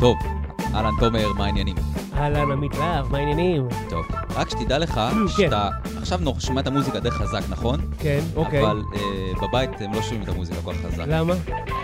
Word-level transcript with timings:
טוב, 0.00 0.16
אהלן 0.74 0.94
תומר, 1.00 1.32
מה 1.32 1.44
העניינים? 1.44 1.76
אהלן, 2.20 2.52
עמית 2.52 2.74
להב, 2.74 3.12
מה 3.12 3.18
העניינים? 3.18 3.68
טוב, 3.88 4.06
רק 4.34 4.50
שתדע 4.50 4.78
לך 4.78 4.90
כן. 4.94 5.28
שאתה 5.28 5.68
עכשיו 5.96 6.20
שומע 6.38 6.60
את 6.60 6.66
המוזיקה 6.66 7.00
די 7.00 7.10
חזק, 7.10 7.40
נכון? 7.48 7.80
כן, 7.98 8.20
אוקיי. 8.36 8.62
אבל 8.62 8.82
אה, 8.94 9.48
בבית 9.48 9.70
הם 9.80 9.94
לא 9.94 10.02
שומעים 10.02 10.22
את 10.22 10.28
המוזיקה 10.28 10.58
כל 10.64 10.72
כך 10.72 10.92
חזק. 10.92 11.04
למה? 11.06 11.34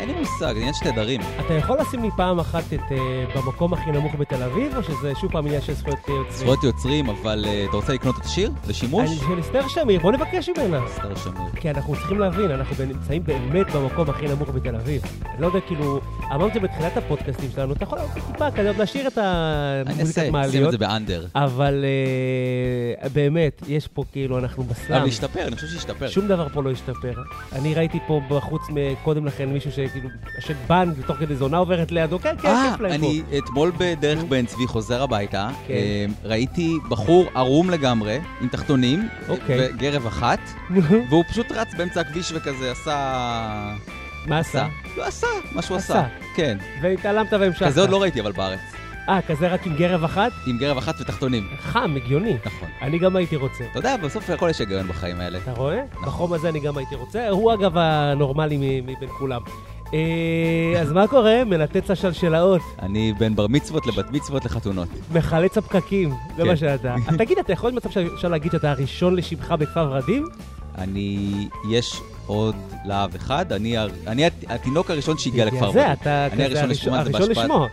אין 0.00 0.08
לי 0.08 0.14
מושג, 0.14 0.52
זה 0.52 0.58
עניין 0.58 0.74
של 0.74 0.90
תדרים. 0.90 1.20
אתה 1.46 1.54
יכול 1.54 1.78
לשים 1.80 2.02
לי 2.02 2.08
פעם 2.16 2.38
אחת 2.38 2.64
את 2.74 2.80
אה, 2.92 3.24
במקום 3.36 3.72
הכי 3.72 3.90
נמוך 3.90 4.14
בתל 4.14 4.42
אביב, 4.42 4.76
או 4.76 4.82
שזה 4.82 5.12
שוב 5.20 5.32
פעם 5.32 5.46
עניין 5.46 5.60
של 5.60 5.72
זכויות 5.72 5.98
יוצרים? 5.98 6.24
זכויות 6.30 6.64
יוצרים, 6.64 7.10
אבל 7.10 7.44
אה, 7.48 7.64
אתה 7.68 7.76
רוצה 7.76 7.92
לקנות 7.92 8.18
את 8.18 8.24
השיר? 8.24 8.50
לשימוש? 8.68 9.10
אני 9.10 9.18
של 9.18 9.40
אסתר 9.40 9.68
שמיר, 9.68 10.00
בוא 10.00 10.12
נבקש 10.12 10.48
ממנה. 10.48 10.80
סתר 10.94 11.14
שמיר. 11.14 11.50
כי 11.54 11.70
אנחנו 11.70 11.94
צריכים 11.94 12.18
להבין, 12.18 12.50
אנחנו 12.50 12.84
נמצאים 12.84 13.22
באמת 13.24 13.70
במקום 13.74 14.10
הכי 14.10 14.28
נמוך 14.28 14.48
בתל 14.48 14.76
אביב. 14.76 15.02
לא 15.38 15.46
יודע, 15.46 15.60
כאילו, 15.60 16.00
אמרתי 16.34 16.58
בתחילת 16.58 16.96
הפודקאסטים 16.96 17.50
שלנו, 17.54 17.72
אתה 17.72 17.84
יכול 17.84 17.98
טיפה 18.14 18.50
כזה 18.50 18.72
להשאיר 18.78 19.08
את 19.08 19.18
אני 19.18 20.04
המוזיקת 20.34 20.46
אעשה, 20.46 20.52
שים 20.52 20.60
את 20.60 20.66
מעליות, 20.66 20.72
זה 20.72 20.78
באנדר. 20.78 21.26
אבל 21.34 21.84
אה, 23.02 23.08
באמת, 23.08 23.62
יש 23.68 23.86
פה 23.86 24.04
כאילו, 24.12 24.38
אנחנו 24.38 24.62
בסלאם. 24.62 24.96
אבל 24.96 25.04
להשתפר, 25.06 25.46
אני 25.46 25.56
חושב 25.56 25.66
שהשתפר. 25.66 26.08
שום 26.08 26.28
דבר 26.28 26.48
פה 26.48 26.62
לא 26.62 26.70
השתפר. 26.70 27.12
אני 27.52 27.74
ראיתי 27.74 27.98
פה 28.06 28.20
בחוץ 28.28 28.62
קודם 29.04 29.26
לכן 29.26 29.48
מישהו 29.48 29.72
שכאילו, 29.72 30.08
בנק, 30.68 30.94
ותוך 30.98 31.16
כדי 31.16 31.36
זונה 31.36 31.56
עוברת 31.56 31.92
לידו, 31.92 32.18
כן, 32.18 32.34
כן, 32.42 32.48
אה, 32.48 32.70
כיף 32.70 32.80
להם 32.80 33.00
פה. 33.00 33.06
אני 33.06 33.22
אתמול 33.38 33.72
בדרך 33.78 34.24
בן 34.24 34.46
צבי 34.46 34.66
חוזר 34.66 35.02
הביתה, 35.02 35.48
כן. 35.66 35.74
אה, 35.74 36.06
ראיתי 36.24 36.74
בחור 36.88 37.26
ערום 37.34 37.70
לגמרי, 37.70 38.18
עם 38.40 38.48
תחתונים, 38.48 39.08
אוקיי. 39.28 39.68
וגרב 39.74 40.06
אחת, 40.06 40.40
והוא 41.10 41.24
פשוט 41.28 41.52
רץ 41.52 41.74
באמצע 41.76 42.00
הכביש 42.00 42.32
וכזה 42.32 42.72
עשה... 42.72 43.74
מה 44.26 44.38
עשה? 44.38 44.66
לא 44.96 45.06
עשה, 45.06 45.26
מה 45.52 45.62
שהוא. 45.62 45.76
עשה. 45.76 46.06
כן. 46.34 46.58
והתעלמת 46.82 47.32
והמשכת. 47.32 47.66
כזה 47.66 47.80
עוד 47.80 47.90
לא 47.90 48.02
ראיתי 48.02 48.20
אבל 48.20 48.32
בארץ. 48.32 48.60
אה, 49.08 49.22
כזה 49.22 49.48
רק 49.48 49.66
עם 49.66 49.76
גרב 49.76 50.04
אחת? 50.04 50.32
עם 50.46 50.58
גרב 50.58 50.78
אחת 50.78 51.00
ותחתונים. 51.00 51.48
חם, 51.58 51.94
הגיוני. 51.96 52.36
נכון. 52.46 52.68
אני 52.82 52.98
גם 52.98 53.16
הייתי 53.16 53.36
רוצה. 53.36 53.64
אתה 53.70 53.78
יודע, 53.78 53.96
בסוף 53.96 54.30
הכל 54.30 54.48
יש 54.50 54.58
היגיון 54.58 54.88
בחיים 54.88 55.20
האלה. 55.20 55.38
אתה 55.38 55.52
רואה? 55.52 55.80
נכון. 55.92 56.04
בחום 56.06 56.32
הזה 56.32 56.48
אני 56.48 56.60
גם 56.60 56.76
הייתי 56.76 56.94
רוצה. 56.94 57.28
הוא 57.28 57.54
אגב 57.54 57.72
הנורמלי 57.76 58.80
מבין 58.82 59.08
כולם. 59.18 59.40
אה, 59.94 60.80
אז 60.80 60.92
מה 60.92 61.06
קורה? 61.06 61.44
מלטץ 61.44 61.90
השלשלאות, 61.90 62.62
אני 62.82 63.12
בין 63.18 63.36
בר 63.36 63.46
מצוות 63.46 63.86
לבת 63.86 64.10
מצוות 64.10 64.44
לחתונות. 64.44 64.88
מחלץ 65.12 65.58
הפקקים, 65.58 66.10
זה 66.36 66.42
כן. 66.42 66.48
מה 66.48 66.56
שאתה. 66.56 66.94
תגיד, 67.18 67.38
אתה 67.38 67.52
יכול 67.52 67.70
להיות 67.70 67.84
מצב 67.84 67.90
שאפשר 67.90 68.28
להגיד 68.28 68.52
שאתה 68.52 68.70
הראשון 68.70 69.14
לשבחה 69.16 69.56
בכפר 69.56 69.88
ורדים? 69.90 70.26
אני... 70.78 71.48
יש 71.70 72.00
עוד 72.26 72.54
להב 72.84 73.14
אחד, 73.14 73.52
אני 73.52 73.76
אני 74.06 74.26
הת- 74.26 74.44
התינוק 74.48 74.90
הראשון 74.90 75.18
שהגיע 75.18 75.44
לכפר 75.44 75.64
ורדים. 75.64 75.82
אתה 75.92 76.26
אני 76.26 76.44
כזה 76.44 76.62
הראשון 76.62 76.70
לשמוע 76.70 77.00
את 77.00 77.04
זה. 77.04 77.12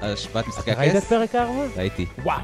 בהשפעת 0.02 0.48
משחקי 0.48 0.72
ראית 0.72 0.92
את 0.92 0.96
הכס. 0.96 1.10
פרק 1.10 1.36
4? 1.36 1.52
ראיתי. 1.78 2.06
וואו. 2.24 2.40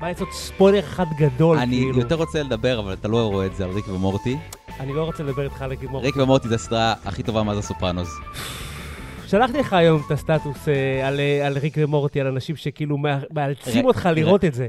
בא 0.00 0.08
לעשות 0.08 0.28
ספוילר 0.32 0.78
אחד 0.78 1.04
גדול, 1.18 1.58
אני 1.58 1.76
כאילו. 1.76 1.98
יותר 2.00 2.14
רוצה 2.14 2.42
לדבר, 2.42 2.78
אבל 2.80 2.92
אתה 2.92 3.08
לא 3.08 3.26
רואה 3.26 3.46
את 3.46 3.56
זה 3.56 3.64
על 3.64 3.70
ריק 3.70 3.88
ומורטי. 3.88 4.36
אני 4.80 4.92
לא 4.94 5.04
רוצה 5.04 5.22
לדבר 5.22 5.44
איתך 5.44 5.62
על 5.62 5.72
הגימור. 5.72 6.02
ריק 6.02 6.16
ומורטי 6.16 6.48
זה 6.48 6.54
הסדרה 6.54 6.94
הכי 7.04 7.22
טובה 7.22 7.42
מאז 7.42 7.58
הסופרנוס. 7.58 8.08
שלחתי 9.26 9.58
לך 9.58 9.72
היום 9.72 10.02
את 10.06 10.10
הסטטוס 10.10 10.68
אה, 10.68 11.08
על, 11.08 11.20
אה, 11.20 11.46
על 11.46 11.58
ריק 11.58 11.74
ומורטי, 11.78 12.20
על 12.20 12.26
אנשים 12.26 12.56
שכאילו 12.56 12.98
מה- 12.98 13.18
מאלצים 13.32 13.84
אותך 13.84 14.08
לראות 14.14 14.44
את 14.44 14.54
זה. 14.54 14.66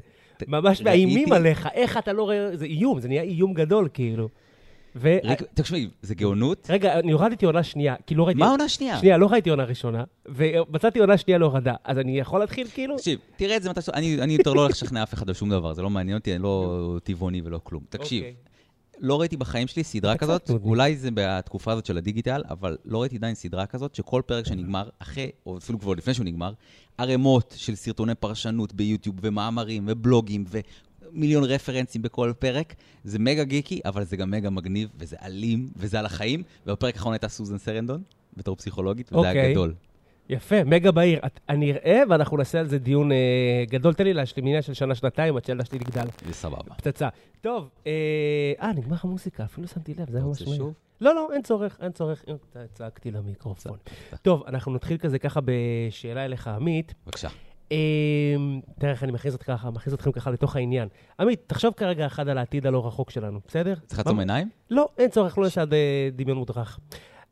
ממש 0.48 0.82
מאיימים 0.82 1.34
עליך, 1.34 1.68
איך 1.74 1.98
אתה 1.98 2.14
לא 2.14 2.24
רואה, 2.24 2.50
זה 2.58 2.66
איום, 2.66 3.00
זה 3.00 3.08
נהיה 3.08 3.22
איום 3.22 3.54
גדול, 3.54 3.88
כאילו. 3.94 4.30
ו... 4.96 5.18
תקשיבי, 5.54 5.90
זה 6.02 6.16
גאונות. 6.16 6.68
רגע, 6.70 7.00
אני 7.00 7.12
הורדתי 7.12 7.46
עונה 7.46 7.64
שנייה, 7.64 7.96
כי 8.06 8.16
לא 8.16 8.24
ראיתי... 8.28 8.40
מה 8.40 8.48
העונה 8.48 8.64
השנייה? 8.64 9.00
שנייה, 9.00 9.18
לא 9.18 9.28
ראיתי 9.28 9.50
עונה 9.50 9.64
ראשונה, 9.64 10.04
ומצאתי 10.28 11.00
עונה 11.00 11.18
שנייה 11.18 11.38
להורדה, 11.38 11.74
אז 11.84 11.98
אני 11.98 12.20
יכול 12.20 12.40
להתחיל 12.40 12.68
כאילו? 12.74 12.98
תקשיב, 12.98 13.20
תראה 13.36 13.58
את 13.58 13.64
זה 13.64 13.70
מתי. 13.70 13.80
אני 13.94 14.22
אני 14.22 14.34
יותר 14.34 14.54
לא 14.54 14.62
הולך 14.62 14.72
לשכנע 14.72 15.04
אף 15.04 15.14
אחד 15.14 15.30
על 15.30 15.36
שום 15.36 15.50
דבר, 15.50 15.74
זה 15.74 15.82
לא 15.82 15.90
מעניין 15.90 16.18
אותי, 16.18 16.36
אני 16.36 16.44
לא 16.44 16.98
טבעוני 17.04 17.42
ולא 17.44 17.60
כלום. 17.64 17.84
תקשיב, 17.90 18.24
אוקיי. 18.24 18.36
לא 19.00 19.20
ראיתי 19.20 19.38
בחיים 19.38 19.68
שלי 19.68 19.84
סדרה 19.84 20.18
כזאת. 20.18 20.50
אולי 20.64 20.98
זה 20.98 21.10
בתקופה 21.14 21.72
הזאת 21.72 21.86
של 21.86 21.98
הדיגיטל, 21.98 22.44
אבל 22.50 22.78
לא 22.86 23.02
ראיתי 23.02 23.16
עדיין 23.16 23.36
סדרה 23.36 23.66
כזאת, 23.66 23.96
שכל 23.96 24.22
פרק 24.26 24.46
שנגמר, 24.46 24.90
אחרי, 25.00 25.30
או 25.46 25.58
אפילו 25.58 25.80
כבר 25.80 25.94
לפני 25.94 26.14
שהוא 26.14 26.26
נגמר, 26.26 26.54
ערימות 26.98 27.54
של 27.58 27.76
סרטוני 27.76 28.16
פרשנות 28.16 28.74
ביוטיוב, 28.74 29.16
ומאמרים, 29.22 29.84
ובלוגים, 29.88 30.46
ומיליון 31.14 31.44
רפרנסים 31.44 32.02
בכל 32.02 32.34
פרק. 32.40 32.76
זה 33.04 33.20
מגה 33.20 33.44
גיקי, 33.44 33.80
אבל 33.86 34.04
זה 34.04 34.18
גם 34.18 34.32
מגה 34.32 34.50
מגניב, 34.50 34.90
וזה 35.00 35.16
אלים, 35.24 35.70
וזה 35.78 36.00
על 36.00 36.06
החיים. 36.06 36.44
ובפרק 36.68 36.96
האחרון 36.96 37.14
הייתה 37.14 37.28
סוזן 37.28 37.58
סרנדון, 37.58 38.02
בתור 38.38 38.56
פסיכולוגית, 38.56 39.14
וזה 39.14 39.22
היה 39.22 39.30
אוקיי. 39.42 39.52
גדול. 39.52 39.74
יפה, 40.30 40.64
מגה 40.64 40.92
בהיר. 40.92 41.20
את- 41.26 41.40
אני 41.50 41.72
אראה, 41.72 42.02
ואנחנו 42.10 42.38
נעשה 42.38 42.60
על 42.60 42.68
זה 42.68 42.78
דיון 42.80 43.12
אה, 43.12 43.18
גדול. 43.70 43.94
תן 43.94 44.04
לי 44.04 44.14
להשלים 44.14 44.46
עניין 44.46 44.62
של 44.62 44.74
שנה-שנתיים, 44.74 45.38
עד 45.38 45.46
שהילדה 45.46 45.66
שלי 45.66 45.80
תגדל. 45.80 46.06
זה 46.28 46.34
סבבה. 46.34 46.74
פצצה. 46.78 47.10
טוב, 47.42 47.70
אה, 47.88 47.92
אה, 48.62 48.74
נגמר 48.74 48.98
המוזיקה, 49.04 49.44
אפילו 49.44 49.68
שמתי 49.68 49.94
לב, 49.94 50.10
זה 50.12 50.18
היה 50.18 50.26
ממש. 50.26 50.44
שוב? 50.44 50.74
לא, 51.02 51.16
לא, 51.16 51.30
אין 51.34 51.42
צורך, 51.42 51.78
אין 51.82 51.92
צורך. 51.92 52.24
צעקתי 52.74 53.12
למיקרופון. 53.12 53.78
טוב, 54.22 54.44
אנחנו 54.48 54.74
נתחיל 54.74 54.98
כזה 54.98 55.20
ככה 55.20 55.40
בשאלה 55.46 56.26
אליך, 56.26 56.48
עמית. 56.48 56.94
בבקשה. 57.06 57.30
אה, 57.72 57.78
תראה 58.80 58.92
איך 58.92 59.04
אני 59.04 59.12
מכניס 59.12 59.34
אותך 59.34 59.46
ככה, 59.46 59.70
מכניס 59.72 59.94
אתכם 59.94 60.12
ככה 60.12 60.32
לתוך 60.32 60.56
העניין. 60.56 60.88
עמית, 61.20 61.42
תחשוב 61.48 61.74
כרגע 61.78 62.06
אחד 62.06 62.28
על 62.30 62.38
העתיד 62.38 62.68
הלא 62.68 62.88
רחוק 62.88 63.10
שלנו, 63.12 63.40
בסדר? 63.48 63.74
צריך 63.86 64.00
לעצום 64.00 64.20
עיניים? 64.20 64.50
לא, 64.70 64.90
אין 64.98 65.10
צורך, 65.10 65.38
לא 65.38 65.44
נעשה 65.44 65.62
עד 65.62 65.74
אה, 65.74 66.10
דמיון 66.16 66.38
מודרך. 66.38 66.80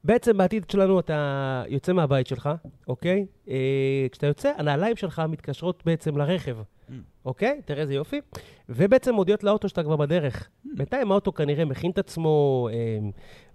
בעצם 0.04 0.38
בעתיד 0.38 0.66
שלנו 0.72 1.00
אתה 1.00 1.64
יוצא 1.68 1.94
מהבית 1.94 2.28
שלך, 2.28 2.50
אוקיי? 2.88 3.26
אה, 3.50 3.56
כשאתה 4.12 4.28
יוצא, 4.28 4.52
הנעליים 4.58 4.96
שלך 4.96 5.22
מתקשרות 5.30 5.84
בעצם 5.86 6.18
לרכב, 6.18 6.58
Mm. 6.90 6.94
אוקיי? 7.26 7.62
תראה 7.66 7.82
איזה 7.82 7.94
יופי. 7.94 8.22
ובעצם 8.70 9.14
מודיעות 9.14 9.44
לאוטו 9.44 9.70
שאתה 9.70 9.84
כבר 9.84 9.96
בדרך. 9.96 10.50
בינתיים 10.76 11.12
האוטו 11.12 11.34
כנראה 11.34 11.66
מכין 11.66 11.92
את 11.92 11.98
עצמו, 11.98 12.68
אה, 12.72 13.10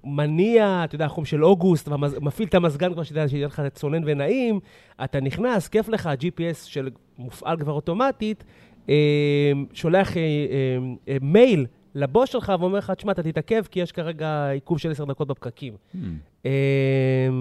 מניע, 0.04 0.80
אתה 0.84 0.94
יודע, 0.94 1.08
חום 1.08 1.24
של 1.24 1.44
אוגוסט, 1.44 1.88
ומפעיל 1.88 2.48
את 2.48 2.54
המזגן 2.54 2.92
כבר 2.92 3.02
שיהיה 3.02 3.46
לך 3.46 3.62
צונן 3.74 4.02
ונעים, 4.06 4.60
אתה 5.04 5.20
נכנס, 5.20 5.68
כיף 5.68 5.88
לך, 5.88 6.06
ה-GPS 6.06 6.66
של 6.66 6.90
מופעל 7.18 7.58
כבר 7.58 7.72
אוטומטית, 7.72 8.44
אה, 8.88 9.52
שולח 9.72 10.16
אה, 10.16 10.22
אה, 10.22 10.78
אה, 11.08 11.16
מייל 11.20 11.66
לבוס 11.94 12.30
שלך 12.30 12.52
ואומר 12.60 12.78
לך, 12.78 12.90
תשמע, 12.90 13.12
אתה 13.12 13.22
תתעכב 13.22 13.62
כי 13.70 13.80
יש 13.80 13.92
כרגע 13.92 14.48
עיכוב 14.48 14.78
של 14.78 14.90
עשר 14.90 15.04
דקות 15.04 15.28
בפקקים. 15.28 15.74
Hmm. 15.94 16.46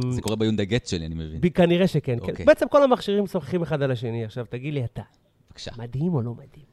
זה 0.10 0.22
קורה 0.22 0.36
ביונדה 0.36 0.64
גט 0.64 0.88
שלי, 0.88 1.06
אני 1.06 1.16
מבין. 1.16 1.52
כנראה 1.54 1.88
שכן. 1.88 2.20
כן. 2.20 2.32
אוקיי. 2.32 2.46
בעצם 2.46 2.68
כל 2.68 2.84
המכשירים 2.84 3.24
משוחחים 3.24 3.62
אחד 3.62 3.82
על 3.82 3.92
השני. 3.92 4.26
עכשיו, 4.26 4.46
תגיד 4.50 4.74
לי 4.74 4.86
אתה. 4.86 5.02
מדהים 5.78 6.14
או 6.14 6.22
לא 6.22 6.32
מדהים? 6.32 6.71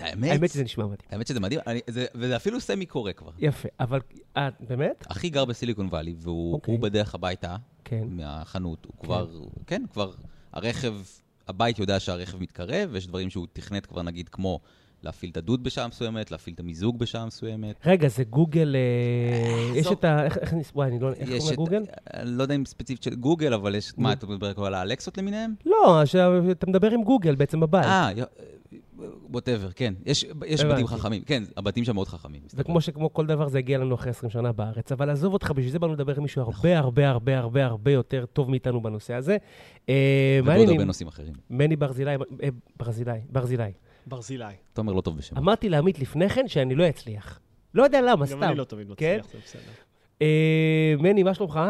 האמת, 0.00 0.30
האמת 0.30 0.50
שזה 0.50 0.64
נשמע 0.64 0.84
מדהים. 0.84 0.98
האמת 1.10 1.26
שזה 1.26 1.40
מדהים, 1.40 1.60
אני- 1.66 1.80
זה- 1.86 2.06
וזה 2.14 2.36
אפילו 2.36 2.60
סמי 2.60 2.86
קורה 2.86 3.12
כבר. 3.12 3.30
יפה, 3.38 3.68
אבל, 3.80 4.00
אה, 4.36 4.48
באמת? 4.68 5.04
אחי 5.08 5.30
גר 5.30 5.44
בסיליקון 5.44 5.86
וואלי, 5.86 6.14
והוא 6.18 6.52
אוקיי. 6.54 6.74
הוא 6.74 6.82
בדרך 6.82 7.14
הביתה 7.14 7.56
כן. 7.84 8.04
מהחנות. 8.10 8.84
הוא 8.84 8.94
כבר, 9.00 9.26
כן, 9.66 9.82
כבר, 9.92 10.10
הרכב, 10.52 10.94
הבית 11.48 11.78
יודע 11.78 12.00
שהרכב 12.00 12.42
מתקרב, 12.42 12.88
ויש 12.92 13.06
דברים 13.06 13.30
שהוא 13.30 13.46
תכנת 13.52 13.86
כבר, 13.86 14.02
נגיד, 14.02 14.28
כמו 14.28 14.60
להפעיל 15.02 15.30
את 15.30 15.36
הדוד 15.36 15.64
בשעה 15.64 15.88
מסוימת, 15.88 16.30
להפעיל 16.30 16.54
את 16.54 16.60
המיזוג 16.60 16.98
בשעה 16.98 17.26
מסוימת. 17.26 17.76
רגע, 17.86 18.08
זה 18.08 18.24
גוגל, 18.24 18.76
אה, 18.76 19.76
יש 19.78 19.86
עזוב. 19.86 19.98
את 19.98 20.04
ה... 20.04 20.24
איך, 20.24 20.54
נס- 20.54 20.72
וואי, 20.74 20.88
אני 20.88 20.98
לא... 20.98 21.12
איך 21.12 21.28
יש 21.30 21.38
קוראים 21.38 21.52
לגוגל? 21.52 21.82
אני 22.14 22.30
לא 22.30 22.42
יודע 22.42 22.54
אם 22.54 22.64
ספציפית 22.64 23.02
של 23.02 23.14
גוגל, 23.14 23.54
אבל 23.54 23.74
יש, 23.74 23.92
מה, 23.96 24.12
אתה 24.12 24.26
מדבר 24.26 24.54
כבר 24.54 24.66
על 24.66 24.74
האלקסות 24.74 25.18
למיניהם? 25.18 25.54
לא, 25.66 26.02
שאתה 26.04 26.66
מדבר 26.66 26.90
עם 26.90 27.02
גוגל 27.04 27.34
בעצם 27.34 27.60
בבית. 27.60 27.84
אה, 27.84 28.10
ווטאבר, 29.30 29.72
כן. 29.72 29.94
יש 30.06 30.26
יש. 30.46 30.64
בתים 30.64 30.86
חכמים, 30.86 31.22
כן, 31.22 31.42
הבתים 31.56 31.84
שם 31.84 31.94
מאוד 31.94 32.08
חכמים. 32.08 32.40
וכמו 32.54 32.80
שכמו 32.80 33.12
כל 33.12 33.26
דבר 33.26 33.48
זה 33.48 33.58
הגיע 33.58 33.78
לנו 33.78 33.94
אחרי 33.94 34.10
20 34.10 34.30
שנה 34.30 34.52
בארץ, 34.52 34.92
אבל 34.92 35.10
עזוב 35.10 35.32
אותך, 35.32 35.50
בשביל 35.50 35.70
זה 35.72 35.78
באנו 35.78 35.92
לדבר 35.92 36.14
עם 36.16 36.22
מישהו 36.22 36.42
נכון. 36.42 36.54
הרבה 36.54 36.78
הרבה 36.78 37.08
הרבה 37.08 37.38
הרבה 37.38 37.64
הרבה 37.64 37.90
יותר 37.90 38.24
טוב 38.32 38.50
מאיתנו 38.50 38.82
בנושא 38.82 39.14
הזה. 39.14 39.36
אה, 39.88 40.40
מה 40.42 40.52
ובעוד? 40.52 40.68
הרבה 40.68 40.84
נושאים 40.84 41.08
אחרים. 41.08 41.32
מני 41.50 41.76
ברזילי, 41.76 42.10
אה, 42.14 42.48
ברזילי, 42.76 43.20
ברזילי. 43.30 43.72
ברזילי. 44.06 44.44
תומר 44.72 44.92
לא 44.92 45.00
טוב 45.00 45.16
בשם. 45.16 45.36
אמרתי 45.36 45.68
לעמית 45.68 45.98
לפני 45.98 46.28
כן 46.28 46.48
שאני 46.48 46.74
לא 46.74 46.88
אצליח. 46.88 47.40
לא 47.74 47.82
יודע 47.82 48.00
למה, 48.00 48.26
גם 48.26 48.26
סתם. 48.26 48.42
אני 48.42 48.54
לא 48.54 48.64
תמיד 48.64 48.88
כן? 48.96 49.18
מצליח, 49.18 49.32
זה 49.32 49.38
בסדר. 49.44 49.72
אה, 50.22 50.94
מני, 50.98 51.22
מה 51.22 51.34
שלומך? 51.34 51.60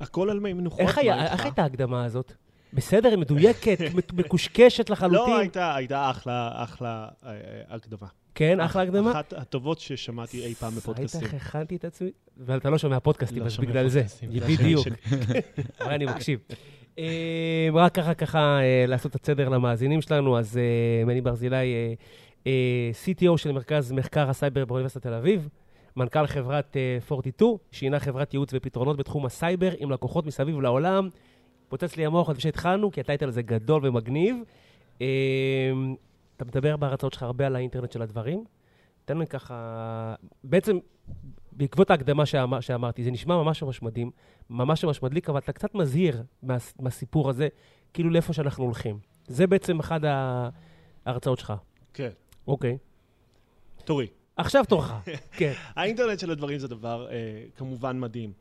הכל 0.00 0.30
על 0.30 0.40
מי 0.40 0.52
מנוחות? 0.52 0.80
איך 0.80 0.98
הייתה 1.44 1.62
ההקדמה 1.62 2.04
הזאת? 2.04 2.32
בסדר, 2.72 3.08
היא 3.08 3.18
מדויקת, 3.18 3.78
מק- 3.94 4.12
מקושקשת 4.12 4.90
לחלוטין. 4.90 5.32
לא, 5.32 5.38
הייתה 5.38 5.74
הייתה 5.74 6.10
אחלה, 6.10 6.50
אחלה 6.54 7.08
אה, 7.24 7.30
אה, 7.30 7.36
הקדמה. 7.76 8.06
כן, 8.34 8.60
אחלה 8.60 8.82
הקדמה. 8.82 9.10
אחת 9.10 9.32
הטובות 9.32 9.78
ששמעתי 9.80 10.44
אי 10.46 10.54
פעם 10.54 10.74
בפודקאסטים. 10.74 11.20
ראית 11.20 11.34
איך 11.34 11.46
הכנתי 11.46 11.76
את 11.76 11.84
עצמי? 11.84 12.10
ואתה 12.36 12.70
לא 12.70 12.78
שומע 12.78 13.00
פודקאסטים, 13.00 13.38
לא 13.42 13.46
אז 13.46 13.56
בגלל 13.56 13.88
זה. 13.88 14.02
בדיוק. 14.46 14.86
אבל 15.80 15.92
אני 15.92 16.04
מקשיב. 16.04 16.40
אה, 16.98 17.68
רק 17.74 17.94
ככה, 17.94 18.14
ככה, 18.14 18.58
לעשות 18.88 19.16
את 19.16 19.22
הסדר 19.22 19.48
למאזינים 19.48 20.02
שלנו, 20.02 20.38
אז 20.38 20.60
מני 21.06 21.20
ברזילי, 21.20 21.96
CTO 23.04 23.36
של 23.36 23.52
מרכז 23.52 23.92
מחקר 23.92 24.30
הסייבר 24.30 24.64
באוניברסיטת 24.64 25.02
תל 25.02 25.14
אביב, 25.14 25.48
מנכ"ל 25.96 26.26
חברת 26.26 26.76
אה, 26.76 26.98
42, 27.12 27.56
שהינה 27.72 28.00
חברת 28.00 28.34
ייעוץ 28.34 28.50
ופתרונות 28.54 28.96
בתחום 28.96 29.26
הסייבר 29.26 29.70
עם 29.78 29.90
לקוחות 29.90 30.26
מסביב 30.26 30.60
לעולם. 30.60 31.08
פוצץ 31.68 31.96
לי 31.96 32.06
המוח 32.06 32.28
עוד 32.28 32.36
כשהתחלנו, 32.36 32.90
כי 32.90 33.00
הטייטל 33.00 33.28
הזה 33.28 33.42
גדול 33.42 33.86
ומגניב. 33.86 34.36
אה, 35.00 35.06
אתה 36.36 36.44
מדבר 36.44 36.76
בהרצאות 36.76 37.12
שלך 37.12 37.22
הרבה 37.22 37.46
על 37.46 37.56
האינטרנט 37.56 37.92
של 37.92 38.02
הדברים. 38.02 38.44
תן 39.04 39.18
לי 39.18 39.26
ככה... 39.26 40.14
בעצם, 40.44 40.78
בעקבות 41.52 41.90
ההקדמה 41.90 42.26
שאמר, 42.26 42.60
שאמרתי, 42.60 43.04
זה 43.04 43.10
נשמע 43.10 43.36
ממש 43.36 43.62
ממש 43.62 43.82
מדהים, 43.82 44.10
ממש 44.50 44.84
ממש 44.84 45.02
מדליק, 45.02 45.28
אבל 45.28 45.38
אתה 45.38 45.52
קצת 45.52 45.74
מזהיר 45.74 46.22
מה, 46.42 46.56
מהסיפור 46.80 47.30
הזה, 47.30 47.48
כאילו 47.92 48.10
לאיפה 48.10 48.32
שאנחנו 48.32 48.64
הולכים. 48.64 48.98
זה 49.26 49.46
בעצם 49.46 49.78
אחד 49.80 50.00
ההרצאות 51.06 51.38
שלך. 51.38 51.52
כן. 51.94 52.10
אוקיי. 52.46 52.78
תורי. 53.84 54.06
עכשיו 54.36 54.64
תורך. 54.68 54.92
כן. 55.38 55.52
האינטרנט 55.74 56.18
של 56.18 56.30
הדברים 56.30 56.58
זה 56.58 56.68
דבר 56.68 57.08
אה, 57.10 57.42
כמובן 57.56 58.00
מדהים. 58.00 58.32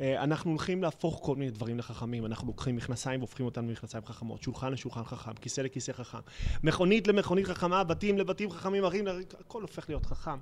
אה, 0.00 0.24
אנחנו 0.24 0.50
הולכים 0.50 0.82
להפוך 0.82 1.20
כל 1.22 1.36
מיני 1.36 1.50
דברים 1.50 1.78
לחכמים. 1.78 2.26
אנחנו 2.26 2.46
לוקחים 2.46 2.76
מכנסיים 2.76 3.20
והופכים 3.20 3.46
אותם 3.46 3.68
למכנסיים 3.68 4.04
חכמות, 4.06 4.42
שולחן 4.42 4.72
לשולחן 4.72 5.04
חכם, 5.04 5.32
כיסא 5.34 5.60
לכיסא 5.60 5.92
חכם, 5.92 6.18
מכונית 6.62 7.08
למכונית 7.08 7.46
חכמה, 7.46 7.84
בתים 7.84 8.18
לבתים 8.18 8.50
חכמים, 8.50 8.84
אחים, 8.84 9.04
הכל 9.40 9.62
הופך 9.62 9.88
להיות 9.88 10.06
חכם. 10.06 10.38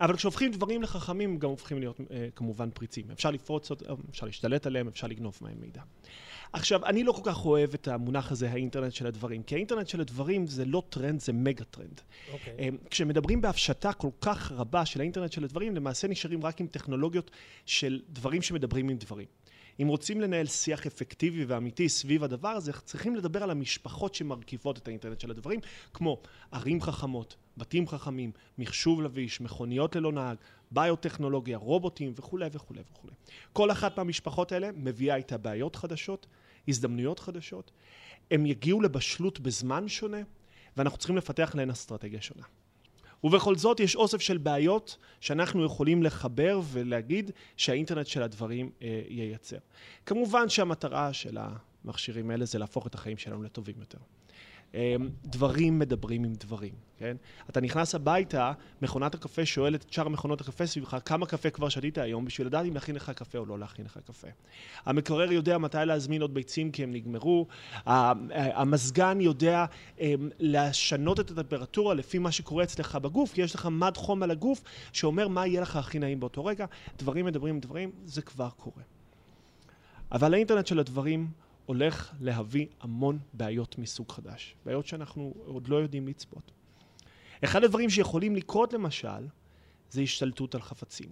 אה, 0.00 0.06
אבל 0.06 0.16
כשהופכים 0.16 0.52
דברים 0.52 0.82
לחכמים, 0.82 1.38
גם 1.38 1.50
הופכים 1.50 1.78
להיות 1.78 2.00
אה, 2.10 2.28
כמובן 2.36 2.70
פריצים. 2.70 3.10
אפשר 3.12 3.30
לפרוץ, 3.30 3.70
אפשר 4.10 4.26
להשתלט 4.26 4.66
עליהם, 4.66 4.88
אפשר 4.88 5.06
לגנוב 5.06 5.38
מהם 5.40 5.60
מידע. 5.60 5.82
עכשיו, 6.52 6.86
אני 6.86 7.04
לא 7.04 7.12
כל 7.12 7.20
כך 7.24 7.44
אוהב 7.44 7.74
את 7.74 7.88
המונח 7.88 8.32
הזה, 8.32 8.50
האינטרנט 8.50 8.92
של 8.92 9.06
הדברים, 9.06 9.42
כי 9.42 9.54
האינטרנט 9.54 9.88
של 9.88 10.00
הדברים 10.00 10.46
זה 10.46 10.64
לא 10.64 10.82
טרנד, 10.88 11.20
זה 11.20 11.32
מגה 11.32 11.64
טרנד. 11.64 12.00
אוקיי. 12.00 12.70
כשמדברים 12.90 13.40
בהפשטה 13.40 13.92
כל 13.92 14.10
כך 14.20 14.52
רבה 14.52 14.86
של 14.86 15.00
האינטרנט 15.00 15.32
של 15.32 15.44
הדברים, 15.44 15.76
למעשה 15.76 16.08
נשארים 16.08 16.44
רק 16.44 16.60
עם 16.60 16.66
טכנולוגיות 16.66 17.30
של 17.66 18.00
דברים 18.08 18.42
שמדברים 18.42 18.88
עם 18.88 18.96
דברים. 18.96 19.26
אם 19.82 19.88
רוצים 19.88 20.20
לנהל 20.20 20.46
שיח 20.46 20.86
אפקטיבי 20.86 21.44
ואמיתי 21.44 21.88
סביב 21.88 22.24
הדבר 22.24 22.48
הזה, 22.48 22.72
צריכים 22.72 23.16
לדבר 23.16 23.42
על 23.42 23.50
המשפחות 23.50 24.14
שמרכיבות 24.14 24.78
את 24.78 24.88
האינטרנט 24.88 25.20
של 25.20 25.30
הדברים, 25.30 25.60
כמו 25.94 26.22
ערים 26.52 26.82
חכמות, 26.82 27.36
בתים 27.56 27.88
חכמים, 27.88 28.30
מחשוב 28.58 29.02
לביש, 29.02 29.40
מכוניות 29.40 29.96
ללא 29.96 30.12
נהג, 30.12 30.36
ביוטכנולוגיה, 30.70 31.58
רובוטים 31.58 32.12
וכולי 32.16 32.48
וכולי 32.52 32.80
וכולי. 32.92 33.14
כל 33.52 33.70
אחת 33.70 33.96
מהמשפחות 33.96 34.52
האלה 34.52 34.70
מביאה 34.72 35.16
איתה 35.16 35.38
בעיות 35.38 35.76
חדשות, 35.76 36.26
הזדמנויות 36.68 37.18
חדשות, 37.18 37.70
הם 38.30 38.46
יגיעו 38.46 38.80
לבשלות 38.80 39.40
בזמן 39.40 39.88
שונה, 39.88 40.20
ואנחנו 40.76 40.98
צריכים 40.98 41.16
לפתח 41.16 41.54
להן 41.54 41.70
אסטרטגיה 41.70 42.20
שונה. 42.20 42.44
ובכל 43.24 43.56
זאת 43.56 43.80
יש 43.80 43.96
אוסף 43.96 44.20
של 44.20 44.38
בעיות 44.38 44.96
שאנחנו 45.20 45.64
יכולים 45.64 46.02
לחבר 46.02 46.60
ולהגיד 46.64 47.30
שהאינטרנט 47.56 48.06
של 48.06 48.22
הדברים 48.22 48.70
אה, 48.82 49.02
ייצר. 49.08 49.58
כמובן 50.06 50.48
שהמטרה 50.48 51.12
של 51.12 51.38
המכשירים 51.84 52.30
האלה 52.30 52.44
זה 52.44 52.58
להפוך 52.58 52.86
את 52.86 52.94
החיים 52.94 53.18
שלנו 53.18 53.42
לטובים 53.42 53.74
יותר. 53.80 53.98
אמ, 54.74 55.08
דברים 55.24 55.78
מדברים 55.78 56.24
עם 56.24 56.32
דברים, 56.34 56.72
כן? 56.98 57.16
אתה 57.50 57.60
נכנס 57.60 57.94
הביתה, 57.94 58.52
מכונת 58.82 59.14
הקפה 59.14 59.46
שואלת 59.46 59.84
את 59.84 59.92
שאר 59.92 60.08
מכונות 60.08 60.40
הקפה 60.40 60.66
סביבך, 60.66 60.96
כמה 61.04 61.26
קפה 61.26 61.50
כבר 61.50 61.68
שתית 61.68 61.98
היום, 61.98 62.24
בשביל 62.24 62.46
לדעת 62.46 62.66
אם 62.66 62.74
להכין 62.74 62.94
לך 62.94 63.10
קפה 63.10 63.38
או 63.38 63.46
לא 63.46 63.58
להכין 63.58 63.84
לך 63.84 63.98
קפה. 64.06 64.28
המקרר 64.86 65.32
יודע 65.32 65.58
מתי 65.58 65.78
להזמין 65.86 66.22
עוד 66.22 66.34
ביצים 66.34 66.70
כי 66.70 66.82
הם 66.82 66.92
נגמרו, 66.92 67.46
המזגן 67.86 69.20
יודע 69.20 69.64
אמ, 70.00 70.28
לשנות 70.38 71.20
את 71.20 71.30
הטמפרטורה 71.30 71.94
לפי 71.94 72.18
מה 72.18 72.32
שקורה 72.32 72.64
אצלך 72.64 72.96
בגוף, 72.96 73.32
כי 73.32 73.42
יש 73.42 73.54
לך 73.54 73.66
מד 73.66 73.96
חום 73.96 74.22
על 74.22 74.30
הגוף 74.30 74.62
שאומר 74.92 75.28
מה 75.28 75.46
יהיה 75.46 75.60
לך 75.60 75.76
הכי 75.76 75.98
נעים 75.98 76.20
באותו 76.20 76.44
רגע. 76.44 76.66
דברים 76.98 77.26
מדברים 77.26 77.54
עם 77.54 77.60
דברים, 77.60 77.90
זה 78.04 78.22
כבר 78.22 78.48
קורה. 78.56 78.82
אבל 80.12 80.34
האינטרנט 80.34 80.66
של 80.66 80.78
הדברים 80.78 81.43
הולך 81.66 82.12
להביא 82.20 82.66
המון 82.80 83.18
בעיות 83.32 83.78
מסוג 83.78 84.12
חדש, 84.12 84.56
בעיות 84.66 84.86
שאנחנו 84.86 85.34
עוד 85.46 85.68
לא 85.68 85.76
יודעים 85.76 86.08
לצפות. 86.08 86.50
אחד 87.44 87.64
הדברים 87.64 87.90
שיכולים 87.90 88.36
לקרות 88.36 88.72
למשל, 88.72 89.26
זה 89.90 90.00
השתלטות 90.00 90.54
על 90.54 90.62
חפצים. 90.62 91.08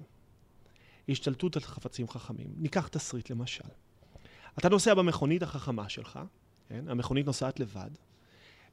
השתלטות 1.09 1.57
על 1.57 1.63
חפצים 1.63 2.09
חכמים. 2.09 2.49
ניקח 2.57 2.89
תסריט 2.89 3.31
למשל. 3.31 3.69
אתה 4.59 4.69
נוסע 4.69 4.95
במכונית 4.95 5.43
החכמה 5.43 5.89
שלך, 5.89 6.19
כן? 6.69 6.89
המכונית 6.89 7.27
נוסעת 7.27 7.61
לבד, 7.61 7.91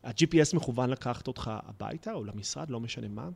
ה-GPS 0.03 0.55
מכוון 0.55 0.89
לקחת 0.89 1.27
אותך 1.27 1.51
הביתה 1.53 2.13
או 2.13 2.23
למשרד, 2.23 2.69
לא 2.69 2.79
משנה 2.79 3.07
מה, 3.07 3.29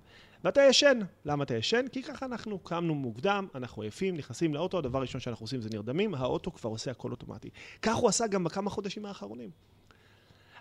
ואתה 0.43 0.61
ישן. 0.61 0.99
למה 1.25 1.43
אתה 1.43 1.55
ישן? 1.55 1.85
כי 1.91 2.03
ככה 2.03 2.25
אנחנו 2.25 2.59
קמנו 2.59 2.95
מוקדם, 2.95 3.47
אנחנו 3.55 3.81
עייפים, 3.81 4.17
נכנסים 4.17 4.53
לאוטו, 4.53 4.77
הדבר 4.77 4.97
הראשון 4.97 5.21
שאנחנו 5.21 5.43
עושים 5.43 5.61
זה 5.61 5.69
נרדמים, 5.69 6.15
האוטו 6.15 6.51
כבר 6.51 6.69
עושה 6.69 6.91
הכל 6.91 7.11
אוטומטי. 7.11 7.49
כך 7.81 7.95
הוא 7.95 8.09
עשה 8.09 8.27
גם 8.27 8.43
בכמה 8.43 8.69
חודשים 8.69 9.05
האחרונים. 9.05 9.49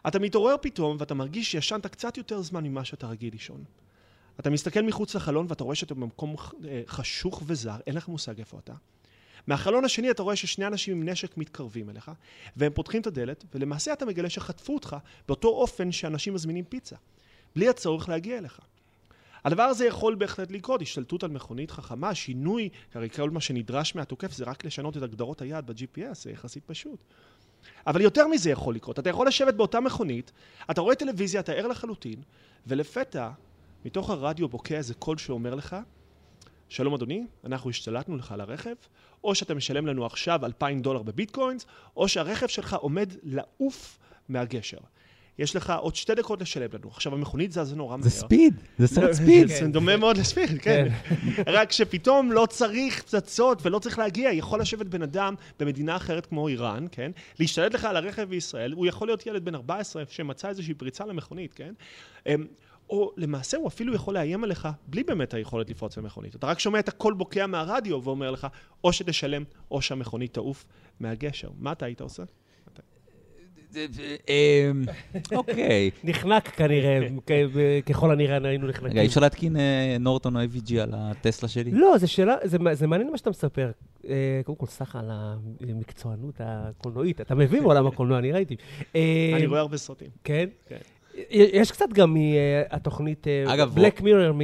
אתה 0.07 0.19
מתעורר 0.19 0.57
פתאום 0.61 0.97
ואתה 1.01 1.15
מרגיש 1.15 1.53
שישנת 1.53 1.87
קצת 1.87 2.17
יותר 2.17 2.43
זמן 2.43 2.65
ממה 2.65 2.85
שאתה 2.85 3.07
רגיל 3.07 3.33
לישון. 3.33 3.65
אתה 4.41 4.51
מסתכל 4.51 4.83
מחוץ 4.83 5.15
לחלון 5.15 5.47
ואתה 5.49 5.65
רואה 5.65 5.77
שאתה 5.77 5.95
במקום 5.95 6.37
אה, 6.69 6.83
חשוך 6.87 7.43
וזר, 7.47 7.77
אין 7.87 7.95
לך 7.95 8.09
מושג 8.09 8.39
איפה 8.39 8.59
אתה. 8.59 8.75
מהחלון 9.47 9.85
השני 9.85 10.11
אתה 10.11 10.23
רואה 10.23 10.37
ששני 10.37 10.67
אנשים 10.67 10.97
עם 10.97 11.09
נשק 11.09 11.37
מתקרבים 11.37 11.91
אליך, 11.91 12.11
והם 12.57 12.73
פותחים 12.75 13.01
את 13.01 13.07
הדלת, 13.07 13.45
ולמעשה 13.55 13.93
אתה 13.93 14.07
מגלה 14.07 14.31
שחטפו 14.31 14.75
אותך 14.75 14.97
באותו 15.29 15.49
אופן 15.49 15.93
שאנשים 15.93 16.35
מזמינים 16.35 16.65
פיצה, 16.65 16.97
בלי 17.57 17.69
הצורך 17.69 18.09
להגיע 18.09 18.39
אליך. 18.39 18.61
הדבר 19.45 19.63
הזה 19.63 19.87
יכול 19.87 20.15
בהחלט 20.15 20.51
לקרות, 20.51 20.83
השתלטות 20.83 21.25
על 21.25 21.31
מכונית 21.31 21.71
חכמה, 21.71 22.15
שינוי, 22.15 22.69
הרי 22.95 23.11
כל 23.11 23.31
מה 23.31 23.41
שנדרש 23.41 23.95
מהתוקף 23.95 24.33
זה 24.33 24.45
רק 24.45 24.65
לשנות 24.65 24.97
את 24.97 25.03
הגדרות 25.03 25.43
היעד 25.43 25.71
ב-GPS, 25.71 26.15
זה 26.15 26.31
יחסית 26.31 26.65
פשוט. 26.67 26.99
אבל 27.87 28.01
יותר 28.01 28.29
מזה 28.29 28.51
יכול 28.51 28.75
לקרות, 28.75 28.99
אתה 28.99 29.11
יכול 29.11 29.29
לשבת 29.29 29.55
באותה 29.55 29.81
מכונית, 29.81 30.33
אתה 30.71 30.81
רואה 30.81 30.95
טלוויזיה, 30.95 31.41
אתה 31.41 31.53
ער 31.53 31.67
לחלוטין, 31.67 32.23
ולפתע, 32.67 33.31
מתוך 33.85 34.11
הרדיו 34.11 34.49
בוקע 34.49 34.77
איזה 34.77 34.95
קול 34.95 35.19
שאומר 35.19 35.55
לך, 35.55 35.77
שלום 36.73 36.95
אדוני, 36.95 37.27
אנחנו 37.45 37.71
השתלטנו 37.71 38.17
לך 38.17 38.33
על 38.33 38.41
הרכב, 38.41 38.75
או 39.25 39.35
שאתה 39.35 39.55
משלם 39.55 39.87
לנו 39.87 40.07
עכשיו 40.07 40.41
2,000 40.45 40.81
דולר 40.81 41.03
בביטקוינס, 41.03 41.67
או 41.97 42.09
שהרכב 42.09 42.47
שלך 42.47 42.75
עומד 42.75 43.13
לעוף 43.23 43.99
מהגשר. 44.29 44.79
יש 45.39 45.57
לך 45.57 45.73
עוד 45.81 45.95
שתי 45.95 46.15
דקות 46.15 46.41
לשלם 46.41 46.69
לנו. 46.73 46.89
עכשיו, 46.89 47.15
המכונית 47.15 47.53
זזה 47.53 47.77
נורא 47.77 47.97
מהר. 47.97 48.05
זה 48.05 48.11
ספיד, 48.11 48.55
זה 48.79 48.87
סרט 48.87 49.13
ספיד. 49.13 49.47
זה 49.49 49.69
דומה 49.69 49.97
מאוד 49.97 50.17
לספיד, 50.17 50.61
כן. 50.63 50.89
רק 51.47 51.73
שפתאום 51.73 52.33
לא 52.33 52.47
צריך 52.51 53.03
פצצות 53.03 53.67
ולא 53.67 53.79
צריך 53.79 53.99
להגיע. 53.99 54.33
יכול 54.33 54.61
לשבת 54.61 54.87
בן 54.87 55.03
אדם 55.03 55.35
במדינה 55.61 55.97
אחרת 55.97 56.27
כמו 56.27 56.49
איראן, 56.49 56.87
כן? 56.93 57.11
להשתלט 57.41 57.75
לך 57.75 57.85
על 57.85 57.97
הרכב 57.97 58.23
בישראל, 58.23 58.73
הוא 58.73 58.87
יכול 58.87 59.09
להיות 59.09 59.27
ילד 59.27 59.45
בן 59.45 59.55
14 59.55 60.03
שמצא 60.09 60.49
איזושהי 60.49 60.75
פריצה 60.75 61.07
למכונית, 61.07 61.55
כן? 61.55 61.73
או 62.91 63.13
למעשה 63.17 63.57
הוא 63.57 63.69
אפילו 63.69 63.95
יכול 63.95 64.15
לאיים 64.15 64.45
עליך 64.45 64.69
בלי 64.87 65.03
באמת 65.03 65.35
היכולת 65.35 65.71
לפרוץ 65.71 65.99
במכונית. 65.99 66.37
אתה 66.37 66.47
רק 66.47 66.59
שומע 66.59 66.79
את 66.79 66.89
הקול 66.89 67.15
בוקע 67.15 67.47
מהרדיו 67.47 68.05
ואומר 68.05 68.31
לך, 68.31 68.47
או 68.85 68.93
שתשלם, 68.93 69.45
או 69.71 69.83
שהמכונית 69.83 70.35
תעוף 70.35 70.65
מהגשר. 71.01 71.51
מה 71.59 71.73
אתה 71.73 71.87
היית 71.87 72.01
עושה? 72.01 72.23
אמ, 74.29 74.85
אוקיי. 75.33 75.91
נחנק 76.05 76.49
כנראה, 76.49 77.01
ככל 77.87 78.11
הנראה 78.11 78.39
היינו 78.49 78.67
נחנקים. 78.67 78.91
רגע, 78.91 79.01
אי 79.01 79.07
אפשר 79.07 79.21
להתקין 79.21 79.57
אה, 79.57 79.97
נורטון 80.01 80.37
או 80.37 80.41
AVG 80.43 80.75
על 80.81 80.91
הטסלה 80.95 81.49
שלי? 81.49 81.71
לא, 81.71 81.99
זו 81.99 82.13
שאלה, 82.13 82.37
זה 82.73 82.87
מעניין 82.87 83.11
מה 83.11 83.19
שאתה 83.19 83.31
מספר. 83.31 83.71
אה, 84.09 84.41
קודם 84.45 84.59
כל, 84.59 84.67
סך 84.67 84.97
על 84.97 85.11
המקצוענות 85.11 86.35
הקולנועית. 86.39 87.21
אתה 87.21 87.35
מבין 87.35 87.63
בעולם 87.65 87.87
הקולנוע, 87.87 88.19
אני 88.19 88.33
ראיתי. 88.33 88.57
אה, 88.97 89.33
אני 89.37 89.47
רואה 89.47 89.61
הרבה 89.61 89.77
סרטים. 89.77 90.11
כן? 90.25 90.49
כן. 90.69 90.79
יש 91.31 91.71
קצת 91.73 91.93
גם 91.93 92.17
מהתוכנית 92.71 93.27
בלק 93.75 94.01
מירר, 94.01 94.33
מ... 94.33 94.41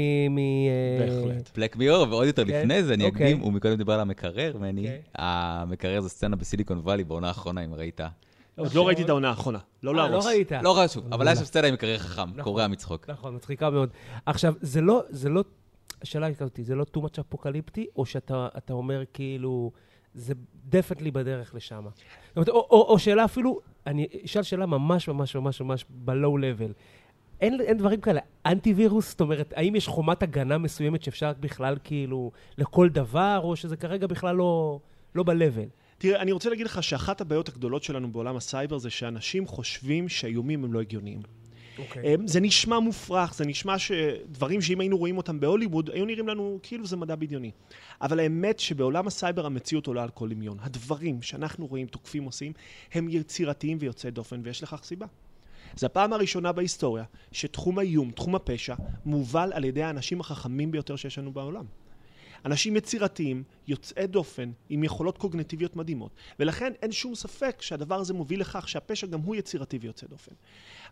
בהחלט. 0.98 1.50
בלק 1.56 1.76
מירר, 1.76 2.04
ועוד 2.10 2.26
יותר 2.26 2.44
כן? 2.44 2.60
לפני 2.60 2.82
זה, 2.82 2.94
אני 2.94 3.04
אוקיי. 3.04 3.26
אקדים, 3.26 3.40
הוא 3.42 3.52
מקודם 3.52 3.74
דיבר 3.74 3.92
על 3.92 4.00
המקרר, 4.00 4.56
מני. 4.60 4.80
אוקיי. 4.80 5.02
המקרר 5.14 6.00
זה 6.00 6.08
סצנה 6.08 6.36
בסיליקון 6.36 6.78
וואלי 6.78 7.04
בעונה 7.04 7.28
האחרונה, 7.28 7.64
אם 7.64 7.74
ראית. 7.74 8.00
עוד 8.56 8.74
לא 8.74 8.86
ראיתי 8.86 9.02
את 9.02 9.08
העונה 9.08 9.28
האחרונה, 9.28 9.58
לא 9.82 9.94
להרוס. 9.94 10.24
לא 10.24 10.30
ראית. 10.30 10.52
לא 10.52 10.76
חשוב, 10.84 11.12
אבל 11.12 11.28
היה 11.28 11.36
שם 11.36 11.44
סצנה 11.44 11.66
עם 11.66 11.74
מקרר 11.74 11.98
חכם, 11.98 12.22
נכון. 12.22 12.42
קורע 12.42 12.66
מצחוק. 12.66 13.10
נכון, 13.10 13.34
מצחיקה 13.34 13.70
מאוד. 13.70 13.88
עכשיו, 14.26 14.54
זה 14.60 14.80
לא, 14.80 15.02
זה 15.08 15.28
לא, 15.28 15.44
השאלה 16.02 16.26
היא 16.26 16.34
כזאת, 16.34 16.60
זה 16.62 16.74
לא 16.74 16.84
too 16.96 17.00
much 17.00 17.20
אפוקליפטי, 17.20 17.86
או 17.96 18.06
שאתה 18.06 18.48
אומר 18.70 19.02
כאילו, 19.12 19.70
זה 20.18 20.34
definitely 20.64 21.10
בדרך 21.10 21.54
לשם. 21.54 21.84
או 22.70 22.98
שאלה 22.98 23.24
אפילו, 23.24 23.60
אני 23.86 24.06
אשאל 24.24 24.42
שאלה 24.42 24.66
ממש 24.66 25.08
ממש 25.08 25.36
ממש 25.36 25.60
ממש 25.60 25.84
ב-low 25.90 26.38
level. 26.38 26.72
אין, 27.40 27.60
אין 27.60 27.76
דברים 27.78 28.00
כאלה. 28.00 28.20
אנטי 28.46 28.72
וירוס, 28.72 29.10
זאת 29.10 29.20
אומרת, 29.20 29.52
האם 29.56 29.76
יש 29.76 29.88
חומת 29.88 30.22
הגנה 30.22 30.58
מסוימת 30.58 31.02
שאפשר 31.02 31.32
בכלל 31.40 31.76
כאילו 31.84 32.30
לכל 32.58 32.88
דבר, 32.88 33.40
או 33.42 33.56
שזה 33.56 33.76
כרגע 33.76 34.06
בכלל 34.06 34.36
לא, 34.36 34.80
לא 35.14 35.22
ב-level? 35.22 35.68
תראה, 35.98 36.22
אני 36.22 36.32
רוצה 36.32 36.50
להגיד 36.50 36.66
לך 36.66 36.82
שאחת 36.82 37.20
הבעיות 37.20 37.48
הגדולות 37.48 37.82
שלנו 37.82 38.12
בעולם 38.12 38.36
הסייבר 38.36 38.78
זה 38.78 38.90
שאנשים 38.90 39.46
חושבים 39.46 40.08
שהאיומים 40.08 40.64
הם 40.64 40.72
לא 40.72 40.80
הגיוניים. 40.80 41.22
אוקיי. 41.78 42.14
אמ, 42.14 42.26
זה 42.26 42.40
נשמע 42.40 42.78
מופרך, 42.78 43.34
זה 43.34 43.46
נשמע 43.46 43.78
שדברים 43.78 44.60
שאם 44.60 44.80
היינו 44.80 44.98
רואים 44.98 45.16
אותם 45.16 45.40
בהוליווד, 45.40 45.90
היו 45.90 46.04
נראים 46.04 46.28
לנו 46.28 46.58
כאילו 46.62 46.86
זה 46.86 46.96
מדע 46.96 47.14
בדיוני. 47.14 47.50
אבל 48.02 48.20
האמת 48.20 48.58
שבעולם 48.58 49.06
הסייבר 49.06 49.46
המציאות 49.46 49.86
עולה 49.86 50.02
על 50.02 50.10
כל 50.10 50.28
דמיון. 50.28 50.58
הדברים 50.60 51.22
שאנחנו 51.22 51.66
רואים 51.66 51.86
תוקפים 51.86 52.24
עושים, 52.24 52.52
הם 52.92 53.08
יצירתיים 53.08 53.78
ויוצאי 53.80 54.10
דופן, 54.10 54.40
ויש 54.44 54.62
לכך 54.62 54.80
סיבה. 54.84 55.06
זו 55.76 55.86
הפעם 55.86 56.12
הראשונה 56.12 56.52
בהיסטוריה 56.52 57.04
שתחום 57.32 57.78
האיום, 57.78 58.10
תחום 58.10 58.34
הפשע, 58.34 58.74
מובל 59.04 59.50
על 59.54 59.64
ידי 59.64 59.82
האנשים 59.82 60.20
החכמים 60.20 60.70
ביותר 60.70 60.96
שיש 60.96 61.18
לנו 61.18 61.32
בעולם. 61.32 61.64
אנשים 62.44 62.76
יצירתיים, 62.76 63.42
יוצאי 63.68 64.06
דופן, 64.06 64.50
עם 64.68 64.84
יכולות 64.84 65.18
קוגניטיביות 65.18 65.76
מדהימות. 65.76 66.12
ולכן 66.38 66.72
אין 66.82 66.92
שום 66.92 67.14
ספק 67.14 67.62
שהדבר 67.62 68.00
הזה 68.00 68.14
מוביל 68.14 68.40
לכך 68.40 68.68
שהפשע 68.68 69.06
גם 69.06 69.20
הוא 69.20 69.36
יצירתי 69.36 69.78
ויוצא 69.80 70.06
דופן. 70.06 70.32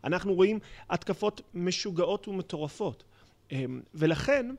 אנחנו 0.05 0.35
רואים 0.35 0.59
התקפות 0.91 1.41
משוגעות 1.55 2.29
ומטורפות. 2.29 3.05
אמ, 3.53 3.81
ולכן 3.95 4.55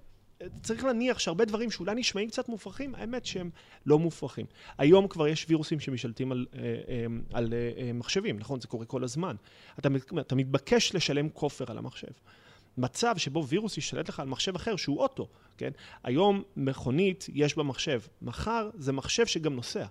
צריך 0.62 0.84
להניח 0.84 1.20
שהרבה 1.20 1.46
דברים 1.46 1.72
שאולי 1.72 1.96
נשמעים 1.96 2.30
קצת 2.30 2.50
מופרכים, 2.50 2.96
האמת 2.96 3.26
שהם 3.26 3.50
לא 3.86 4.00
מופרכים. 4.00 4.46
היום 4.78 5.08
כבר 5.08 5.28
יש 5.28 5.46
וירוסים 5.50 5.80
שמשתלטים 5.80 6.32
על, 6.32 6.46
אה, 6.54 6.60
אה, 6.60 7.06
על 7.34 7.54
אה, 7.54 7.94
מחשבים, 7.94 8.40
נכון? 8.40 8.62
זה 8.62 8.68
קורה 8.68 8.86
כל 8.86 9.04
הזמן. 9.04 9.36
אתה, 9.80 9.90
אתה 10.20 10.36
מתבקש 10.36 10.96
לשלם 10.96 11.30
כופר 11.30 11.66
על 11.68 11.78
המחשב. 11.78 12.12
מצב 12.78 13.18
שבו 13.18 13.48
וירוס 13.48 13.78
ישתלט 13.78 14.10
לך 14.10 14.20
על 14.20 14.28
מחשב 14.28 14.56
אחר 14.56 14.76
שהוא 14.76 15.00
אוטו, 15.00 15.28
כן? 15.58 15.72
היום 16.04 16.44
מכונית 16.56 17.28
יש 17.34 17.58
בה 17.58 17.64
מחשב, 17.64 18.02
מחר 18.22 18.70
זה 18.78 18.94
מחשב 18.94 19.26
שגם 19.26 19.56
נוסע. 19.56 19.86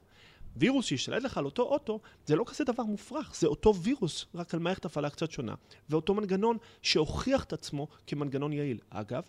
וירוס 0.57 0.87
שישתלט 0.87 1.23
לך 1.23 1.39
על 1.39 1.45
אותו 1.45 1.63
אוטו, 1.63 2.01
זה 2.27 2.37
לא 2.37 2.45
כזה 2.47 2.65
דבר 2.65 2.83
מופרך, 2.83 3.35
זה 3.39 3.47
אותו 3.47 3.75
וירוס, 3.75 4.27
רק 4.35 4.55
על 4.55 4.61
מערכת 4.61 4.85
הפעלה 4.85 5.11
קצת 5.11 5.31
שונה. 5.31 5.55
ואותו 5.91 6.15
מנגנון 6.15 6.57
שהוכיח 6.83 7.45
את 7.45 7.53
עצמו 7.53 7.89
כמנגנון 8.07 8.53
יעיל. 8.53 8.79
אגב, 8.91 9.23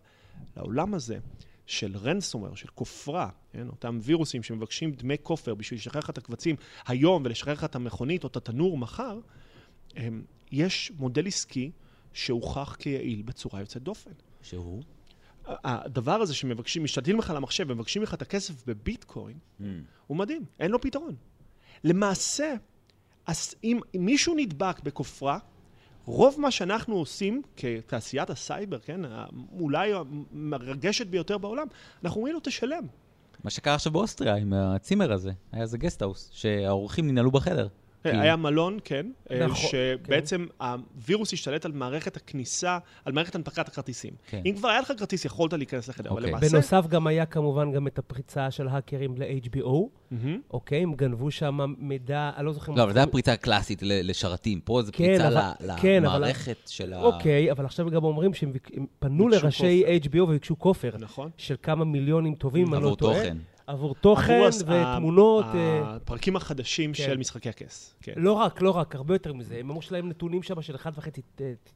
לעולם 0.57 0.93
הזה 0.93 1.17
של 1.65 1.97
רנסומר, 1.97 2.55
של 2.55 2.67
כופרה, 2.67 3.29
כן? 3.51 3.67
אותם 3.67 3.99
וירוסים 4.01 4.43
שמבקשים 4.43 4.91
דמי 4.91 5.15
כופר 5.23 5.55
בשביל 5.55 5.79
לשחרר 5.79 5.99
לך 5.99 6.09
את 6.09 6.17
הקבצים 6.17 6.55
היום 6.87 7.23
ולשחרר 7.25 7.53
לך 7.53 7.63
את 7.63 7.75
המכונית 7.75 8.23
או 8.23 8.29
את 8.29 8.37
התנור 8.37 8.77
מחר, 8.77 9.19
הם, 9.95 10.23
יש 10.51 10.91
מודל 10.97 11.27
עסקי 11.27 11.71
שהוכח 12.17 12.75
כיעיל 12.79 13.21
בצורה 13.21 13.59
יוצאת 13.59 13.83
דופן. 13.83 14.11
שהוא? 14.41 14.83
הדבר 15.45 16.11
הזה 16.11 16.33
שמבקשים, 16.33 16.83
משתלטים 16.83 17.19
לך 17.19 17.29
על 17.29 17.37
המחשב 17.37 17.65
ומבקשים 17.67 18.03
לך 18.03 18.13
את 18.13 18.21
הכסף 18.21 18.65
בביטקוין, 18.67 19.37
mm. 19.37 19.63
הוא 20.07 20.17
מדהים, 20.17 20.45
אין 20.59 20.71
לו 20.71 20.81
פתרון. 20.81 21.15
למעשה, 21.83 22.53
אז 23.27 23.55
אם, 23.63 23.79
אם 23.95 24.05
מישהו 24.05 24.35
נדבק 24.37 24.79
בכופרה, 24.83 25.39
רוב 26.05 26.35
מה 26.39 26.51
שאנחנו 26.51 26.95
עושים 26.95 27.41
כתעשיית 27.57 28.29
הסייבר, 28.29 28.79
כן, 28.79 29.01
אולי 29.59 29.91
המרגשת 29.93 31.07
ביותר 31.07 31.37
בעולם, 31.37 31.67
אנחנו 32.03 32.17
אומרים 32.17 32.33
לו, 32.33 32.39
תשלם. 32.43 32.83
מה 33.43 33.49
שקרה 33.49 33.75
עכשיו 33.75 33.91
באוסטריה 33.91 34.35
עם 34.35 34.53
הצימר 34.53 35.13
הזה, 35.13 35.31
היה 35.51 35.61
איזה 35.61 35.77
guest 35.77 36.01
house, 36.01 36.29
שהאורחים 36.33 37.07
ננעלו 37.07 37.31
בחדר. 37.31 37.67
כן. 38.11 38.19
היה 38.19 38.35
מלון, 38.35 38.77
כן, 38.83 39.05
אה, 39.31 39.47
נכון, 39.47 39.69
שבעצם 39.69 40.45
כן. 40.59 40.65
הווירוס 40.65 41.33
השתלט 41.33 41.65
על 41.65 41.71
מערכת 41.71 42.17
הכניסה, 42.17 42.77
על 43.05 43.13
מערכת 43.13 43.35
הנפקת 43.35 43.67
הכרטיסים. 43.67 44.13
כן. 44.27 44.41
אם 44.45 44.53
כבר 44.57 44.69
היה 44.69 44.81
לך 44.81 44.93
כרטיס, 44.97 45.25
יכולת 45.25 45.53
להיכנס 45.53 45.87
לחדר, 45.87 46.09
אבל 46.09 46.17
אוקיי. 46.17 46.31
למעשה... 46.31 46.49
בנוסף 46.49 46.87
גם 46.87 47.07
היה 47.07 47.25
כמובן 47.25 47.71
גם 47.71 47.87
את 47.87 47.99
הפריצה 47.99 48.51
של 48.51 48.67
האקרים 48.67 49.15
ל-HBO, 49.17 49.73
אוקיי? 50.51 50.83
הם 50.83 50.93
גנבו 50.93 51.31
שם 51.31 51.59
מידע, 51.77 52.31
אני 52.37 52.45
לא 52.45 52.53
זוכר... 52.53 52.73
לא, 52.73 52.83
אבל 52.83 52.93
זו 52.93 53.11
פריצה 53.11 53.35
קלאסית 53.35 53.79
לשרתים. 53.83 54.59
פה 54.61 54.81
זו 54.81 54.91
כן, 54.91 55.17
פריצה 55.17 55.53
כן, 55.81 56.03
למערכת 56.03 56.57
של 56.65 56.93
ה... 56.93 57.01
אוקיי, 57.01 57.51
אבל 57.51 57.65
עכשיו 57.65 57.89
גם 57.89 58.03
אומרים 58.03 58.33
שהם 58.33 58.51
פנו 58.99 59.27
לראשי 59.27 59.83
HBO 60.03 60.19
וביקשו 60.19 60.59
כופר. 60.59 60.91
נכון. 60.99 61.29
של 61.37 61.55
כמה 61.63 61.85
מיליונים 61.85 62.35
טובים, 62.35 62.73
אני 62.73 62.83
לא 62.83 62.95
טועה. 62.99 63.23
עבור 63.67 63.95
תוכן. 63.95 64.33
עבור 64.33 64.93
ותמונות. 64.95 65.45
אה, 65.45 65.95
הפרקים 65.95 66.35
החדשים 66.35 66.93
כן. 66.93 67.03
של 67.03 67.17
משחקי 67.17 67.49
הכס. 67.49 67.95
כן. 68.01 68.13
לא 68.15 68.33
רק, 68.33 68.61
לא 68.61 68.71
רק, 68.71 68.95
הרבה 68.95 69.15
יותר 69.15 69.33
מזה. 69.33 69.55
הם 69.55 69.69
אמרו 69.69 69.81
שלהם 69.81 70.09
נתונים 70.09 70.43
שם 70.43 70.61
של 70.61 70.75
1.5 70.75 70.81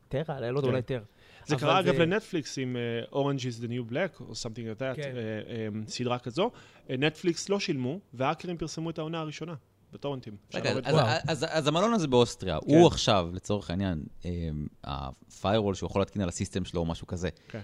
טרה, 0.09 0.39
לא 0.39 0.45
יודע, 0.45 0.61
כן. 0.61 0.67
אולי 0.67 0.81
טרה. 0.81 1.03
זה 1.45 1.55
קרה 1.55 1.79
אגב 1.79 1.95
לנטפליקס 1.95 2.57
עם 2.57 2.75
uh, 3.09 3.13
Orange 3.13 3.39
is 3.39 3.63
the 3.63 3.67
New 3.67 3.91
Black, 3.91 4.21
או 4.21 4.31
something 4.31 4.79
like 4.79 4.79
that, 4.79 4.95
כן. 4.95 5.13
uh, 5.13 5.85
um, 5.85 5.89
סדרה 5.89 6.19
כזו. 6.19 6.51
נטפליקס 6.89 7.49
לא 7.49 7.59
שילמו, 7.59 7.99
והאקרים 8.13 8.57
פרסמו 8.57 8.89
את 8.89 8.99
העונה 8.99 9.19
הראשונה. 9.19 9.53
בטורנטים. 9.93 10.35
רגע, 10.53 10.71
אז, 10.83 10.95
אז, 11.27 11.45
אז 11.49 11.67
המלון 11.67 11.93
הזה 11.93 12.07
באוסטריה, 12.07 12.59
כן. 12.59 12.75
הוא 12.75 12.87
עכשיו, 12.87 13.29
לצורך 13.33 13.69
העניין, 13.69 14.03
ה-firewall 14.83 15.73
שהוא 15.73 15.87
יכול 15.87 16.01
להתקין 16.01 16.21
על 16.21 16.29
הסיסטם 16.29 16.65
שלו 16.65 16.81
או 16.81 16.85
משהו 16.85 17.07
כזה, 17.07 17.29
כן. 17.47 17.59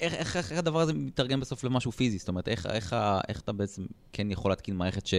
איך, 0.00 0.14
איך, 0.14 0.36
איך 0.36 0.58
הדבר 0.58 0.80
הזה 0.80 0.92
מתרגם 0.92 1.40
בסוף 1.40 1.64
למשהו 1.64 1.92
פיזי? 1.92 2.18
זאת 2.18 2.28
אומרת, 2.28 2.48
איך, 2.48 2.66
איך, 2.66 2.96
איך 3.28 3.40
אתה 3.40 3.52
בעצם 3.52 3.82
כן 4.12 4.30
יכול 4.30 4.52
להתקין 4.52 4.76
מערכת 4.76 5.06
ש, 5.06 5.14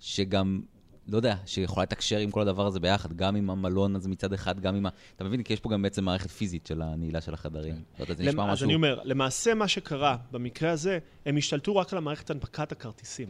שגם, 0.00 0.60
לא 1.08 1.16
יודע, 1.16 1.36
שיכולה 1.46 1.82
לתקשר 1.82 2.18
עם 2.18 2.30
כל 2.30 2.40
הדבר 2.40 2.66
הזה 2.66 2.80
ביחד, 2.80 3.12
גם 3.12 3.36
עם 3.36 3.50
המלון 3.50 3.96
הזה 3.96 4.08
מצד 4.08 4.32
אחד, 4.32 4.60
גם 4.60 4.74
עם 4.74 4.86
ה... 4.86 4.88
אתה 5.16 5.24
מבין? 5.24 5.42
כי 5.42 5.52
יש 5.52 5.60
פה 5.60 5.70
גם 5.70 5.82
בעצם 5.82 6.04
מערכת 6.04 6.30
פיזית 6.30 6.66
של 6.66 6.82
הנעילה 6.82 7.20
של 7.20 7.34
החדרים. 7.34 7.74
כן. 7.96 8.04
נשמע 8.18 8.26
אז 8.28 8.34
משהו... 8.34 8.52
אז 8.52 8.62
אני 8.62 8.74
אומר, 8.74 9.00
למעשה 9.04 9.54
מה 9.54 9.68
שקרה 9.68 10.16
במקרה 10.30 10.70
הזה, 10.70 10.98
הם 11.26 11.36
השתלטו 11.36 11.76
רק 11.76 11.92
על 11.92 11.98
המערכת 11.98 12.30
הנפקת 12.30 12.72
הכרטיסים. 12.72 13.28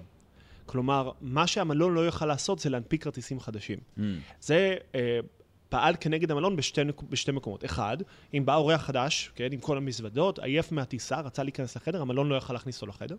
כלומר, 0.66 1.10
מה 1.20 1.46
שהמלון 1.46 1.94
לא 1.94 2.00
יוכל 2.00 2.26
לעשות 2.26 2.58
זה 2.58 2.70
להנפיק 2.70 3.04
כרטיסים 3.04 3.40
חדשים. 3.40 3.78
Mm. 3.98 4.00
זה... 4.40 4.76
אה, 4.94 5.20
פעל 5.68 5.94
כנגד 6.00 6.30
המלון 6.30 6.56
בשתי, 6.56 6.80
בשתי 7.10 7.32
מקומות. 7.32 7.64
אחד, 7.64 7.96
אם 8.34 8.46
בא 8.46 8.54
אורח 8.56 8.82
חדש, 8.82 9.30
כן, 9.34 9.48
עם 9.52 9.60
כל 9.60 9.76
המזוודות, 9.76 10.38
עייף 10.38 10.72
מהטיסה, 10.72 11.20
רצה 11.20 11.42
להיכנס 11.42 11.76
לחדר, 11.76 12.00
המלון 12.00 12.28
לא 12.28 12.34
יכל 12.34 12.52
להכניס 12.52 12.76
אותו 12.76 12.86
לחדר. 12.86 13.16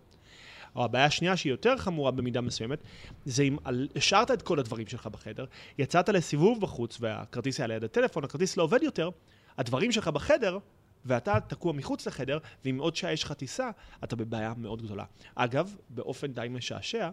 או 0.76 0.84
הבעיה 0.84 1.06
השנייה, 1.06 1.38
שהיא 1.38 1.52
יותר 1.52 1.78
חמורה 1.78 2.12
במידה 2.12 2.42
מסוימת, 2.42 2.80
זה 3.26 3.44
אם 3.44 3.58
השארת 3.96 4.32
את 4.32 4.42
כל 4.42 4.60
הדברים 4.60 4.88
שלך 4.88 5.08
בחדר, 5.08 5.46
יצאת 5.78 6.10
לסיבוב 6.10 6.62
בחוץ 6.62 6.98
והכרטיס 7.00 7.60
היה 7.60 7.68
ליד 7.68 7.84
הטלפון, 7.84 8.24
הכרטיס 8.24 8.58
לא 8.58 8.64
עובד 8.64 8.84
יותר, 8.84 9.10
הדברים 9.58 9.92
שלך 9.92 10.08
בחדר, 10.08 10.58
ואתה 11.06 11.40
תקוע 11.48 11.74
מחוץ 11.74 12.08
לחדר, 12.08 12.38
ואם 12.66 12.78
עוד 12.78 12.96
שעה 12.96 13.14
יש 13.14 13.24
לך 13.24 13.32
טיסה, 13.32 13.70
אתה 14.04 14.16
בבעיה 14.16 14.54
מאוד 14.58 14.82
גדולה. 14.82 15.04
אגב, 15.36 15.76
באופן 15.90 16.28
די 16.28 16.48
משעשע, 16.50 17.10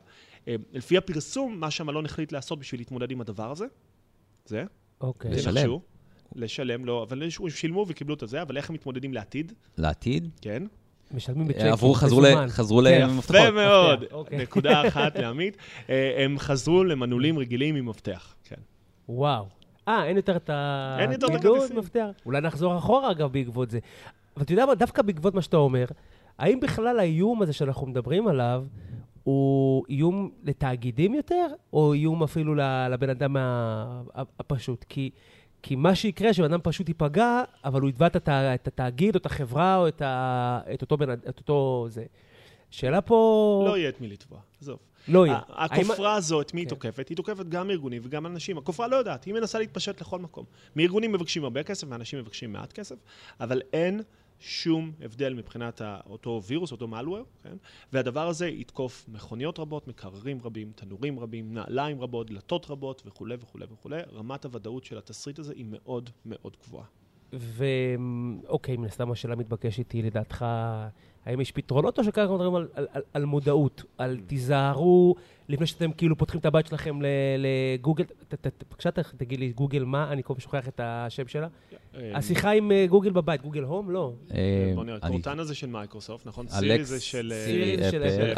אה, 0.48 0.54
לפי 0.72 0.96
הפרסום, 0.96 1.60
מה 1.60 1.70
שהמלון 1.70 2.04
החליט 2.04 2.32
לעשות 2.32 2.58
בשביל 2.58 2.80
להתמודד 2.80 3.10
עם 3.10 3.20
הדבר 3.20 3.50
הזה, 3.50 3.66
זה 4.44 4.64
אוקיי. 5.00 5.30
לשלם. 5.30 5.70
לשלם, 6.34 6.84
לא, 6.84 7.02
אבל 7.02 7.22
הם 7.22 7.50
שילמו 7.50 7.84
וקיבלו 7.88 8.14
את 8.14 8.22
זה, 8.26 8.42
אבל 8.42 8.56
איך 8.56 8.70
הם 8.70 8.74
מתמודדים 8.74 9.14
לעתיד? 9.14 9.52
לעתיד? 9.78 10.28
כן. 10.40 10.62
משלמים 11.10 11.48
בצ'קים, 11.48 11.66
עברו, 11.66 11.94
חזרו, 11.94 12.20
ל, 12.20 12.48
חזרו 12.48 12.80
כן, 12.84 13.08
למפתחות. 13.08 13.36
יפה 13.36 13.50
מאוד. 13.50 14.04
אוקיי. 14.12 14.38
נקודה 14.38 14.88
אחת 14.88 15.16
לעמית. 15.16 15.56
אה, 15.90 16.24
הם 16.24 16.38
חזרו 16.38 16.84
למנעולים 16.84 17.38
רגילים 17.38 17.76
עם 17.76 17.86
מפתח, 17.86 18.34
כן. 18.44 18.60
וואו. 19.08 19.46
אה, 19.88 20.04
אין 20.04 20.16
יותר 20.16 20.36
את 20.36 20.50
ה... 20.50 20.96
אין 21.00 21.12
יותר 21.12 21.26
את 21.26 21.34
הכרטיסים. 21.34 21.76
אולי 22.26 22.40
נחזור 22.40 22.78
אחורה, 22.78 23.10
אגב, 23.10 23.32
בעקבות 23.32 23.70
זה. 23.70 23.78
אבל 24.36 24.44
אתה 24.44 24.52
יודע 24.52 24.66
מה, 24.66 24.74
דווקא 24.74 25.02
בעקבות 25.02 25.34
מה 25.34 25.42
שאתה 25.42 25.56
אומר, 25.56 25.84
האם 26.38 26.60
בכלל 26.60 26.98
האיום 26.98 27.42
הזה 27.42 27.52
שאנחנו 27.52 27.86
מדברים 27.86 28.28
עליו, 28.28 28.64
הוא 29.24 29.84
איום 29.88 30.30
לתאגידים 30.44 31.14
יותר, 31.14 31.46
או 31.72 31.92
איום 31.92 32.22
אפילו 32.22 32.54
לבן 32.90 33.10
אדם 33.10 33.36
הפשוט? 34.38 34.84
כי, 34.88 35.10
כי 35.62 35.76
מה 35.76 35.94
שיקרה, 35.94 36.32
שבן 36.32 36.44
אדם 36.44 36.60
פשוט 36.62 36.88
ייפגע, 36.88 37.42
אבל 37.64 37.80
הוא 37.80 37.90
יתבע 37.90 38.06
את, 38.06 38.68
התאגיד 38.68 39.14
או 39.14 39.20
את 39.20 39.26
החברה 39.26 39.76
או 39.76 39.88
את, 39.88 40.02
ה, 40.02 40.60
את, 40.74 40.82
אותו, 40.82 40.96
בן, 40.96 41.12
את 41.12 41.38
אותו 41.38 41.86
זה. 41.90 42.04
שאלה 42.70 43.00
פה... 43.00 43.64
לא 43.68 43.78
יהיה 43.78 43.88
את 43.88 44.00
מי 44.00 44.08
לתבוע, 44.08 44.38
עזוב. 44.60 44.78
לא 45.08 45.26
יהיה. 45.26 45.40
הכופרה 45.48 46.08
האם... 46.10 46.16
הזו, 46.16 46.40
את 46.40 46.54
מי 46.54 46.60
היא 46.60 46.66
כן. 46.66 46.70
תוקפת? 46.70 47.08
היא 47.08 47.16
תוקפת 47.16 47.48
גם 47.48 47.70
ארגונים 47.70 48.02
וגם 48.04 48.26
אנשים. 48.26 48.58
הכופרה 48.58 48.88
לא 48.88 48.96
יודעת, 48.96 49.24
היא 49.24 49.34
מנסה 49.34 49.58
להתפשט 49.58 50.00
לכל 50.00 50.18
מקום. 50.18 50.44
מארגונים 50.76 51.12
מבקשים 51.12 51.44
הרבה 51.44 51.62
כסף, 51.62 51.86
מאנשים 51.86 52.18
מבקשים 52.18 52.52
מעט 52.52 52.72
כסף, 52.72 52.96
אבל 53.40 53.62
אין 53.72 54.00
שום 54.46 54.92
הבדל 55.00 55.34
מבחינת 55.34 55.82
אותו 56.06 56.40
וירוס, 56.46 56.72
אותו 56.72 56.88
malware, 56.88 57.42
כן? 57.42 57.56
והדבר 57.92 58.28
הזה 58.28 58.48
יתקוף 58.48 59.08
מכוניות 59.08 59.58
רבות, 59.58 59.88
מקררים 59.88 60.42
רבים, 60.42 60.72
תנורים 60.74 61.18
רבים, 61.18 61.54
נעליים 61.54 62.00
רבות, 62.00 62.30
דלתות 62.30 62.70
רבות 62.70 63.02
וכולי 63.06 63.36
וכולי 63.40 63.66
וכולי. 63.70 64.02
רמת 64.12 64.44
הוודאות 64.44 64.84
של 64.84 64.98
התסריט 64.98 65.38
הזה 65.38 65.52
היא 65.52 65.64
מאוד 65.68 66.10
מאוד 66.26 66.56
גבוהה. 66.62 66.86
ואוקיי, 67.32 68.76
מן 68.76 68.84
הסתם 68.84 69.10
השאלה 69.10 69.36
מתבקשת 69.36 69.92
היא 69.92 70.04
לדעתך, 70.04 70.44
האם 71.26 71.40
יש 71.40 71.52
פתרונות, 71.52 71.98
או 71.98 72.04
שכאן 72.04 72.22
אנחנו 72.22 72.34
מדברים 72.38 72.54
על, 72.54 72.66
על, 72.74 72.86
על, 72.92 73.02
על 73.14 73.24
מודעות, 73.24 73.82
על 73.98 74.18
תיזהרו 74.26 75.14
לפני 75.48 75.66
שאתם 75.66 75.92
כאילו 75.92 76.16
פותחים 76.18 76.40
את 76.40 76.46
הבית 76.46 76.66
שלכם 76.66 77.02
ל- 77.02 77.06
לגוגל, 77.38 78.04
ת- 78.04 78.12
ת- 78.34 78.46
ת- 78.46 78.64
בבקשה 78.70 78.90
ת- 78.90 78.98
תגיד 78.98 79.40
לי 79.40 79.52
גוגל 79.52 79.84
מה, 79.84 80.12
אני 80.12 80.22
כל 80.22 80.34
פעם 80.34 80.40
שוכח 80.40 80.68
את 80.68 80.80
השם 80.84 81.28
שלה. 81.28 81.48
אה, 81.96 82.10
השיחה 82.14 82.50
עם 82.50 82.72
אה, 82.72 82.86
גוגל 82.88 83.10
בבית, 83.10 83.42
Google 83.42 83.62
Home? 83.62 83.90
לא. 83.90 84.12
אה, 84.34 84.72
בוא 84.74 84.84
נראה, 84.84 84.98
קורטנה 85.08 85.44
זה 85.44 85.54
של 85.54 85.66
מייקרוסופט, 85.66 86.26
נכון? 86.26 86.48
סירי 86.48 86.84
זה 86.84 87.00
של... 87.00 87.32
סירי, 87.44 87.76
של 87.90 88.08
זה 88.08 88.32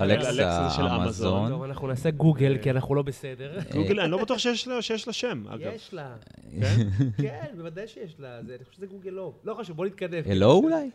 של 0.77 0.83
אמזון. 0.87 1.51
טוב, 1.51 1.63
אנחנו 1.63 1.89
נעשה 1.89 2.11
גוגל, 2.11 2.59
כי 2.63 2.71
אנחנו 2.71 2.95
לא 2.95 3.03
בסדר. 3.03 3.59
גוגל, 3.73 4.01
אני 4.01 4.11
לא 4.11 4.23
בטוח 4.23 4.39
שיש 4.39 4.69
לה- 5.07 5.13
שם, 5.13 5.45
אגב. 5.49 5.73
יש 5.75 5.95
לה. 5.95 6.15
כן? 6.61 6.77
כן, 7.23 7.47
בוודאי 7.57 7.89
שיש 7.89 8.15
לה. 8.19 8.43
זה- 8.43 8.55
אני 8.55 8.65
חושב 8.65 8.77
שזה 8.77 8.87
גוגל 8.87 9.11
לא. 9.11 9.33
לא 9.45 9.55
חשוב, 9.55 9.77
בוא 9.77 9.87
נתקדם. 9.87 10.23
הלו 10.31 10.53
אולי? 10.53 10.91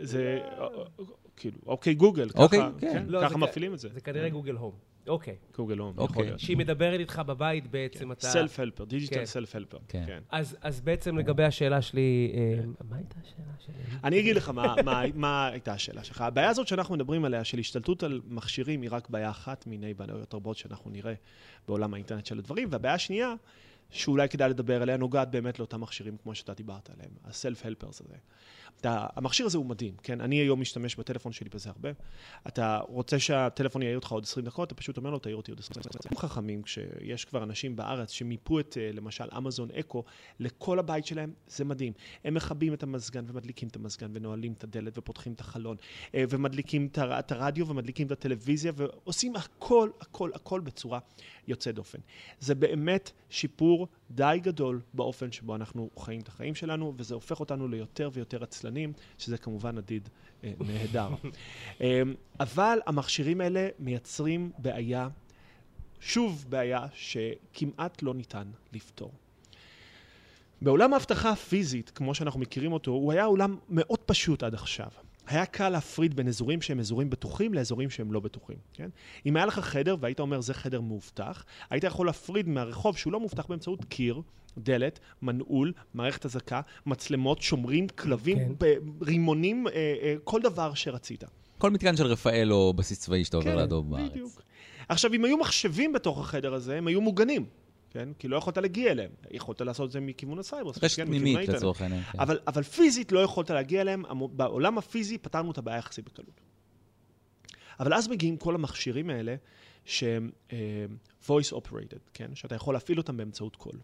זה, 0.00 0.38
כאילו, 1.36 1.58
אוקיי, 1.66 1.94
גוגל, 1.94 2.28
אוקיי, 2.34 2.58
ככה, 2.58 2.70
כן. 2.80 2.92
כן, 2.92 3.04
לא, 3.08 3.20
זה 3.20 3.26
ככה 3.26 3.34
כ- 3.34 3.38
מפעילים 3.38 3.74
את 3.74 3.78
זה. 3.78 3.88
זה 3.88 4.00
כנראה 4.00 4.28
גוגל 4.28 4.54
הום. 4.54 4.72
אוקיי. 5.06 5.36
גוגל 5.56 5.78
הום, 5.78 5.98
אוקיי. 5.98 6.12
יכול 6.12 6.24
להיות. 6.24 6.40
שהיא 6.40 6.56
מדברת 6.56 7.00
איתך 7.00 7.22
בבית 7.26 7.66
בעצם, 7.66 8.12
אתה... 8.12 8.26
סלף 8.26 8.60
הלפר, 8.60 8.84
דיגיטל 8.84 9.14
כן. 9.14 9.24
סלף 9.26 9.56
הלפר. 9.56 9.78
כן. 9.88 10.04
כן. 10.06 10.22
אז, 10.30 10.56
אז 10.60 10.80
בעצם 10.80 11.18
לגבי 11.18 11.44
השאלה 11.44 11.82
שלי, 11.82 12.32
אה, 12.34 12.64
מה 12.90 12.96
הייתה 12.96 13.14
השאלה 13.22 13.52
שלי? 13.66 13.74
אני 14.04 14.20
אגיד 14.20 14.36
לך 14.36 14.48
מה, 14.48 14.74
מה, 14.84 15.02
מה 15.14 15.46
הייתה 15.46 15.72
השאלה 15.72 16.04
שלך. 16.04 16.20
הבעיה 16.20 16.48
הזאת 16.48 16.68
שאנחנו 16.68 16.94
מדברים 16.94 17.24
עליה, 17.24 17.44
של 17.44 17.58
השתלטות 17.58 18.02
על 18.02 18.20
מכשירים, 18.26 18.82
היא 18.82 18.90
רק 18.92 19.10
בעיה 19.10 19.30
אחת 19.30 19.66
מיני 19.66 19.94
בעיות 19.94 20.34
רבות 20.34 20.56
שאנחנו 20.56 20.90
נראה 20.90 21.14
בעולם 21.68 21.94
האינטרנט 21.94 22.26
של 22.26 22.38
הדברים. 22.38 22.68
והבעיה 22.72 22.94
השנייה, 22.94 23.34
שאולי 23.90 24.28
כדאי 24.28 24.50
לדבר 24.50 24.82
עליה, 24.82 24.96
נוגעת 24.96 25.30
באמת 25.30 25.58
לאותם 25.58 25.80
מכשירים 25.80 26.16
כמו 26.22 26.34
שאתה 26.34 26.54
דיברת 26.54 26.90
עליהם, 26.90 27.10
הסלף-הלפרס 27.24 28.00
הזה. 28.00 28.14
אתה, 28.80 29.06
המכשיר 29.16 29.46
הזה 29.46 29.58
הוא 29.58 29.66
מדהים, 29.66 29.94
כן? 30.02 30.20
אני 30.20 30.36
היום 30.36 30.60
משתמש 30.60 30.96
בטלפון 30.96 31.32
שלי 31.32 31.48
בזה 31.54 31.70
הרבה. 31.70 31.90
אתה 32.48 32.80
רוצה 32.88 33.18
שהטלפון 33.18 33.82
יעיר 33.82 33.96
אותך 33.96 34.12
עוד 34.12 34.24
20 34.24 34.46
דקות, 34.46 34.66
אתה 34.66 34.74
פשוט 34.74 34.96
אומר 34.96 35.10
לו, 35.10 35.18
תעיר 35.18 35.36
אותי 35.36 35.50
עוד 35.50 35.60
20 35.60 35.82
דקות. 35.82 36.06
הם 36.06 36.16
חכמים, 36.16 36.62
כשיש 36.62 37.24
כבר 37.24 37.42
אנשים 37.42 37.76
בארץ 37.76 38.10
שמיפו 38.10 38.60
את, 38.60 38.78
אה, 38.80 38.90
למשל, 38.92 39.24
אמזון 39.36 39.68
אקו, 39.70 40.04
לכל 40.40 40.78
הבית 40.78 41.06
שלהם, 41.06 41.32
זה 41.46 41.64
מדהים. 41.64 41.92
הם 42.24 42.34
מכבים 42.34 42.74
את 42.74 42.82
המזגן 42.82 43.24
ומדליקים 43.28 43.68
את 43.68 43.76
המזגן 43.76 44.10
ונועלים 44.14 44.52
את 44.52 44.64
הדלת 44.64 44.98
ופותחים 44.98 45.32
את 45.32 45.40
החלון 45.40 45.76
אה, 46.14 46.24
ומדליקים 46.28 46.86
את 46.86 46.98
הר- 46.98 47.18
את 47.18 47.32
הרדיו 47.32 47.68
ומדליקים 47.68 48.06
את 48.06 48.12
הטלוויזיה 48.12 48.72
ועושים 48.76 49.36
הכל, 49.36 49.90
הכל, 50.00 50.30
הכל 50.34 50.60
בצורה 50.60 50.98
יוצאת 51.48 51.74
דופן. 51.74 51.98
זה 52.40 52.54
באמת 52.54 53.10
שיפור 53.30 53.88
די 54.14 54.38
גדול 54.42 54.80
באופן 54.94 55.32
שבו 55.32 55.54
אנחנו 55.54 55.90
חיים 55.98 56.20
את 56.20 56.28
החיים 56.28 56.54
שלנו, 56.54 56.94
וזה 56.96 57.14
הופך 57.14 57.40
אותנו 57.40 57.68
ליותר 57.68 58.10
ויותר 58.12 58.42
עצלנים, 58.42 58.92
שזה 59.18 59.38
כמובן 59.38 59.78
עתיד 59.78 60.08
אה, 60.44 60.52
נהדר. 60.60 61.08
אה, 61.80 62.02
אבל 62.40 62.78
המכשירים 62.86 63.40
האלה 63.40 63.68
מייצרים 63.78 64.52
בעיה, 64.58 65.08
שוב 66.00 66.46
בעיה, 66.48 66.86
שכמעט 66.94 68.02
לא 68.02 68.14
ניתן 68.14 68.50
לפתור. 68.72 69.12
בעולם 70.62 70.94
האבטחה 70.94 71.30
הפיזית, 71.30 71.90
כמו 71.90 72.14
שאנחנו 72.14 72.40
מכירים 72.40 72.72
אותו, 72.72 72.90
הוא 72.90 73.12
היה 73.12 73.24
עולם 73.24 73.58
מאוד 73.68 73.98
פשוט 73.98 74.42
עד 74.42 74.54
עכשיו. 74.54 74.90
היה 75.32 75.46
קל 75.46 75.68
להפריד 75.68 76.16
בין 76.16 76.28
אזורים 76.28 76.62
שהם 76.62 76.80
אזורים 76.80 77.10
בטוחים 77.10 77.54
לאזורים 77.54 77.90
שהם 77.90 78.12
לא 78.12 78.20
בטוחים, 78.20 78.56
כן? 78.72 78.88
אם 79.26 79.36
היה 79.36 79.46
לך 79.46 79.58
חדר 79.58 79.96
והיית 80.00 80.20
אומר 80.20 80.40
זה 80.40 80.54
חדר 80.54 80.80
מאובטח, 80.80 81.44
היית 81.70 81.84
יכול 81.84 82.06
להפריד 82.06 82.48
מהרחוב 82.48 82.96
שהוא 82.96 83.12
לא 83.12 83.20
מאובטח 83.20 83.46
באמצעות 83.46 83.84
קיר, 83.84 84.22
דלת, 84.58 85.00
מנעול, 85.22 85.72
מערכת 85.94 86.26
אזעקה, 86.26 86.60
מצלמות, 86.86 87.42
שומרים, 87.42 87.88
כלבים, 87.88 88.38
כן. 88.38 88.52
ב- 88.58 89.04
רימונים, 89.04 89.66
אה, 89.68 89.72
אה, 90.02 90.14
כל 90.24 90.42
דבר 90.42 90.74
שרצית. 90.74 91.24
כל 91.58 91.70
מתקן 91.70 91.96
של 91.96 92.06
רפאל 92.06 92.52
או 92.52 92.72
בסיס 92.72 93.00
צבאי 93.00 93.24
שאתה 93.24 93.36
עובר 93.36 93.56
לידו 93.56 93.82
בארץ. 93.82 94.02
כן, 94.02 94.10
בדיוק. 94.10 94.42
עכשיו, 94.88 95.14
אם 95.14 95.24
היו 95.24 95.36
מחשבים 95.36 95.92
בתוך 95.92 96.20
החדר 96.20 96.54
הזה, 96.54 96.78
הם 96.78 96.86
היו 96.86 97.00
מוגנים, 97.00 97.46
כן? 97.92 98.08
כי 98.18 98.28
לא 98.28 98.36
יכולת 98.36 98.58
להגיע 98.58 98.92
אליהם. 98.92 99.10
יכולת 99.30 99.60
לעשות 99.60 99.86
את 99.86 99.92
זה 99.92 100.00
מכיוון 100.00 100.38
הסייבר. 100.38 100.70
רשת 100.82 100.96
כן, 100.96 101.06
פנימית. 101.06 101.48
לצורך 101.48 101.82
העניין. 101.82 102.02
כן. 102.02 102.20
אבל, 102.20 102.38
אבל 102.46 102.62
פיזית 102.62 103.12
לא 103.12 103.20
יכולת 103.20 103.50
להגיע 103.50 103.80
אליהם, 103.80 104.02
בעולם 104.32 104.78
הפיזי 104.78 105.18
פתרנו 105.18 105.50
את 105.50 105.58
הבעיה 105.58 105.78
יחסית 105.78 106.04
בקלות. 106.04 106.40
אבל 107.80 107.94
אז 107.94 108.08
מגיעים 108.08 108.36
כל 108.36 108.54
המכשירים 108.54 109.10
האלה 109.10 109.34
שהם 109.84 110.30
אה, 110.48 110.52
voice 111.26 111.52
operated, 111.52 112.10
כן? 112.14 112.34
שאתה 112.34 112.54
יכול 112.54 112.74
להפעיל 112.74 112.98
אותם 112.98 113.16
באמצעות 113.16 113.56
קול. 113.56 113.78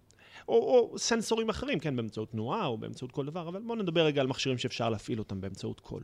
או, 0.48 0.54
או 0.54 0.98
סנסורים 0.98 1.48
אחרים, 1.48 1.78
כן? 1.78 1.96
באמצעות 1.96 2.30
תנועה 2.30 2.66
או 2.66 2.78
באמצעות 2.78 3.12
כל 3.12 3.26
דבר, 3.26 3.48
אבל 3.48 3.60
בואו 3.62 3.78
נדבר 3.78 4.04
רגע 4.04 4.20
על 4.20 4.26
מכשירים 4.26 4.58
שאפשר 4.58 4.90
להפעיל 4.90 5.18
אותם 5.18 5.40
באמצעות 5.40 5.80
קול. 5.80 6.02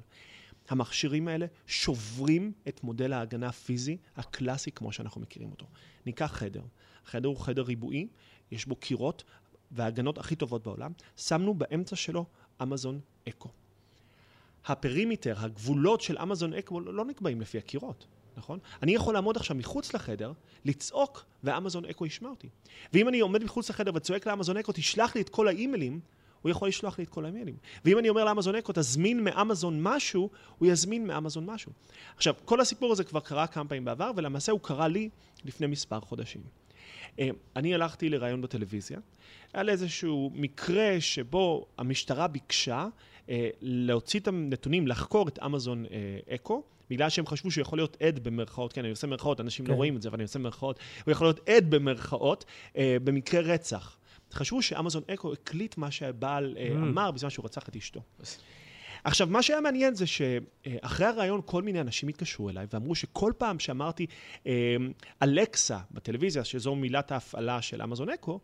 המכשירים 0.69 1.29
האלה 1.29 1.47
שוברים 1.67 2.53
את 2.69 2.85
מודל 2.85 3.13
ההגנה 3.13 3.49
הפיזי 3.49 3.97
הקלאסי 4.17 4.71
כמו 4.71 4.93
שאנחנו 4.93 5.21
מכירים 5.21 5.51
אותו. 5.51 5.67
ניקח 6.07 6.33
חדר. 6.35 6.63
החדר 7.07 7.29
הוא 7.29 7.37
חדר 7.37 7.63
ריבועי, 7.63 8.07
יש 8.51 8.67
בו 8.67 8.77
קירות 8.77 9.25
וההגנות 9.71 10.19
הכי 10.19 10.37
טובות 10.37 10.63
בעולם. 10.63 10.93
שמנו 11.17 11.55
באמצע 11.55 11.97
שלו 11.97 12.25
אמזון 12.63 13.01
אקו. 13.29 13.49
ה 14.67 14.73
perimeter, 14.73 15.35
הגבולות 15.39 16.01
של 16.01 16.19
אמזון 16.19 16.53
אקו 16.53 16.81
לא 16.81 17.05
נקבעים 17.05 17.41
לפי 17.41 17.59
הקירות, 17.59 18.07
נכון? 18.37 18.59
אני 18.83 18.95
יכול 18.95 19.15
לעמוד 19.15 19.37
עכשיו 19.37 19.57
מחוץ 19.57 19.95
לחדר, 19.95 20.33
לצעוק, 20.65 21.25
ואמזון 21.45 21.85
אקו 21.85 22.07
ישמע 22.07 22.29
אותי. 22.29 22.49
ואם 22.93 23.09
אני 23.09 23.21
עומד 23.21 23.45
מחוץ 23.45 23.71
לחדר 23.71 23.91
וצועק 23.95 24.27
לאמזון 24.27 24.57
אקו, 24.57 24.73
תשלח 24.73 25.15
לי 25.15 25.21
את 25.21 25.29
כל 25.29 25.49
האימיילים, 25.49 26.01
הוא 26.43 26.51
יכול 26.51 26.69
לשלוח 26.69 26.99
לי 26.99 27.05
את 27.05 27.09
כל 27.09 27.25
האימיילים. 27.25 27.57
ואם 27.85 27.99
אני 27.99 28.09
אומר 28.09 28.25
לאמזון 28.25 28.55
אקו, 28.55 28.73
תזמין 28.75 29.25
מאמזון 29.25 29.83
משהו, 29.83 30.31
הוא 30.59 30.69
יזמין 30.69 31.07
מאמזון 31.07 31.47
משהו. 31.47 31.73
עכשיו, 32.17 32.35
כל 32.45 32.61
הסיפור 32.61 32.93
הזה 32.93 33.05
כבר 33.05 33.21
קרה 33.21 33.47
כמה 33.47 33.69
פעמים 33.69 33.85
בעבר, 33.85 34.11
ולמעשה 34.17 34.53
הוא 34.53 34.61
קרה 34.61 34.89
לי 34.89 35.09
לפני 35.45 35.67
מספר 35.67 36.01
חודשים. 36.01 36.64
אה, 37.19 37.29
אני 37.57 37.75
הלכתי 37.75 38.09
לראיון 38.09 38.43
בטלוויזיה, 38.43 38.99
היה 39.55 39.73
איזשהו 39.73 40.31
מקרה 40.35 41.01
שבו 41.01 41.67
המשטרה 41.79 42.29
ביקשה 42.29 42.87
אה, 43.29 43.49
להוציא 43.61 44.21
את 44.21 44.29
הנתונים, 44.29 44.87
לחקור 44.89 45.29
את 45.29 45.39
אמזון 45.47 45.85
אה, 45.91 46.35
אקו, 46.35 46.63
בגלל 46.91 47.09
שהם 47.09 47.27
חשבו 47.27 47.51
שהוא 47.51 47.63
יכול 47.63 47.79
להיות 47.79 47.97
עד 48.03 48.19
במרכאות, 48.19 48.73
כן, 48.73 48.81
אני 48.81 48.91
עושה 48.91 49.07
מרכאות, 49.07 49.41
אנשים 49.41 49.65
כן. 49.65 49.73
לא 49.73 49.77
רואים 49.77 49.97
את 49.97 50.03
זה, 50.03 50.09
אבל 50.09 50.17
אני 50.17 50.23
עושה 50.23 50.39
מרכאות, 50.39 50.79
הוא 51.05 51.13
יכול 51.13 51.27
להיות 51.27 51.49
עד 51.49 51.71
במרכאות 51.71 52.45
אה, 52.77 52.97
במקרה 53.05 53.41
רצח. 53.41 53.97
חשבו 54.33 54.63
שאמזון 54.63 55.03
אקו 55.15 55.33
הקליט 55.33 55.77
מה 55.77 55.91
שהבעל 55.91 56.57
Mm. 56.57 56.77
אמר 56.77 57.11
בזמן 57.11 57.31
שהוא 57.31 57.45
רצח 57.45 57.69
את 57.69 57.77
אשתו. 57.77 58.01
עכשיו, 59.05 59.27
מה 59.31 59.43
שהיה 59.43 59.61
מעניין 59.61 59.95
זה 59.95 60.05
שאחרי 60.07 61.07
הרעיון 61.07 61.41
כל 61.45 61.63
מיני 61.63 61.81
אנשים 61.81 62.09
התקשרו 62.09 62.51
אליי 62.51 62.67
ואמרו 62.73 62.95
שכל 62.95 63.33
פעם 63.39 63.59
שאמרתי 63.59 64.07
אה, 64.47 64.77
אלקסה 65.23 65.79
בטלוויזיה, 65.91 66.45
שזו 66.45 66.75
מילת 66.75 67.13
ההפעלה 67.13 67.63
של 67.63 67.83
אמזון 67.83 68.11
אקו, 68.11 68.41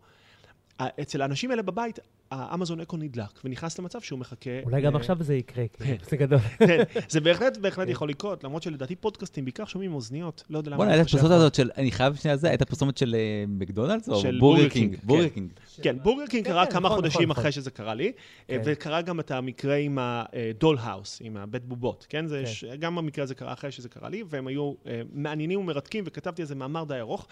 אה, 0.81 0.87
אצל 1.01 1.21
האנשים 1.21 1.51
האלה 1.51 1.61
בבית, 1.61 1.99
האמזון 2.31 2.81
אקו 2.81 2.97
נדלק 2.97 3.41
ונכנס 3.45 3.79
למצב 3.79 4.01
שהוא 4.01 4.19
מחכה... 4.19 4.49
אולי 4.63 4.81
גם 4.81 4.95
אה, 4.95 4.99
עכשיו 4.99 5.17
זה 5.19 5.35
יקרה, 5.35 5.65
כן. 5.67 5.85
כאילו, 5.85 5.97
זה 6.09 6.17
גדול. 6.17 6.39
כן, 6.67 6.83
זה 7.09 7.21
בהחלט, 7.21 7.57
בהחלט 7.57 7.85
כן. 7.85 7.91
יכול 7.91 8.09
לקרות, 8.09 8.43
למרות 8.43 8.63
שלדעתי 8.63 8.95
פודקאסטים 8.95 9.45
בעיקר 9.45 9.65
שומעים 9.65 9.93
אוזניות, 9.93 10.43
לא 10.49 10.57
יודע 10.57 10.71
למה. 10.71 10.77
בוא'נה, 10.77 11.03
חושב 11.03 11.17
הפרסומת. 11.17 11.37
הזאת 11.37 11.55
של, 11.55 11.69
אני 11.77 11.91
חייב 11.91 12.15
שנייה 12.15 12.37
זה, 12.37 12.49
הייתה 12.49 12.65
פרסומת 12.65 12.97
של 12.97 13.15
אה, 13.15 13.45
מקדונלדס 13.47 14.09
או 14.09 14.21
בורגר 14.39 14.69
קינג? 14.69 14.97
בורגר 15.03 15.27
כן. 15.27 15.33
קינג. 15.33 15.51
כן, 15.81 15.97
בורגר 16.03 16.27
קינג 16.27 16.45
כן, 16.45 16.51
קרה 16.51 16.65
כן, 16.65 16.71
כמה 16.71 16.89
נכון, 16.89 16.95
חודשים 16.95 17.21
נכון, 17.21 17.31
אחרי 17.31 17.41
נכון. 17.41 17.51
שזה 17.51 17.71
קרה 17.71 17.93
לי, 17.93 18.11
אה, 18.49 18.55
כן. 18.55 18.61
וקרה 18.65 19.01
גם 19.01 19.19
את 19.19 19.31
המקרה 19.31 19.75
עם 19.75 19.97
ה 20.01 20.16
doll 20.16 20.77
house, 20.79 21.21
עם 21.23 21.37
הבית 21.37 21.65
בובות, 21.65 22.05
כן? 22.09 22.25
כן. 22.29 22.75
גם 22.75 22.97
המקרה 22.97 23.23
הזה 23.23 23.35
קרה 23.35 23.53
אחרי 23.53 23.71
שזה 23.71 23.89
קרה 23.89 24.09
לי, 24.09 24.23
והם 24.29 24.47
היו 24.47 24.73
מעניינים 25.13 25.59
ומרתקים, 25.59 26.03
וכתבתי 26.07 26.41
על 26.41 26.47
זה 26.47 26.55
מאמר 26.55 26.83
די 26.83 26.99
ארוך. 26.99 27.27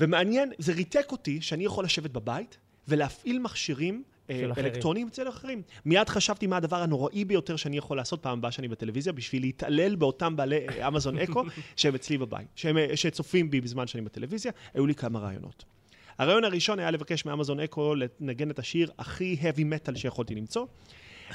ומעניין, 0.00 0.52
זה 0.58 0.72
ריתק 0.72 1.12
אותי 1.12 1.40
שאני 1.40 1.64
יכול 1.64 1.84
לשבת 1.84 2.10
בבית 2.10 2.58
ולהפעיל 2.88 3.38
מכשירים 3.38 4.02
אה. 4.30 4.44
אלקטרוניים 4.58 5.06
אצל 5.06 5.28
אחרים. 5.28 5.62
מיד 5.84 6.08
חשבתי 6.08 6.46
מה 6.46 6.56
הדבר 6.56 6.82
הנוראי 6.82 7.24
ביותר 7.24 7.56
שאני 7.56 7.76
יכול 7.76 7.96
לעשות 7.96 8.22
פעם 8.22 8.38
הבאה 8.38 8.50
שאני 8.50 8.68
בטלוויזיה, 8.68 9.12
בשביל 9.12 9.42
להתעלל 9.42 9.94
באותם 9.94 10.36
בעלי 10.36 10.68
אה, 10.68 10.88
אמזון 10.88 11.18
אקו 11.18 11.42
שהם 11.76 11.94
אצלי 11.94 12.18
בבית, 12.18 12.48
שהם, 12.54 12.78
אה, 12.78 12.96
שצופים 12.96 13.50
בי 13.50 13.60
בזמן 13.60 13.86
שאני 13.86 14.02
בטלוויזיה, 14.02 14.52
היו 14.74 14.86
לי 14.86 14.94
כמה 14.94 15.18
רעיונות. 15.18 15.64
הרעיון 16.18 16.44
הראשון 16.44 16.78
היה 16.78 16.90
לבקש 16.90 17.24
מאמזון 17.24 17.60
אקו 17.60 17.94
לנגן 17.94 18.50
את 18.50 18.58
השיר 18.58 18.90
הכי 18.98 19.36
heavy 19.40 19.60
metal 19.60 19.96
שיכולתי 19.96 20.34
למצוא. 20.34 20.66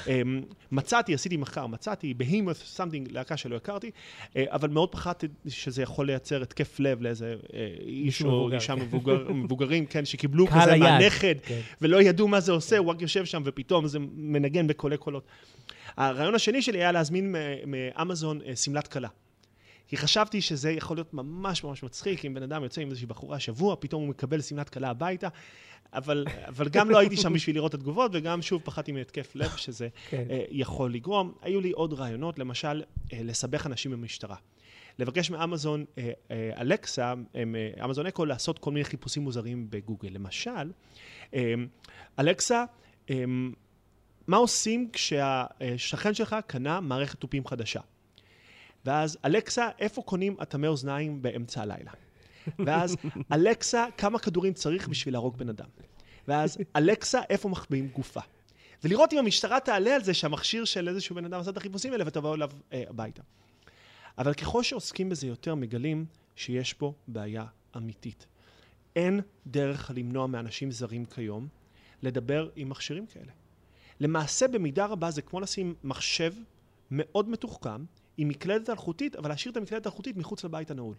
אמ, 0.08 0.42
מצאתי, 0.72 1.14
עשיתי 1.14 1.38
מחקר, 1.38 1.68
מצאתי 1.68 2.14
בהימוס, 2.14 2.80
something, 2.82 3.12
להקה 3.14 3.38
שלא 3.38 3.56
הכרתי, 3.56 3.92
אה, 4.38 4.44
אבל 4.48 4.70
מאוד 4.70 4.92
פחדתי 4.92 5.28
שזה 5.48 5.82
יכול 5.82 6.06
לייצר 6.08 6.42
התקף 6.42 6.80
לב 6.80 7.02
לאיזה 7.02 7.36
אה, 7.54 7.68
איש 7.82 8.22
או 8.22 8.52
אישה. 8.56 8.76
מבוגר- 8.76 9.32
מבוגרים, 9.34 9.86
כן, 9.86 10.06
שקיבלו 10.06 10.48
כזה. 10.48 10.78
מהנכד, 10.78 11.36
כן. 11.44 11.60
ולא 11.82 12.02
ידעו 12.02 12.28
מה 12.28 12.40
זה 12.40 12.52
עושה, 12.52 12.78
הוא 12.78 12.88
רק 12.88 13.02
יושב 13.02 13.26
שם 13.26 13.42
ופתאום 13.46 13.88
זה 13.88 14.00
מנגן 14.16 14.68
בקולי 14.68 14.98
קולות. 14.98 15.24
הרעיון 15.98 16.36
השני 16.36 16.62
שלי 16.62 16.78
היה 16.78 16.92
להזמין 16.92 17.36
מאמזון 17.68 18.40
אה, 18.46 18.56
שמלת 18.56 18.88
כלה. 18.88 19.08
כי 19.90 19.98
חשבתי 19.98 20.42
שזה 20.42 20.72
יכול 20.72 20.98
להיות 20.98 21.14
ממש 21.14 21.64
ממש 21.64 21.84
מצחיק, 21.84 22.26
אם 22.26 22.34
בן 22.34 22.44
אדם 22.44 22.64
יוצא 22.64 22.82
עם 22.82 22.90
איזושהי 22.90 23.08
בחורה 23.08 23.40
שבוע, 23.40 23.76
פתאום 23.80 24.02
הוא 24.02 24.10
מקבל 24.10 24.42
שמלת 24.42 24.70
כלה 24.70 24.90
הביתה, 24.90 25.28
אבל, 25.94 26.26
אבל 26.48 26.70
גם 26.70 26.90
לא 26.90 26.98
הייתי 26.98 27.18
שם 27.18 27.34
בשביל 27.34 27.56
לראות 27.56 27.76
את 27.76 27.80
התגובות, 27.80 28.12
וגם 28.14 28.42
שוב 28.42 28.62
פחדתי 28.66 28.92
מהתקף 28.92 29.36
לב 29.36 29.52
שזה 29.56 29.88
כן. 30.10 30.24
אה, 30.30 30.44
יכול 30.50 30.94
לגרום. 30.94 31.34
היו 31.42 31.62
לי 31.62 31.72
עוד 31.72 31.94
רעיונות, 31.94 32.40
למשל, 32.40 32.84
אה, 33.14 33.20
לסבך 33.24 33.66
אנשים 33.66 33.92
במשטרה. 33.92 34.36
לבקש 35.00 35.30
מאמזון 35.30 35.86
אה, 35.98 36.12
אלקסה, 36.62 37.14
אמזון 37.86 38.06
אקו, 38.06 38.26
לעשות 38.26 38.60
כל 38.60 38.72
מיני 38.72 38.86
חיפושים 38.86 39.24
מוזרים 39.24 39.68
בגוגל. 39.70 40.10
למשל, 40.10 40.72
אלקסה, 42.20 42.66
מה 44.28 44.38
עושים 44.38 44.90
כשהשכן 44.94 46.14
שלך 46.14 46.36
קנה 46.48 46.80
מערכת 46.80 47.20
תופים 47.20 47.48
חדשה? 47.48 47.80
ואז, 48.90 49.18
אלקסה, 49.26 49.70
איפה 49.80 50.02
קונים 50.02 50.36
אטמי 50.42 50.68
אוזניים 50.68 51.22
באמצע 51.22 51.62
הלילה? 51.62 51.92
ואז, 52.60 52.96
אלקסה, 53.34 53.86
כמה 53.98 54.20
כדורים 54.20 54.54
צריך 54.54 54.88
בשביל 54.88 55.14
להרוג 55.14 55.38
בן 55.38 55.50
אדם? 55.50 55.68
ואז, 56.28 56.58
אלקסה, 56.76 57.22
איפה 57.30 57.50
מחביאים 57.50 57.88
גופה? 57.88 58.20
ולראות 58.84 59.14
אם 59.14 59.18
המשטרה 59.18 59.60
תעלה 59.60 59.96
על 59.96 60.04
זה 60.04 60.14
שהמכשיר 60.14 60.66
של 60.66 60.90
איזשהו 60.90 61.16
בן 61.16 61.26
אדם 61.26 61.40
עשה 61.40 61.52
את 61.52 61.58
החיפושים 61.58 61.92
האלה 61.92 62.04
ותבואו 62.08 62.36
אליו 62.36 62.52
אה, 62.74 62.84
הביתה. 62.90 63.22
אבל 64.18 64.34
ככל 64.34 64.64
שעוסקים 64.64 65.10
בזה 65.10 65.28
יותר, 65.28 65.56
מגלים 65.56 66.06
שיש 66.36 66.74
פה 66.74 66.94
בעיה 67.08 67.46
אמיתית. 67.78 68.26
אין 68.96 69.22
דרך 69.48 69.92
למנוע 69.96 70.28
מאנשים 70.28 70.72
זרים 70.72 71.06
כיום 71.06 71.48
לדבר 72.02 72.50
עם 72.56 72.70
מכשירים 72.70 73.06
כאלה. 73.06 73.32
למעשה, 74.00 74.48
במידה 74.48 74.86
רבה 74.86 75.12
זה 75.12 75.22
כמו 75.22 75.40
לשים 75.40 75.76
מחשב 75.84 76.34
מאוד 76.92 77.30
מתוחכם, 77.30 77.86
עם 78.22 78.28
מקלדת 78.28 78.70
אלחוטית, 78.70 79.16
אבל 79.16 79.30
להשאיר 79.30 79.52
את 79.52 79.58
המקלדת 79.58 79.86
האלחוטית 79.86 80.18
מחוץ 80.18 80.44
לבית 80.44 80.72
הנעול. 80.72 80.96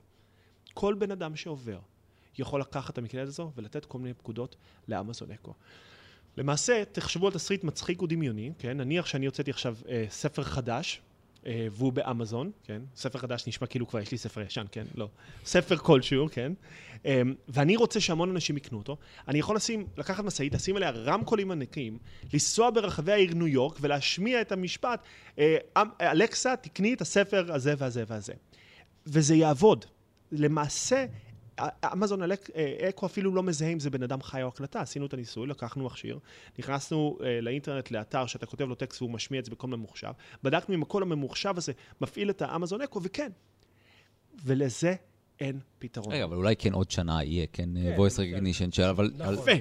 כל 0.75 0.95
בן 0.95 1.11
אדם 1.11 1.37
שעובר 1.37 1.79
יכול 2.39 2.61
לקחת 2.61 2.93
את 2.93 2.99
המקלדת 2.99 3.29
הזו 3.29 3.51
ולתת 3.57 3.85
כל 3.85 3.99
מיני 3.99 4.15
פקודות 4.15 4.57
לאמזון 4.89 5.31
אקו. 5.31 5.55
למעשה, 6.37 6.83
תחשבו 6.93 7.27
על 7.27 7.33
תסריט 7.33 7.65
מצחיק 7.65 8.03
ודמיוני, 8.03 8.53
כן? 8.59 8.77
נניח 8.77 9.07
שאני 9.07 9.27
הוצאתי 9.27 9.51
עכשיו 9.51 9.77
אה, 9.89 10.05
ספר 10.11 10.43
חדש, 10.43 11.01
והוא 11.47 11.93
באמזון, 11.93 12.51
כן? 12.65 12.83
ספר 12.97 13.19
חדש 13.19 13.47
נשמע 13.47 13.67
כאילו 13.67 13.87
כבר 13.89 14.01
יש 14.01 14.13
לי 14.13 14.19
ספר 14.19 14.41
ישן, 14.41 14.65
כן? 14.73 14.85
לא. 14.95 15.09
ספר 15.45 15.77
כלשהו, 15.77 16.29
כן? 16.33 16.53
אה, 17.07 17.23
ואני 17.49 17.77
רוצה 17.77 18.01
שהמון 18.01 18.31
אנשים 18.31 18.57
יקנו 18.57 18.79
אותו. 18.79 18.97
אני 19.29 19.39
יכול 19.39 19.57
לשים, 19.57 19.87
לקחת 19.97 20.25
משאית, 20.25 20.55
לשים 20.55 20.77
עליה 20.77 20.91
רמקולים 20.91 21.51
ענקיים, 21.51 21.99
לנסוע 22.33 22.71
ברחבי 22.71 23.13
העיר 23.13 23.35
ניו 23.35 23.47
יורק 23.49 23.79
ולהשמיע 23.81 24.41
את 24.41 24.53
המשפט, 24.53 25.03
אה, 25.39 25.57
אלכסה, 26.01 26.57
תקני 26.57 26.95
את 26.95 27.01
הספר 27.01 27.53
הזה 27.53 27.75
והזה 27.79 28.05
והזה. 28.07 28.33
וזה 29.07 29.35
יעבוד. 29.35 29.85
למעשה, 30.33 31.07
אמזון 31.93 32.23
אלק- 32.23 32.51
אה, 32.57 32.89
אקו 32.89 33.07
אפילו 33.07 33.35
לא 33.35 33.43
מזהה 33.43 33.69
אם 33.69 33.81
זה 33.81 33.91
בן 33.91 34.03
אדם 34.03 34.23
חי 34.23 34.43
או 34.43 34.49
הקלטה. 34.49 34.81
עשינו 34.81 35.07
את 35.07 35.15
הניסוי, 35.15 35.47
לקחנו 35.47 35.85
מכשיר, 35.85 36.19
נכנסנו 36.59 37.19
אה, 37.25 37.41
לאינטרנט, 37.41 37.91
לאתר 37.91 38.27
שאתה 38.27 38.47
כותב 38.47 38.65
לו 38.65 38.75
טקסט 38.75 39.03
והוא 39.03 39.13
משמיע 39.13 39.41
את 39.41 39.45
זה 39.45 39.51
בקול 39.51 39.71
ממוחשב, 39.71 40.11
בדקנו 40.43 40.75
אם 40.75 40.83
הקול 40.83 41.03
הממוחשב 41.03 41.55
הזה 41.57 41.73
מפעיל 42.01 42.31
את 42.31 42.43
האמזון 42.43 42.81
אקו, 42.83 43.01
וכן. 43.03 43.31
ולזה 44.45 44.95
אין 45.41 45.59
פתרון. 45.79 46.13
רגע, 46.15 46.25
אבל 46.25 46.37
אולי 46.37 46.57
כן 46.57 46.73
עוד 46.73 46.91
שנה 46.91 47.25
יהיה, 47.25 47.47
כן, 47.53 47.69
כן, 47.83 47.97
voice 47.97 48.17
recognition 48.17 48.75
של, 48.75 48.83
אבל... 48.83 49.11
נכון. 49.15 49.27
על- 49.27 49.35
יפה. 49.35 49.53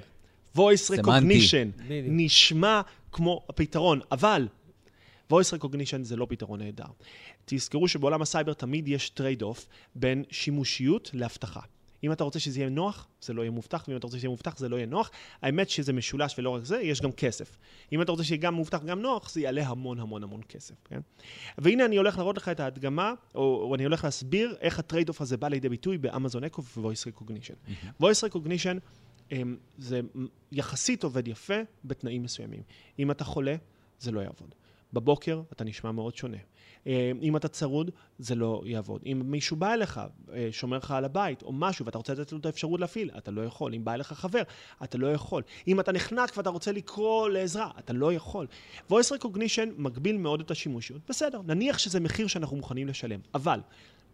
voice 0.58 0.92
recognition. 1.00 1.82
נשמע 1.90 2.82
כמו 3.12 3.46
הפתרון, 3.50 4.00
אבל 4.12 4.48
voice 5.34 5.58
recognition 5.60 6.02
זה 6.02 6.16
לא 6.16 6.28
פתרון 6.30 6.62
נהדר. 6.62 6.86
תזכרו 7.46 7.88
שבעולם 7.88 8.22
הסייבר 8.22 8.54
תמיד 8.54 8.88
יש 8.88 9.12
off 9.41 9.67
בין 9.96 10.24
שימושיות 10.32 11.10
לאבטחה. 11.14 11.62
אם 12.04 12.12
אתה 12.12 12.24
רוצה 12.24 12.40
שזה 12.40 12.60
יהיה 12.60 12.70
נוח, 12.70 13.08
זה 13.22 13.34
לא 13.34 13.42
יהיה 13.42 13.52
מובטח, 13.52 13.86
ואם 13.88 13.98
אתה 13.98 14.08
רוצה 14.08 14.18
שזה 14.18 14.26
יהיה 14.26 14.30
מובטח, 14.30 14.58
זה 14.58 14.70
לא 14.70 14.76
יהיה 14.76 14.86
נוח. 14.86 15.12
האמת 15.42 15.70
שזה 15.70 15.94
משולש 15.94 16.40
ולא 16.40 16.50
רק 16.50 16.64
זה, 16.64 16.82
יש 16.82 17.02
גם 17.02 17.12
כסף. 17.12 17.58
אם 17.92 18.02
אתה 18.02 18.12
רוצה 18.12 18.24
שיהיה 18.24 18.42
גם 18.42 18.54
מובטח 18.54 18.80
וגם 18.84 19.02
נוח, 19.02 19.30
זה 19.30 19.42
יעלה 19.42 19.68
המון 19.68 20.00
המון 20.00 20.24
המון 20.24 20.42
כסף, 20.50 20.76
כן? 20.86 21.00
והנה 21.58 21.86
אני 21.86 21.98
הולך 21.98 22.18
להראות 22.18 22.38
לך 22.38 22.50
את 22.50 22.60
ההדגמה, 22.60 23.14
או, 23.36 23.42
או 23.42 23.76
אני 23.76 23.84
הולך 23.84 24.04
להסביר 24.04 24.56
איך 24.62 24.80
ה 24.80 24.85
trade 24.85 25.10
off 25.10 25.22
הזה 25.22 25.38
בא 25.38 25.48
לידי 25.48 25.70
ביטוי 25.70 25.98
באמזון 25.98 26.44
אקו 26.44 26.64
ו-voice 26.64 27.12
recognition. 27.12 27.72
voice 28.02 28.30
recognition 28.30 28.80
אמ, 29.32 29.58
זה 29.78 30.02
יחסית 30.52 31.04
עובד 31.04 31.28
יפה 31.28 31.54
בתנאים 31.86 32.24
מסוימים. 32.24 32.62
אם 33.00 33.12
אתה 33.12 33.24
חולה, 33.24 33.56
זה 34.00 34.12
לא 34.12 34.20
יעבוד. 34.20 34.56
בבוקר 34.93 35.41
אתה 35.52 35.63
נשמע 35.63 35.91
מאוד 35.91 36.15
שונה. 36.15 36.38
אה, 36.88 37.12
אם 37.21 37.36
אתה 37.36 37.47
צרוד, 37.47 37.91
זה 38.19 38.36
לא 38.36 38.62
יעבוד. 38.65 39.02
אם 39.06 39.21
מישהו 39.25 39.58
בא 39.58 39.73
אליך, 39.73 40.02
אה, 40.34 40.47
שומר 40.52 40.78
לך 40.78 40.91
על 40.91 41.06
הבית 41.06 41.41
או 41.41 41.54
משהו, 41.54 41.86
ואתה 41.86 41.97
רוצה 41.97 42.13
לתת 42.13 42.32
לו 42.32 42.38
את 42.38 42.45
האפשרות 42.45 42.80
להפעיל, 42.80 43.12
אתה 43.17 43.32
לא 43.32 43.45
יכול. 43.45 43.73
אם 43.73 43.86
בא 43.86 43.93
אליך 43.93 44.13
חבר, 44.13 44.41
אתה 44.84 44.97
לא 44.97 45.13
יכול. 45.13 45.43
אם 45.67 45.80
אתה 45.80 45.91
נחנק 45.91 46.38
ואתה 46.38 46.49
רוצה 46.49 46.71
לקרוא 46.71 47.30
לעזרה, 47.30 47.71
אתה 47.80 47.93
לא 47.93 48.13
יכול. 48.13 48.47
voice 48.89 49.12
recognition 49.19 49.69
מגביל 49.78 50.17
מאוד 50.17 50.39
את 50.39 50.52
השימושיות. 50.52 51.02
בסדר, 51.10 51.41
נניח 51.45 51.78
שזה 51.78 51.99
מחיר 51.99 52.28
שאנחנו 52.28 52.58
מוכנים 52.58 52.88
לשלם. 52.88 53.19
אבל... 53.34 53.60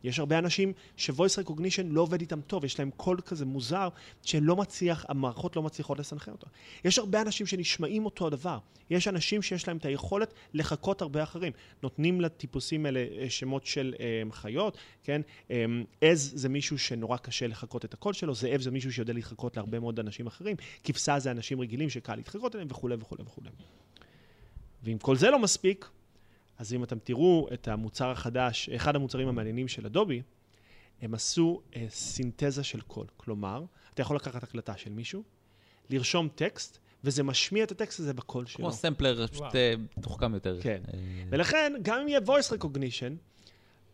יש 0.06 0.20
הרבה 0.20 0.40
אנשים 0.40 0.74
ש-voice 0.98 1.44
recognition 1.44 1.84
לא 1.86 2.02
עובד 2.02 2.22
איתם 2.22 2.42
טוב, 2.42 2.66
יש 2.66 2.80
להם 2.80 2.90
קול 2.98 3.22
כזה 3.26 3.46
מוזר 3.46 3.90
שלא 4.22 4.56
מצליח, 4.56 5.06
המערכות 5.10 5.56
לא 5.56 5.64
מצליחות 5.64 6.00
לסנכרן 6.00 6.34
אותו. 6.34 6.48
יש 6.86 7.00
הרבה 7.00 7.22
אנשים 7.22 7.48
שנשמעים 7.48 8.06
אותו 8.06 8.28
הדבר. 8.28 8.58
יש 8.90 9.08
אנשים 9.08 9.42
שיש 9.42 9.68
להם 9.68 9.78
את 9.78 9.86
היכולת 9.86 10.34
לחקות 10.54 11.02
הרבה 11.02 11.24
אחרים. 11.24 11.52
נותנים 11.84 12.22
לטיפוסים 12.22 12.86
האלה 12.86 13.00
אה, 13.00 13.30
שמות 13.30 13.66
של 13.66 13.96
אה, 14.00 14.22
חיות, 14.32 14.78
כן? 15.04 15.22
אה, 15.52 15.66
עז 16.02 16.32
זה 16.36 16.50
מישהו 16.50 16.78
שנורא 16.78 17.18
קשה 17.18 17.48
לחקות 17.48 17.86
את 17.86 17.94
הקול 17.94 18.14
שלו, 18.14 18.36
זאב 18.36 18.62
זה 18.62 18.72
מישהו 18.72 18.94
שיודע 18.94 19.14
להתחקות 19.14 19.58
להרבה 19.58 19.80
מאוד 19.80 20.00
אנשים 20.00 20.28
אחרים, 20.28 20.56
כבשה 20.84 21.20
זה 21.20 21.32
אנשים 21.32 21.62
רגילים 21.62 21.90
שקל 21.90 22.16
להתחקות 22.16 22.56
אליהם 22.56 22.68
וכולי 22.72 22.96
וכולי 23.00 23.24
וכולי. 23.24 23.50
ואם 24.84 24.98
כל 24.98 25.16
זה 25.16 25.30
לא 25.30 25.40
מספיק, 25.40 25.90
אז 26.58 26.74
אם 26.74 26.84
אתם 26.84 27.00
תראו 27.00 27.48
את 27.54 27.68
המוצר 27.68 28.12
החדש, 28.12 28.70
אחד 28.70 28.96
המוצרים 28.96 29.28
המעניינים 29.28 29.68
של 29.68 29.86
אדובי, 29.86 30.22
הם 31.02 31.14
עשו 31.14 31.62
אה, 31.76 31.86
סינתזה 31.90 32.64
של 32.64 32.82
קול. 32.82 33.06
כלומר, 33.18 33.64
אתה 33.94 34.02
יכול 34.02 34.16
לקחת 34.16 34.44
הקלטה 34.44 34.78
של 34.78 34.90
מישהו, 34.90 35.24
לרשום 35.90 36.28
טקסט, 36.36 36.78
וזה 37.04 37.24
משמיע 37.24 37.64
את 37.64 37.72
הטקסט 37.72 38.00
הזה 38.00 38.14
בקול 38.14 38.46
שלו. 38.46 38.66
כמו 38.66 38.72
סמפלר, 38.72 39.28
פשוט. 39.28 39.56
אה, 39.56 39.74
מתוחכם 39.98 40.34
יותר. 40.34 40.58
כן. 40.62 40.82
אה, 40.94 41.00
ולכן, 41.30 41.74
גם 41.82 42.00
אם 42.02 42.08
יהיה 42.08 42.20
voice 42.20 42.54
recognition, 42.54 43.14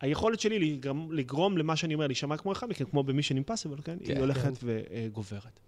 היכולת 0.00 0.40
שלי 0.40 0.58
לגרום, 0.58 1.12
לגרום 1.12 1.58
למה 1.58 1.76
שאני 1.76 1.94
אומר 1.94 2.06
להישמע 2.06 2.36
כמו 2.36 2.52
אחד 2.52 2.68
מכם, 2.68 2.84
כמו 2.84 3.02
במישן 3.02 3.36
אימפסיבל, 3.36 3.76
כן? 3.84 3.96
כן. 4.04 4.12
היא 4.12 4.20
הולכת 4.20 4.52
וגוברת. 4.62 5.60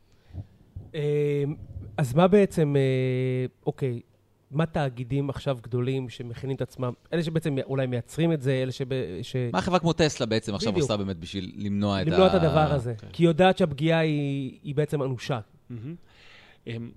אה, 0.94 1.44
אז 1.96 2.14
מה 2.14 2.28
בעצם, 2.28 2.74
אוקיי, 3.66 4.00
מה 4.54 4.66
תאגידים 4.66 5.30
עכשיו 5.30 5.58
גדולים 5.62 6.08
שמכינים 6.08 6.56
את 6.56 6.62
עצמם, 6.62 6.92
אלה 7.12 7.22
שבעצם 7.22 7.56
אולי 7.66 7.86
מייצרים 7.86 8.32
את 8.32 8.42
זה, 8.42 8.52
אלה 8.52 8.72
שב... 8.72 8.86
ש... 9.22 9.36
מה 9.52 9.60
חברה 9.60 9.78
כמו 9.78 9.92
טסלה 9.92 10.26
בעצם 10.26 10.54
עכשיו 10.54 10.72
בדיוק. 10.72 10.90
עושה 10.90 10.96
באמת 10.96 11.16
בשביל 11.16 11.52
למנוע 11.56 12.02
את 12.02 12.06
ה... 12.06 12.10
למנוע 12.10 12.26
את 12.26 12.34
הדבר 12.34 12.72
הזה. 12.72 12.94
כן. 12.98 13.06
כי 13.12 13.22
היא 13.22 13.28
יודעת 13.28 13.58
שהפגיעה 13.58 13.98
היא 13.98 14.58
היא 14.62 14.74
בעצם 14.74 15.02
אנושה. 15.02 15.40
אמ, 16.66 16.90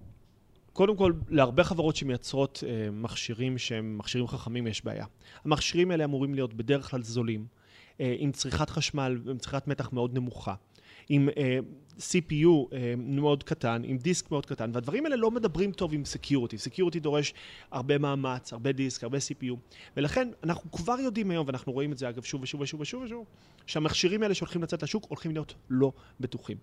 קודם 0.74 0.98
כל, 0.98 1.13
להרבה 1.30 1.63
חברות 1.63 1.96
שמייצרות 1.96 2.63
אה, 2.67 2.91
מכשירים 2.91 3.58
שהם 3.58 3.98
מכשירים 3.98 4.28
חכמים 4.28 4.67
יש 4.67 4.86
בעיה. 4.86 5.06
המכשירים 5.46 5.91
האלה 5.91 6.04
אמורים 6.04 6.34
להיות 6.34 6.54
בדרך 6.54 6.91
כלל 6.91 7.02
זולים, 7.04 7.46
אה, 8.02 8.15
עם 8.17 8.32
צריכת 8.32 8.70
חשמל, 8.70 9.17
עם 9.30 9.38
צריכת 9.38 9.67
מתח 9.67 9.93
מאוד 9.93 10.13
נמוכה, 10.13 10.54
עם 11.10 11.30
אה, 11.38 11.60
CPU 11.98 12.74
אה, 12.74 12.93
מאוד 12.98 13.43
קטן, 13.43 13.82
עם 13.86 13.98
דיסק 13.98 14.32
מאוד 14.32 14.46
קטן, 14.46 14.72
והדברים 14.74 15.06
האלה 15.06 15.15
לא 15.15 15.32
מדברים 15.32 15.72
טוב 15.72 15.93
עם 15.93 16.06
security. 16.06 16.58
security 16.58 17.00
דורש 17.00 17.34
הרבה 17.72 17.98
מאמץ, 17.98 18.54
הרבה 18.54 18.72
דיסק, 18.72 19.04
הרבה 19.04 19.17
CPU, 19.17 19.56
ולכן 19.98 20.30
אנחנו 20.43 20.72
כבר 20.72 21.00
יודעים 21.00 21.32
היום, 21.32 21.48
ואנחנו 21.48 21.74
רואים 21.74 21.91
את 21.91 21.98
זה 21.98 22.10
אגב 22.10 22.24
שוב 22.24 22.43
ושוב 22.43 22.62
ושוב 22.62 22.82
ושוב 22.82 23.04
ושוב, 23.04 23.26
שהמכשירים 23.65 24.24
האלה 24.24 24.34
שהולכים 24.34 24.63
לצאת 24.63 24.84
לשוק 24.84 25.06
הולכים 25.08 25.32
להיות 25.32 25.54
לא 25.70 25.91
בטוחים. 26.20 26.58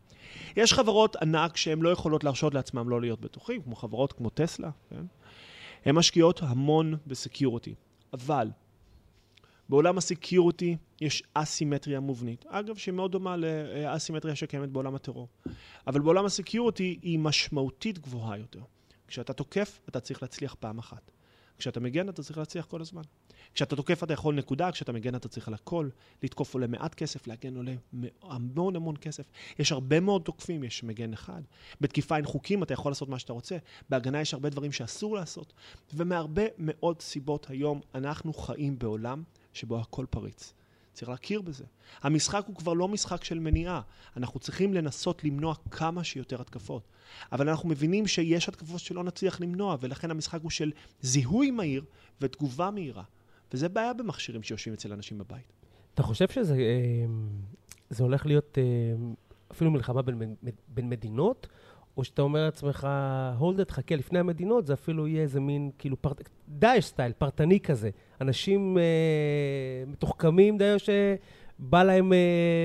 יש 0.56 0.72
חברות 0.72 1.16
ענק 1.16 1.56
שהן 1.56 1.82
לא 1.82 1.88
יכולות 1.88 2.24
להרשות 2.24 2.54
לעצמם 2.54 2.88
לא 2.88 3.00
להיות 3.00 3.20
בטוחים, 3.20 3.62
כמו 3.62 3.76
חברות 3.76 4.12
כמו 4.12 4.30
טסלה, 4.30 4.70
כן? 4.90 5.04
הן 5.84 5.94
משקיעות 5.94 6.40
המון 6.42 6.96
ב 7.06 7.13
security, 7.13 7.74
אבל 8.12 8.48
בעולם 9.68 9.98
ה 9.98 10.07
security 10.07 10.76
יש 11.00 11.22
אסימטריה 11.34 12.00
מובנית. 12.00 12.44
אגב, 12.48 12.76
שהיא 12.76 12.94
מאוד 12.94 13.12
דומה 13.12 13.36
לאסימטריה 13.36 14.36
שקיימת 14.36 14.68
בעולם 14.68 14.94
הטרור. 14.94 15.28
אבל 15.86 16.00
בעולם 16.00 16.24
הסקיוריטי 16.24 16.98
היא 17.02 17.18
משמעותית 17.18 17.98
גבוהה 17.98 18.38
יותר. 18.38 18.60
כשאתה 19.08 19.32
תוקף, 19.32 19.80
אתה 19.88 20.00
צריך 20.00 20.22
להצליח 20.22 20.54
פעם 20.60 20.78
אחת. 20.78 21.10
כשאתה 21.58 21.80
מגן, 21.80 22.08
אתה 22.08 22.22
צריך 22.22 22.38
להצליח 22.38 22.66
כל 22.66 22.80
הזמן. 22.80 23.02
כשאתה 23.54 23.76
תוקף, 23.76 24.04
אתה 24.04 24.12
יכול 24.12 24.34
נקודה, 24.34 24.72
כשאתה 24.72 24.92
מגן, 24.92 25.14
אתה 25.14 25.28
צריך 25.28 25.48
על 25.48 25.54
הכל. 25.54 25.88
לתקוף 26.22 26.54
עולה 26.54 26.66
מעט 26.66 26.94
כסף, 26.94 27.26
להגן 27.26 27.56
עולה 27.56 27.74
המון 28.22 28.76
המון 28.76 28.96
כסף. 28.96 29.30
יש 29.58 29.72
הרבה 29.72 30.00
מאוד 30.00 30.22
תוקפים, 30.22 30.64
יש 30.64 30.84
מגן 30.84 31.12
אחד. 31.12 31.42
בתקיפה 31.80 32.16
אין 32.16 32.24
חוקים, 32.24 32.62
אתה 32.62 32.74
יכול 32.74 32.90
לעשות 32.90 33.08
מה 33.08 33.18
שאתה 33.18 33.32
רוצה. 33.32 33.56
בהגנה 33.88 34.20
יש 34.20 34.34
הרבה 34.34 34.50
דברים 34.50 34.72
שאסור 34.72 35.14
לעשות. 35.14 35.52
ומהרבה 35.94 36.42
מאוד 36.58 37.00
סיבות 37.00 37.50
היום, 37.50 37.80
אנחנו 37.94 38.32
חיים 38.32 38.78
בעולם 38.78 39.22
שבו 39.54 39.80
הכל 39.80 40.06
פריץ. 40.10 40.52
צריך 40.92 41.08
להכיר 41.08 41.42
בזה. 41.42 41.64
המשחק 42.02 42.44
הוא 42.46 42.56
כבר 42.56 42.72
לא 42.72 42.88
משחק 42.88 43.24
של 43.24 43.38
מניעה. 43.38 43.80
אנחנו 44.16 44.40
צריכים 44.40 44.74
לנסות 44.74 45.24
למנוע 45.24 45.54
כמה 45.70 46.04
שיותר 46.04 46.40
התקפות. 46.40 46.82
אבל 47.32 47.48
אנחנו 47.48 47.68
מבינים 47.68 48.06
שיש 48.06 48.48
התקפות 48.48 48.80
שלא 48.80 49.04
נצליח 49.04 49.40
למנוע, 49.40 49.76
ולכן 49.80 50.10
המשחק 50.10 50.40
הוא 50.42 50.50
של 50.50 50.72
זיהוי 51.00 51.50
מהיר 51.50 51.84
ותגובה 52.20 52.70
מהירה. 52.70 53.02
וזה 53.52 53.68
בעיה 53.68 53.92
במכשירים 53.92 54.42
שיושבים 54.42 54.74
אצל 54.74 54.92
אנשים 54.92 55.18
בבית. 55.18 55.52
אתה 55.94 56.02
חושב 56.02 56.28
שזה 56.28 56.54
אה, 56.54 57.06
זה 57.90 58.02
הולך 58.02 58.26
להיות 58.26 58.58
אה, 58.58 58.62
אפילו 59.52 59.70
מלחמה 59.70 60.02
בין, 60.02 60.34
בין 60.68 60.88
מדינות? 60.88 61.46
או 61.96 62.04
שאתה 62.04 62.22
אומר 62.22 62.44
לעצמך, 62.44 62.88
hold 63.40 63.68
it, 63.68 63.72
חכה, 63.72 63.96
לפני 63.96 64.18
המדינות, 64.18 64.66
זה 64.66 64.72
אפילו 64.72 65.06
יהיה 65.06 65.22
איזה 65.22 65.40
מין, 65.40 65.70
כאילו, 65.78 66.02
פרט... 66.02 66.28
דאעש 66.48 66.84
סטייל, 66.84 67.12
פרטני 67.12 67.60
כזה. 67.60 67.90
אנשים 68.20 68.78
אה, 68.78 68.82
מתוחכמים 69.86 70.58
די, 70.58 70.74
שבא 70.78 71.82
להם 71.82 72.12
אה, 72.12 72.18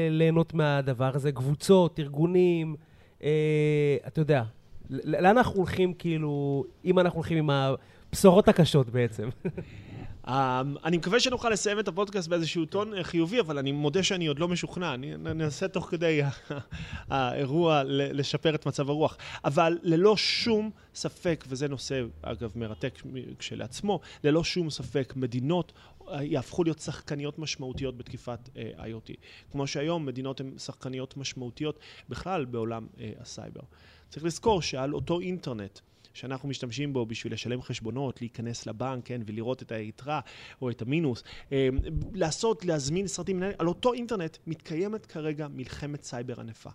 ליהנות 0.09 0.53
מהדבר 0.53 1.11
הזה, 1.15 1.31
קבוצות, 1.31 1.99
ארגונים, 1.99 2.75
אה, 3.23 3.97
אתה 4.07 4.21
יודע, 4.21 4.43
לאן 4.89 5.37
אנחנו 5.37 5.55
הולכים, 5.55 5.93
כאילו, 5.93 6.63
אם 6.85 6.99
אנחנו 6.99 7.17
הולכים 7.17 7.37
עם 7.37 7.49
הבשורות 7.49 8.47
הקשות 8.47 8.89
בעצם? 8.89 9.29
אמ, 10.29 10.75
אני 10.83 10.97
מקווה 10.97 11.19
שנוכל 11.19 11.49
לסיים 11.49 11.79
את 11.79 11.87
הפודקאסט 11.87 12.27
באיזשהו 12.27 12.65
טון 12.65 12.93
אה, 12.93 13.03
חיובי, 13.03 13.39
אבל 13.39 13.57
אני 13.57 13.71
מודה 13.71 14.03
שאני 14.03 14.27
עוד 14.27 14.39
לא 14.39 14.47
משוכנע. 14.47 14.93
אני 14.93 15.15
אנסה 15.15 15.67
תוך 15.67 15.89
כדי 15.89 16.21
האירוע 17.09 17.81
לשפר 17.85 18.55
את 18.55 18.65
מצב 18.65 18.89
הרוח. 18.89 19.17
אבל 19.45 19.77
ללא 19.83 20.17
שום 20.17 20.71
ספק, 20.95 21.45
וזה 21.47 21.67
נושא, 21.67 22.03
אגב, 22.21 22.51
מרתק 22.55 23.01
כשלעצמו, 23.39 23.99
ללא 24.23 24.43
שום 24.43 24.69
ספק, 24.69 25.13
מדינות 25.15 25.73
אה, 26.09 26.23
יהפכו 26.23 26.63
להיות 26.63 26.79
שחקניות 26.79 27.39
משמעותיות 27.39 27.97
בתקיפת 27.97 28.49
אה, 28.53 28.79
IoT. 28.79 29.13
כמו 29.51 29.67
שהיום 29.67 30.05
מדינות 30.05 30.39
הן 30.39 30.57
שחקניות 30.57 31.17
משמעותיות 31.17 31.79
בכלל 32.09 32.45
בעולם 32.45 32.87
אה, 32.95 33.01
הסייבר. 33.21 33.61
צריך 34.09 34.25
לזכור 34.25 34.61
שעל 34.61 34.93
אותו 34.93 35.19
אינטרנט, 35.19 35.79
שאנחנו 36.13 36.49
משתמשים 36.49 36.93
בו 36.93 37.05
בשביל 37.05 37.33
לשלם 37.33 37.61
חשבונות, 37.61 38.21
להיכנס 38.21 38.65
לבנק, 38.65 39.05
כן, 39.05 39.21
ולראות 39.25 39.61
את 39.61 39.71
היתרה 39.71 40.19
או 40.61 40.69
את 40.69 40.81
המינוס, 40.81 41.23
אה, 41.51 41.69
לעשות, 42.13 42.65
להזמין 42.65 43.07
סרטים, 43.07 43.43
על 43.59 43.67
אותו 43.67 43.93
אינטרנט 43.93 44.37
מתקיימת 44.47 45.05
כרגע 45.05 45.47
מלחמת 45.47 46.03
סייבר 46.03 46.39
ענפה. 46.39 46.69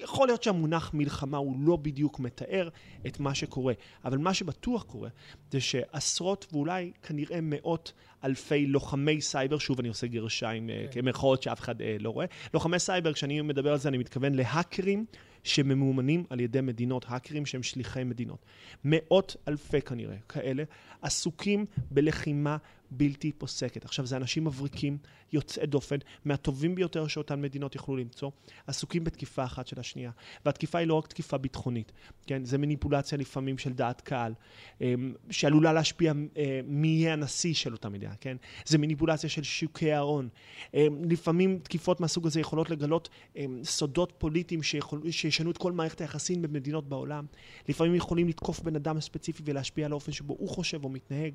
יכול 0.00 0.28
להיות 0.28 0.42
שהמונח 0.42 0.90
מלחמה 0.94 1.38
הוא 1.38 1.56
לא 1.60 1.76
בדיוק 1.76 2.20
מתאר 2.20 2.68
את 3.06 3.20
מה 3.20 3.34
שקורה, 3.34 3.74
אבל 4.04 4.18
מה 4.18 4.34
שבטוח 4.34 4.82
קורה 4.82 5.08
זה 5.50 5.60
שעשרות 5.60 6.46
ואולי 6.52 6.92
כנראה 7.02 7.38
מאות 7.42 7.92
אלפי 8.24 8.66
לוחמי 8.66 9.20
סייבר, 9.20 9.58
שוב 9.58 9.80
אני 9.80 9.88
עושה 9.88 10.06
גרשיים 10.06 10.68
אוקיי. 10.68 10.92
כן. 10.92 11.00
כמרכאות 11.00 11.42
שאף 11.42 11.60
אחד 11.60 11.82
אה, 11.82 11.96
לא 12.00 12.10
רואה, 12.10 12.26
לוחמי 12.54 12.78
סייבר, 12.78 13.12
כשאני 13.12 13.40
מדבר 13.40 13.72
על 13.72 13.78
זה 13.78 13.88
אני 13.88 13.98
מתכוון 13.98 14.34
להאקרים 14.34 15.04
שממומנים 15.44 16.24
על 16.30 16.40
ידי 16.40 16.60
מדינות, 16.60 17.04
האקרים 17.08 17.46
שהם 17.46 17.62
שליחי 17.62 18.04
מדינות. 18.04 18.44
מאות 18.84 19.36
אלפי 19.48 19.80
כנראה 19.80 20.16
כאלה 20.28 20.62
עסוקים 21.02 21.66
בלחימה 21.90 22.56
בלתי 22.90 23.32
פוסקת. 23.32 23.84
עכשיו, 23.84 24.06
זה 24.06 24.16
אנשים 24.16 24.44
מבריקים, 24.44 24.98
יוצאי 25.32 25.66
דופן, 25.66 25.96
מהטובים 26.24 26.74
ביותר 26.74 27.06
שאותן 27.06 27.42
מדינות 27.42 27.74
יכלו 27.74 27.96
למצוא, 27.96 28.30
עסוקים 28.66 29.04
בתקיפה 29.04 29.44
אחת 29.44 29.66
של 29.66 29.80
השנייה. 29.80 30.10
והתקיפה 30.44 30.78
היא 30.78 30.86
לא 30.86 30.94
רק 30.94 31.06
תקיפה 31.06 31.38
ביטחונית, 31.38 31.92
כן? 32.26 32.44
זה 32.44 32.58
מניפולציה 32.58 33.18
לפעמים 33.18 33.58
של 33.58 33.72
דעת 33.72 34.00
קהל, 34.00 34.34
אמ, 34.80 35.14
שעלולה 35.30 35.72
להשפיע 35.72 36.12
אה, 36.36 36.60
מי 36.64 36.88
יהיה 36.88 37.12
הנשיא 37.12 37.54
של 37.54 37.72
אותה 37.72 37.88
מדינה, 37.88 38.14
כן? 38.20 38.36
זה 38.66 38.78
מניפולציה 38.78 39.30
של 39.30 39.42
שוקי 39.42 39.92
ההון. 39.92 40.28
אמ, 40.74 41.04
לפעמים 41.10 41.58
תקיפות 41.62 42.00
מהסוג 42.00 42.26
הזה 42.26 42.40
יכולות 42.40 42.70
לגלות 42.70 43.08
אמ, 43.36 43.60
סודות 43.64 44.12
פוליטיים 44.18 44.62
שיכול, 44.62 45.10
שישנו 45.10 45.50
את 45.50 45.58
כל 45.58 45.72
מערכת 45.72 46.00
היחסים 46.00 46.42
במדינות 46.42 46.88
בעולם. 46.88 47.26
לפעמים 47.68 47.94
יכולים 47.94 48.28
לתקוף 48.28 48.60
בן 48.60 48.76
אדם 48.76 49.00
ספציפי 49.00 49.42
ולהשפיע 49.46 49.86
על 49.86 49.92
האופן 49.92 50.12
שבו 50.12 50.36
הוא 50.38 50.48
חושב 50.48 50.84
או 50.84 50.88
מתנהג, 50.88 51.34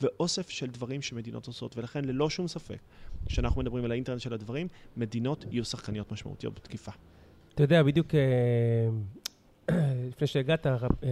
ואוסף 0.00 0.48
של 0.48 0.66
דברים 0.66 0.95
שמדינות 1.02 1.46
עושות. 1.46 1.76
ולכן, 1.76 2.04
ללא 2.04 2.30
שום 2.30 2.48
ספק, 2.48 2.78
כשאנחנו 3.26 3.60
מדברים 3.60 3.84
על 3.84 3.90
האינטרנט 3.90 4.20
של 4.20 4.32
הדברים, 4.32 4.68
מדינות 4.96 5.44
יהיו 5.50 5.64
שחקניות 5.64 6.12
משמעותיות 6.12 6.54
בתקיפה. 6.54 6.92
אתה 7.56 7.64
יודע, 7.64 7.82
בדיוק 7.82 8.14
אה, 8.14 8.88
לפני 10.10 10.26
שהגעת, 10.26 10.66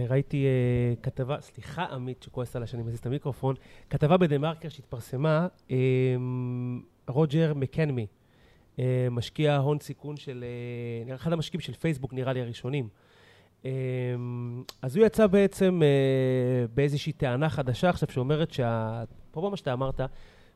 ראיתי 0.09 0.45
אה, 0.45 0.93
כתבה, 1.03 1.41
סליחה 1.41 1.83
עמית 1.83 2.23
שכועס 2.23 2.55
עליי 2.55 2.67
שאני 2.67 2.83
מזיז 2.83 2.99
את 2.99 3.05
המיקרופון, 3.05 3.55
כתבה 3.89 4.17
בדה-מרקר 4.17 4.69
שהתפרסמה, 4.69 5.47
אה, 5.71 5.77
רוג'ר 7.07 7.53
מקנמי, 7.53 8.07
משקיע 9.11 9.55
הון 9.55 9.79
סיכון 9.79 10.17
של, 10.17 10.45
אחד 11.15 11.33
המשקיעים 11.33 11.61
של 11.61 11.73
פייסבוק 11.73 12.13
נראה 12.13 12.33
לי 12.33 12.41
הראשונים. 12.41 12.89
אז 14.81 14.95
הוא 14.95 15.05
יצא 15.05 15.27
בעצם 15.27 15.81
באיזושהי 16.73 17.13
טענה 17.13 17.49
חדשה 17.49 17.89
עכשיו 17.89 18.11
שאומרת, 18.11 18.51
אפרופו 19.35 19.49
מה 19.49 19.57
שאתה 19.57 19.73
אמרת, 19.73 20.01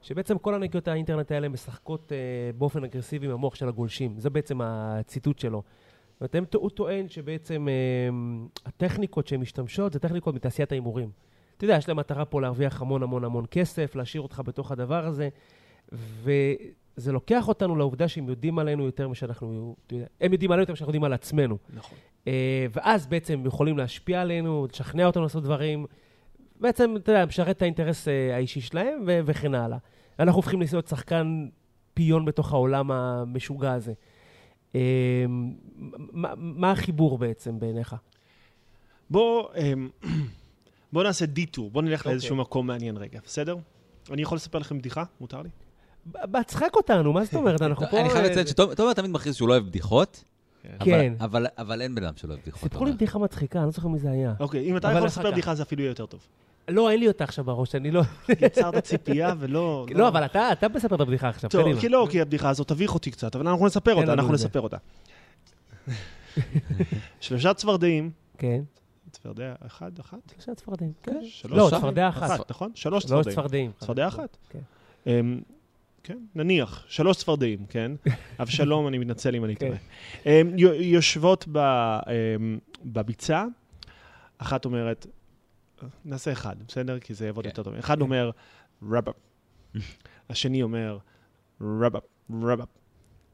שבעצם 0.01 0.37
כל 0.37 0.53
ענקיות 0.53 0.87
האינטרנט 0.87 1.31
האלה 1.31 1.49
משחקות 1.49 2.11
uh, 2.11 2.57
באופן 2.57 2.83
אגרסיבי 2.83 3.25
עם 3.25 3.31
המוח 3.31 3.55
של 3.55 3.67
הגולשים. 3.67 4.19
זה 4.19 4.29
בעצם 4.29 4.61
הציטוט 4.61 5.39
שלו. 5.39 5.63
זאת 6.19 6.35
אומרת, 6.35 6.53
הוא 6.53 6.69
טוען 6.69 7.09
שבעצם 7.09 7.67
uh, 7.67 8.59
הטכניקות 8.65 9.27
שהן 9.27 9.39
משתמשות 9.39 9.93
זה 9.93 9.99
טכניקות 9.99 10.35
מתעשיית 10.35 10.71
ההימורים. 10.71 11.09
אתה 11.57 11.65
יודע, 11.65 11.77
יש 11.77 11.87
להם 11.87 11.97
מטרה 11.97 12.25
פה 12.25 12.41
להרוויח 12.41 12.81
המון 12.81 13.03
המון 13.03 13.23
המון 13.23 13.45
כסף, 13.51 13.95
להשאיר 13.95 14.21
אותך 14.21 14.41
בתוך 14.45 14.71
הדבר 14.71 15.05
הזה, 15.05 15.29
וזה 15.91 17.11
לוקח 17.11 17.47
אותנו 17.47 17.75
לעובדה 17.75 18.07
שהם 18.07 18.29
יודעים 18.29 18.59
עלינו 18.59 18.85
יותר 18.85 19.07
משאנחנו, 19.07 19.75
יודע, 19.91 20.05
הם 20.21 20.31
יודעים 20.31 20.51
עלינו 20.51 20.61
יותר 20.63 20.73
משאנחנו 20.73 20.89
יודעים 20.89 21.03
על 21.03 21.13
עצמנו. 21.13 21.57
נכון. 21.73 21.97
Uh, 22.25 22.27
ואז 22.73 23.07
בעצם 23.07 23.33
הם 23.33 23.45
יכולים 23.45 23.77
להשפיע 23.77 24.21
עלינו, 24.21 24.67
לשכנע 24.71 25.05
אותנו 25.05 25.23
לעשות 25.23 25.43
דברים. 25.43 25.85
בעצם, 26.59 26.95
אתה 26.97 27.11
יודע, 27.11 27.25
משרת 27.25 27.57
את 27.57 27.61
האינטרס 27.61 28.07
אה, 28.07 28.35
האישי 28.35 28.61
שלהם 28.61 29.03
ו- 29.07 29.19
וכן 29.25 29.55
הלאה. 29.55 29.77
אנחנו 30.19 30.37
הופכים 30.37 30.61
להיות 30.61 30.87
שחקן 30.87 31.47
פיון 31.93 32.25
בתוך 32.25 32.53
העולם 32.53 32.91
המשוגע 32.91 33.73
הזה. 33.73 33.93
אה, 34.75 35.25
מה, 35.89 36.33
מה 36.37 36.71
החיבור 36.71 37.17
בעצם 37.17 37.59
בעיניך? 37.59 37.95
בוא, 39.09 39.47
אה, 39.55 39.73
בוא 40.93 41.03
נעשה 41.03 41.25
דיטור, 41.25 41.71
בוא 41.71 41.81
נלך 41.81 42.05
okay. 42.05 42.09
לאיזשהו 42.09 42.31
אוקיי. 42.31 42.41
מקום 42.41 42.67
מעניין 42.67 42.97
רגע, 42.97 43.19
בסדר? 43.25 43.55
אני 44.11 44.21
יכול 44.21 44.35
לספר 44.35 44.59
לכם 44.59 44.77
בדיחה? 44.77 45.03
מותר 45.21 45.41
לי? 45.41 45.49
בהצחק 46.05 46.75
אותנו, 46.75 47.13
מה 47.13 47.25
זאת 47.25 47.33
אומרת? 47.33 47.61
אנחנו 47.61 47.85
פה... 47.91 48.01
אני 48.01 48.09
חייב 48.09 48.25
לציין 48.25 48.47
שתומר 48.47 48.93
תמיד 48.93 49.11
מכריז 49.11 49.35
שהוא 49.35 49.49
לא 49.49 49.53
אוהב 49.53 49.65
בדיחות. 49.65 50.23
כן. 50.79 51.13
אבל 51.57 51.81
אין 51.81 51.95
בן 51.95 52.03
אדם 52.03 52.13
שלא 52.15 52.29
אוהב 52.29 52.41
בדיחות. 52.41 52.61
סיפרו 52.63 52.85
לי 52.85 52.91
בדיחה 52.91 53.19
מצחיקה, 53.19 53.59
אני 53.59 53.65
לא 53.65 53.71
זוכר 53.71 53.87
מי 53.87 53.99
זה 53.99 54.11
היה. 54.11 54.33
אוקיי, 54.39 54.69
אם 54.71 54.77
אתה 54.77 54.91
יכול 54.91 55.07
לספר 55.07 55.31
בדיחה 55.31 55.55
זה 55.55 55.63
אפילו 55.63 55.81
יהיה 55.81 55.91
יותר 55.91 56.05
טוב. 56.05 56.27
לא, 56.69 56.91
אין 56.91 56.99
לי 56.99 57.07
אותה 57.07 57.23
עכשיו 57.23 57.45
בראש, 57.45 57.75
אני 57.75 57.91
לא... 57.91 58.01
יצרת 58.41 58.83
ציפייה 58.83 59.33
ולא... 59.39 59.85
לא, 59.95 60.07
אבל 60.07 60.25
אתה 60.25 60.67
מספר 60.75 60.95
את 60.95 61.01
הבדיחה 61.01 61.29
עכשיו, 61.29 61.49
טוב, 61.49 61.79
כי 61.79 61.89
לא, 61.89 62.07
כי 62.11 62.21
הבדיחה 62.21 62.49
הזאת 62.49 62.67
תביך 62.67 62.93
אותי 62.93 63.11
קצת, 63.11 63.35
אבל 63.35 63.47
אנחנו 63.47 63.65
נספר 63.65 63.95
אותה, 63.95 64.13
אנחנו 64.13 64.33
נספר 64.33 64.61
אותה. 64.61 64.77
שלושה 67.19 67.53
צפרדעים. 67.53 68.11
כן. 68.37 68.61
צפרדע 69.11 69.53
אחד, 69.65 69.91
אחת? 69.99 70.33
שלושה 70.33 70.55
צפרדעים, 70.55 70.91
כן. 71.03 71.19
לא, 71.49 71.69
צפרדע 71.69 72.09
אחת. 72.09 72.51
נכון? 72.51 72.71
שלוש 72.75 73.05
צפרדעים. 73.05 73.23
שלוש 73.23 73.33
צפרדעים. 73.35 73.71
צפרדע 73.79 74.07
אחת? 74.07 74.37
כן. 74.49 74.59
אמ, 75.07 75.41
כן, 76.03 76.17
נניח, 76.35 76.85
שלוש 76.87 77.17
צפרדעים, 77.17 77.65
כן? 77.69 77.91
אבשלום, 78.41 78.87
אני 78.87 78.97
מתנצל 78.97 79.35
אם 79.35 79.45
אני 79.45 79.55
טועה. 79.55 79.77
אמ, 80.25 80.51
יושבות 80.79 81.47
אמ, 81.47 82.59
בביצה, 82.85 83.45
אחת 84.37 84.65
אומרת, 84.65 85.07
נעשה 86.05 86.31
אחד, 86.31 86.55
בסדר? 86.67 86.99
כי 86.99 87.13
זה 87.13 87.25
יעבוד 87.25 87.43
כן. 87.43 87.49
יותר 87.49 87.63
טוב. 87.63 87.73
אחד 87.73 87.95
כן. 87.95 88.01
אומר, 88.01 88.31
רבאפ. 88.83 89.15
השני 90.29 90.63
אומר, 90.63 90.97
רבאפ, 91.61 92.03
רבאפ. 92.43 92.67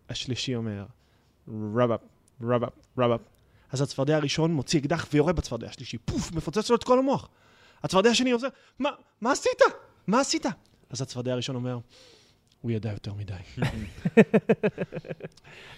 השלישי 0.09 0.55
אומר, 0.55 0.85
רבאפ, 1.47 1.99
רבאפ, 2.41 2.73
רבאפ. 2.97 3.21
אז 3.71 3.81
הצפרדע 3.81 4.15
הראשון 4.15 4.53
מוציא 4.53 4.79
אקדח 4.79 5.07
ויורה 5.13 5.33
בצפרדע 5.33 5.67
השלישי, 5.67 5.97
פוף, 5.97 6.31
מפוצץ 6.31 6.69
לו 6.69 6.75
את 6.75 6.83
כל 6.83 6.99
המוח. 6.99 7.29
הצפרדע 7.83 8.09
השני 8.09 8.31
עוזר, 8.31 8.47
מה, 8.79 8.89
מה 9.21 9.31
עשית? 9.31 9.61
מה 10.07 10.19
עשית? 10.19 10.45
אז 10.89 11.01
הצפרדע 11.01 11.33
הראשון 11.33 11.55
אומר, 11.55 11.79
הוא 12.61 12.71
ידע 12.71 12.91
יותר 12.91 13.13
מדי. 13.13 13.33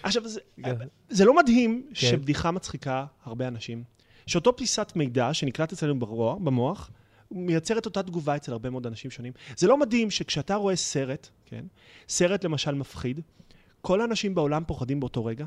עכשיו, 0.02 0.28
זה, 0.28 0.40
כן. 0.64 0.74
זה 1.08 1.24
לא 1.24 1.36
מדהים 1.36 1.86
כן. 1.88 1.94
שבדיחה 1.94 2.50
מצחיקה 2.50 3.06
הרבה 3.24 3.48
אנשים, 3.48 3.84
שאותו 4.28 4.56
פיסת 4.56 4.92
מידע 4.96 5.34
שנקלט 5.34 5.72
אצלנו 5.72 5.98
ברוע, 5.98 6.34
במוח, 6.34 6.90
מייצר 7.30 7.78
את 7.78 7.86
אותה 7.86 8.02
תגובה 8.02 8.36
אצל 8.36 8.52
הרבה 8.52 8.70
מאוד 8.70 8.86
אנשים 8.86 9.10
שונים. 9.10 9.32
זה 9.56 9.66
לא 9.66 9.76
מדהים 9.76 10.10
שכשאתה 10.10 10.54
רואה 10.54 10.76
סרט, 10.76 11.28
כן, 11.46 11.64
סרט 12.08 12.44
למשל 12.44 12.74
מפחיד, 12.74 13.20
כל 13.80 14.00
האנשים 14.00 14.34
בעולם 14.34 14.64
פוחדים 14.66 15.00
באותו 15.00 15.24
רגע, 15.24 15.46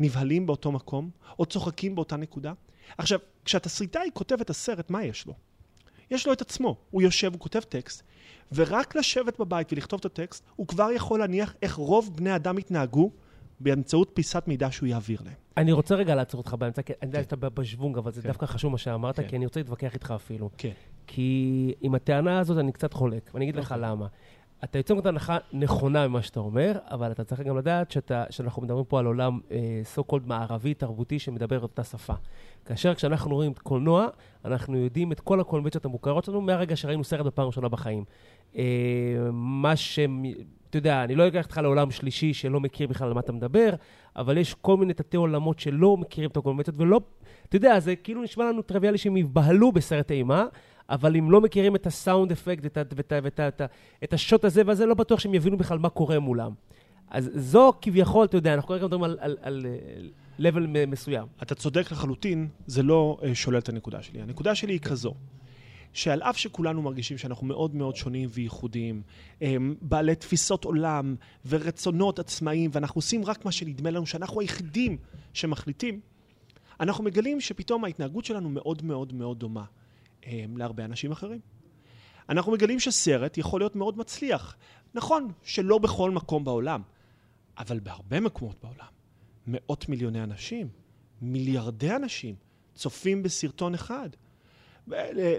נבהלים 0.00 0.46
באותו 0.46 0.72
מקום, 0.72 1.10
או 1.38 1.46
צוחקים 1.46 1.94
באותה 1.94 2.16
נקודה. 2.16 2.52
עכשיו, 2.98 3.18
כשהתסריטאי 3.44 4.10
כותב 4.14 4.40
את 4.40 4.50
הסרט, 4.50 4.90
מה 4.90 5.04
יש 5.04 5.26
לו? 5.26 5.34
יש 6.10 6.26
לו 6.26 6.32
את 6.32 6.40
עצמו. 6.40 6.76
הוא 6.90 7.02
יושב, 7.02 7.32
הוא 7.32 7.40
כותב 7.40 7.60
טקסט, 7.60 8.02
ורק 8.52 8.96
לשבת 8.96 9.40
בבית 9.40 9.72
ולכתוב 9.72 9.98
את 10.00 10.04
הטקסט, 10.04 10.44
הוא 10.56 10.66
כבר 10.66 10.90
יכול 10.92 11.18
להניח 11.18 11.54
איך 11.62 11.74
רוב 11.74 12.16
בני 12.16 12.36
אדם 12.36 12.58
יתנהגו 12.58 13.10
באמצעות 13.60 14.10
פיסת 14.14 14.44
מידע 14.46 14.70
שהוא 14.70 14.86
יעביר 14.86 15.18
להם. 15.24 15.34
אני 15.56 15.72
רוצה 15.72 15.94
רגע 15.94 16.14
לעצור 16.14 16.38
אותך 16.38 16.54
באמצע, 16.54 16.82
כי 16.82 16.92
אני 17.02 17.08
יודע 17.08 17.22
שאתה 17.22 17.36
בשוונג, 17.36 17.98
אבל 17.98 18.12
זה 18.12 18.22
כן. 18.22 18.28
דווקא 18.28 18.46
חשוב 18.46 18.72
מה 18.72 18.78
שאמרת, 18.78 19.20
כן. 19.20 19.28
כי 19.28 19.36
אני 19.36 19.44
רוצה 19.44 19.60
להתווכח 19.60 19.94
איתך 19.94 20.10
אפילו. 20.16 20.50
כן. 20.58 20.70
כי 21.06 21.72
עם 21.80 21.94
הטענה 21.94 22.38
הזאת 22.38 22.58
אני 22.58 22.72
קצת 22.72 22.92
חולק, 22.92 23.30
ואני 23.34 23.44
אגיד 23.44 23.56
לך 23.56 23.72
אוקיי. 23.72 23.90
למה. 23.90 24.06
אתה 24.64 24.78
יוצא 24.78 24.94
מנקודת 24.94 25.12
הנחה 25.12 25.38
נכונה 25.52 26.08
ממה 26.08 26.22
שאתה 26.22 26.40
אומר, 26.40 26.72
אבל 26.84 27.10
אתה 27.12 27.24
צריך 27.24 27.40
גם 27.40 27.56
לדעת 27.56 27.90
שאתה, 27.90 28.24
שאנחנו 28.30 28.62
מדברים 28.62 28.84
פה 28.84 28.98
על 28.98 29.06
עולם 29.06 29.40
אה, 29.50 29.82
so 29.94 30.12
called 30.12 30.26
מערבי, 30.26 30.74
תרבותי, 30.74 31.18
שמדבר 31.18 31.60
אותה 31.60 31.84
שפה. 31.84 32.14
כאשר 32.64 32.94
כשאנחנו 32.94 33.34
רואים 33.34 33.52
את 33.52 33.58
קולנוע, 33.58 34.06
אנחנו 34.44 34.76
יודעים 34.76 35.12
את 35.12 35.20
כל 35.20 35.40
הקונבנציות 35.40 35.84
המוכרות 35.84 36.24
שלנו 36.24 36.40
מהרגע 36.40 36.76
שראינו 36.76 37.04
סרט 37.04 37.26
בפעם 37.26 37.44
הראשונה 37.44 37.68
בחיים. 37.68 38.04
אה, 38.56 38.62
מה 39.32 39.76
ש... 39.76 39.98
אתה 40.70 40.78
יודע, 40.78 41.04
אני 41.04 41.14
לא 41.14 41.28
אקח 41.28 41.44
אותך 41.44 41.58
לעולם 41.62 41.90
שלישי 41.90 42.34
שלא 42.34 42.60
מכיר 42.60 42.88
בכלל 42.88 43.08
על 43.08 43.14
מה 43.14 43.20
אתה 43.20 43.32
מדבר, 43.32 43.70
אבל 44.16 44.38
יש 44.38 44.54
כל 44.54 44.76
מיני 44.76 44.94
תתי 44.94 45.16
עולמות 45.16 45.58
שלא 45.58 45.96
מכירים 45.96 46.30
את 46.30 46.36
הקונבנציות, 46.36 46.76
ולא... 46.78 47.00
אתה 47.48 47.56
יודע, 47.56 47.80
זה 47.80 47.96
כאילו 47.96 48.22
נשמע 48.22 48.44
לנו 48.44 48.62
טריוויאלי 48.62 48.98
שהם 48.98 49.16
יבהלו 49.16 49.72
בסרט 49.72 50.10
אימה, 50.10 50.44
אבל 50.90 51.16
אם 51.16 51.30
לא 51.30 51.40
מכירים 51.40 51.76
את 51.76 51.86
הסאונד 51.86 52.32
אפקט 52.32 52.76
ואת, 52.96 53.12
ה- 53.12 53.18
את, 53.48 53.60
ה- 53.60 53.66
את 54.04 54.12
השוט 54.12 54.44
הזה 54.44 54.62
והזה, 54.66 54.86
לא 54.86 54.94
בטוח 54.94 55.20
שהם 55.20 55.34
יבינו 55.34 55.56
בכלל 55.56 55.78
מה 55.78 55.88
קורה 55.88 56.18
מולם. 56.18 56.52
אז 57.10 57.30
זו 57.34 57.72
כביכול, 57.80 58.24
אתה 58.24 58.36
יודע, 58.36 58.54
אנחנו 58.54 58.68
כרגע 58.68 58.84
מדברים 58.84 59.02
על, 59.02 59.16
על, 59.20 59.36
על, 59.42 59.66
על 59.96 60.10
level 60.46 60.66
מ- 60.68 60.90
מסוים. 60.90 61.26
אתה 61.42 61.54
צודק 61.54 61.92
לחלוטין, 61.92 62.48
זה 62.66 62.82
לא 62.82 63.18
אה, 63.22 63.34
שולל 63.34 63.58
את 63.58 63.68
הנקודה 63.68 64.02
שלי. 64.02 64.20
הנקודה 64.22 64.54
שלי 64.54 64.72
היא 64.72 64.80
כזו, 64.80 65.14
שעל 65.96 66.22
אף 66.22 66.36
שכולנו 66.38 66.82
מרגישים 66.82 67.18
שאנחנו 67.18 67.46
מאוד 67.46 67.74
מאוד 67.74 67.96
שונים 67.96 68.28
וייחודיים, 68.32 69.02
בעלי 69.82 70.14
תפיסות 70.14 70.64
עולם 70.64 71.16
ורצונות 71.46 72.18
עצמאיים, 72.18 72.70
ואנחנו 72.74 72.98
עושים 72.98 73.24
רק 73.24 73.44
מה 73.44 73.52
שנדמה 73.52 73.90
לנו 73.90 74.06
שאנחנו 74.06 74.40
היחידים 74.40 74.96
שמחליטים, 75.32 76.00
אנחנו 76.80 77.04
מגלים 77.04 77.40
שפתאום 77.40 77.84
ההתנהגות 77.84 78.24
שלנו 78.24 78.48
מאוד 78.48 78.84
מאוד 78.84 79.12
מאוד 79.12 79.38
דומה 79.38 79.64
אה, 80.26 80.44
להרבה 80.56 80.84
אנשים 80.84 81.12
אחרים. 81.12 81.40
אנחנו 82.28 82.52
מגלים 82.52 82.80
שסרט 82.80 83.38
יכול 83.38 83.60
להיות 83.60 83.76
מאוד 83.76 83.98
מצליח. 83.98 84.56
נכון 84.94 85.32
שלא 85.42 85.78
בכל 85.78 86.10
מקום 86.10 86.44
בעולם, 86.44 86.82
אבל 87.58 87.80
בהרבה 87.80 88.20
מקומות 88.20 88.56
בעולם. 88.62 88.86
מאות 89.46 89.88
מיליוני 89.88 90.22
אנשים, 90.22 90.68
מיליארדי 91.22 91.96
אנשים, 91.96 92.34
צופים 92.74 93.22
בסרטון 93.22 93.74
אחד. 93.74 94.08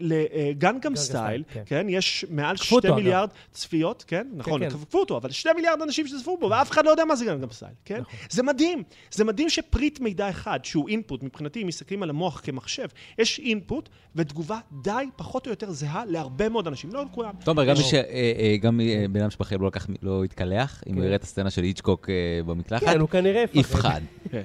לגנגם 0.01 0.95
סטייל, 0.95 1.43
כן. 1.53 1.63
כן, 1.65 1.87
יש 1.89 2.25
מעל 2.29 2.55
עקפו 2.55 2.65
שתי 2.65 2.75
אותו, 2.75 2.87
אגב. 2.87 2.95
מיליארד 2.95 3.29
צפיות, 3.51 4.03
כן, 4.07 4.27
נכון, 4.33 4.59
כן. 4.61 4.65
עקפו 4.67 4.99
אותו, 4.99 5.17
אבל 5.17 5.31
שתי 5.31 5.49
מיליארד 5.55 5.81
אנשים 5.81 6.07
שצפו 6.07 6.37
בו, 6.37 6.49
ואף 6.49 6.71
אחד 6.71 6.85
לא 6.85 6.89
יודע 6.89 7.05
מה 7.05 7.15
זה 7.15 7.25
גנגם 7.25 7.51
סטייל, 7.51 7.71
כן? 7.85 7.99
נכון. 8.01 8.19
זה 8.29 8.43
מדהים, 8.43 8.83
זה 9.11 9.23
מדהים 9.25 9.49
שפריט 9.49 9.99
מידע 9.99 10.29
אחד, 10.29 10.59
שהוא 10.63 10.89
input, 10.89 11.23
מבחינתי, 11.23 11.61
אם 11.61 11.67
מסתכלים 11.67 12.03
על 12.03 12.09
המוח 12.09 12.41
כמחשב, 12.43 12.87
יש 13.19 13.39
input 13.39 13.89
ותגובה 14.15 14.59
די, 14.81 14.91
פחות 15.15 15.45
או 15.45 15.51
יותר 15.51 15.71
זהה 15.71 16.05
להרבה 16.05 16.49
מאוד 16.49 16.67
אנשים, 16.67 16.93
לא 16.93 17.05
לכולם. 17.05 17.33
תומר, 17.43 17.65
גם 17.65 17.75
ש- 17.75 17.93
אה, 17.93 18.01
אה, 18.39 18.57
גם 18.61 18.81
אה, 18.81 19.05
בן 19.11 19.21
אדם 19.21 19.29
שבחיים 19.29 19.61
לא 19.61 19.67
לקח, 19.67 19.87
לא 20.01 20.23
התקלח, 20.23 20.83
אם 20.87 20.93
הוא 20.93 21.01
כן. 21.01 21.05
יראה 21.05 21.15
את 21.15 21.23
הסצנה 21.23 21.49
של 21.49 21.63
היצ'קוק 21.63 22.09
אה, 22.09 22.15
במקלחת, 22.45 22.83
כן, 22.85 22.99
הוא 22.99 23.09
כנראה 23.09 23.43
יפחד. 23.53 24.01
כן, 24.31 24.43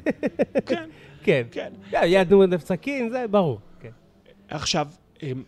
כן, 0.66 0.84
כן. 1.22 1.72
כן. 1.90 2.00
יד 2.04 2.32
נו 2.34 2.44
סכין, 2.58 3.10
זה 3.10 3.24
ברור. 3.30 3.60
עכשיו, 4.52 4.88
אמ, 5.22 5.42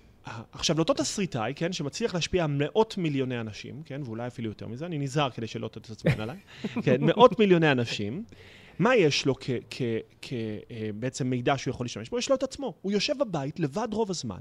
עכשיו 0.52 0.76
לאותו 0.76 0.94
תסריטאי, 0.94 1.52
כן, 1.56 1.72
שמצליח 1.72 2.14
להשפיע 2.14 2.44
על 2.44 2.50
מאות 2.50 2.98
מיליוני 2.98 3.40
אנשים, 3.40 3.82
כן, 3.84 4.00
ואולי 4.04 4.26
אפילו 4.26 4.48
יותר 4.48 4.66
מזה, 4.66 4.86
אני 4.86 4.98
נזהר 4.98 5.30
כדי 5.30 5.46
שלא 5.46 5.68
תתעצבן 5.68 6.20
עליי, 6.20 6.36
כן, 6.84 6.96
מאות 7.00 7.38
מיליוני 7.38 7.72
אנשים, 7.72 8.24
מה 8.78 8.96
יש 8.96 9.26
לו 9.26 9.34
כבעצם 10.22 11.26
מידע 11.26 11.58
שהוא 11.58 11.72
יכול 11.72 11.84
להשתמש 11.84 12.08
בו? 12.08 12.18
יש 12.18 12.28
לו 12.28 12.34
את 12.34 12.42
עצמו. 12.42 12.74
הוא 12.82 12.92
יושב 12.92 13.18
בבית 13.18 13.60
לבד 13.60 13.88
רוב 13.92 14.10
הזמן, 14.10 14.40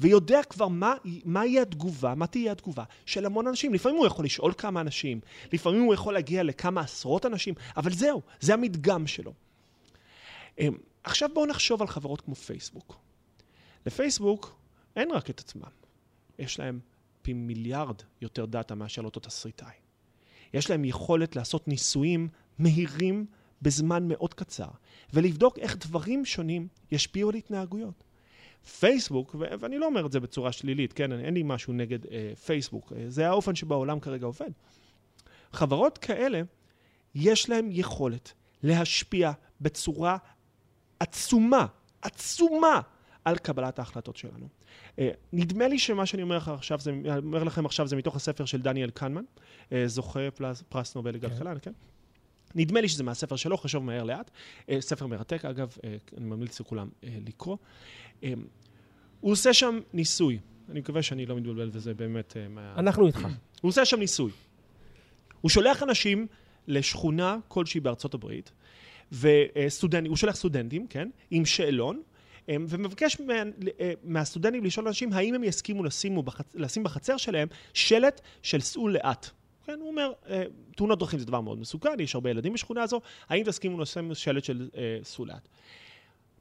ויודע 0.00 0.42
כבר 0.42 0.68
מה, 0.68 0.94
מה 1.24 1.46
יהיה 1.46 1.62
התגובה, 1.62 2.14
מה 2.14 2.26
תהיה 2.26 2.52
התגובה 2.52 2.84
של 3.06 3.26
המון 3.26 3.46
אנשים. 3.46 3.74
לפעמים 3.74 3.98
הוא 3.98 4.06
יכול 4.06 4.24
לשאול 4.24 4.52
כמה 4.58 4.80
אנשים, 4.80 5.20
לפעמים 5.52 5.82
הוא 5.82 5.94
יכול 5.94 6.14
להגיע 6.14 6.42
לכמה 6.42 6.80
עשרות 6.80 7.26
אנשים, 7.26 7.54
אבל 7.76 7.92
זהו, 7.92 8.22
זה 8.40 8.54
המדגם 8.54 9.06
שלו. 9.06 9.32
אמ, 10.58 10.76
עכשיו 11.04 11.28
בואו 11.34 11.46
נחשוב 11.46 11.80
על 11.82 11.88
חברות 11.88 12.20
כמו 12.20 12.34
פייסבוק. 12.34 13.09
לפייסבוק 13.86 14.60
אין 14.96 15.10
רק 15.10 15.30
את 15.30 15.40
עצמם, 15.40 15.70
יש 16.38 16.58
להם 16.58 16.80
פי 17.22 17.32
מיליארד 17.32 18.02
יותר 18.20 18.46
דאטה 18.46 18.74
מאשר 18.74 19.02
לאותו 19.02 19.20
תסריטאי. 19.20 19.74
יש 20.54 20.70
להם 20.70 20.84
יכולת 20.84 21.36
לעשות 21.36 21.68
ניסויים 21.68 22.28
מהירים 22.58 23.26
בזמן 23.62 24.08
מאוד 24.08 24.34
קצר, 24.34 24.68
ולבדוק 25.12 25.58
איך 25.58 25.76
דברים 25.76 26.24
שונים 26.24 26.68
ישפיעו 26.92 27.30
על 27.30 27.34
התנהגויות. 27.34 28.04
פייסבוק, 28.78 29.34
ו- 29.34 29.44
ואני 29.60 29.78
לא 29.78 29.86
אומר 29.86 30.06
את 30.06 30.12
זה 30.12 30.20
בצורה 30.20 30.52
שלילית, 30.52 30.92
כן, 30.92 31.12
אין 31.12 31.34
לי 31.34 31.42
משהו 31.44 31.72
נגד 31.72 32.06
אה, 32.06 32.32
פייסבוק, 32.44 32.92
אה, 32.92 33.04
זה 33.08 33.28
האופן 33.28 33.54
שבו 33.54 33.74
העולם 33.74 34.00
כרגע 34.00 34.26
עובד. 34.26 34.50
חברות 35.52 35.98
כאלה, 35.98 36.42
יש 37.14 37.50
להם 37.50 37.68
יכולת 37.70 38.32
להשפיע 38.62 39.32
בצורה 39.60 40.16
עצומה, 41.00 41.66
עצומה, 42.02 42.80
על 43.30 43.38
קבלת 43.38 43.78
ההחלטות 43.78 44.16
שלנו. 44.16 44.48
אה, 44.98 45.10
נדמה 45.32 45.68
לי 45.68 45.78
שמה 45.78 46.06
שאני 46.06 46.22
אומר, 46.22 46.38
עכשיו 46.54 46.80
זה, 46.80 46.92
אומר 47.16 47.44
לכם 47.44 47.66
עכשיו 47.66 47.86
זה 47.86 47.96
מתוך 47.96 48.16
הספר 48.16 48.44
של 48.44 48.62
דניאל 48.62 48.90
קנמן, 48.90 49.24
אה, 49.72 49.82
זוכה 49.86 50.30
פלס, 50.30 50.62
פרס 50.68 50.96
נובל 50.96 51.14
לכלכלה, 51.14 51.58
כן? 51.58 51.72
נדמה 52.54 52.80
לי 52.80 52.88
שזה 52.88 53.04
מהספר 53.04 53.36
שלו, 53.36 53.56
חשוב 53.56 53.84
מהר 53.84 54.04
לאט. 54.04 54.30
אה, 54.68 54.80
ספר 54.80 55.06
מרתק, 55.06 55.44
אגב, 55.44 55.76
אני 56.16 56.26
ממליץ 56.26 56.60
לכולם 56.60 56.88
לקרוא. 57.02 57.56
הוא 59.20 59.32
עושה 59.32 59.52
שם 59.52 59.80
ניסוי. 59.92 60.38
אני 60.70 60.80
מקווה 60.80 61.02
שאני 61.02 61.26
לא 61.26 61.36
מתבלבל 61.36 61.70
וזה 61.72 61.94
באמת... 61.94 62.36
אה, 62.36 62.48
מה... 62.48 62.74
אנחנו 62.76 63.06
איתך. 63.06 63.18
הוא 63.62 63.68
עושה 63.68 63.84
שם 63.84 63.98
ניסוי. 63.98 64.30
הוא 65.40 65.50
שולח 65.50 65.82
אנשים 65.82 66.26
לשכונה 66.68 67.38
כלשהי 67.48 67.80
בארצות 67.80 68.14
הברית, 68.14 68.52
וסטודנטים, 69.12 70.10
הוא 70.10 70.16
שולח 70.16 70.36
סטודנטים, 70.36 70.86
כן, 70.86 71.08
עם 71.30 71.44
שאלון, 71.44 72.02
ומבקש 72.48 73.20
מה, 73.20 73.34
אה, 73.80 73.92
מהסטודנטים 74.02 74.64
לשאול 74.64 74.86
אנשים 74.86 75.12
האם 75.12 75.34
הם 75.34 75.44
יסכימו 75.44 76.22
בחצ... 76.22 76.54
לשים 76.54 76.82
בחצר 76.82 77.16
שלהם 77.16 77.48
שלט 77.74 78.20
של 78.42 78.60
סעו 78.60 78.88
לאט. 78.88 79.30
כן, 79.64 79.78
הוא 79.80 79.90
אומר, 79.90 80.12
אה, 80.28 80.42
תאונות 80.76 80.98
דרכים 80.98 81.18
זה 81.18 81.26
דבר 81.26 81.40
מאוד 81.40 81.58
מסוכן, 81.58 82.00
יש 82.00 82.14
הרבה 82.14 82.30
ילדים 82.30 82.52
בשכונה 82.52 82.82
הזו, 82.82 83.00
האם 83.28 83.44
תסכימו 83.44 83.80
לשים 83.80 84.14
שלט 84.14 84.44
של 84.44 84.68
אה, 84.76 84.98
סעו 85.02 85.24
לאט? 85.24 85.48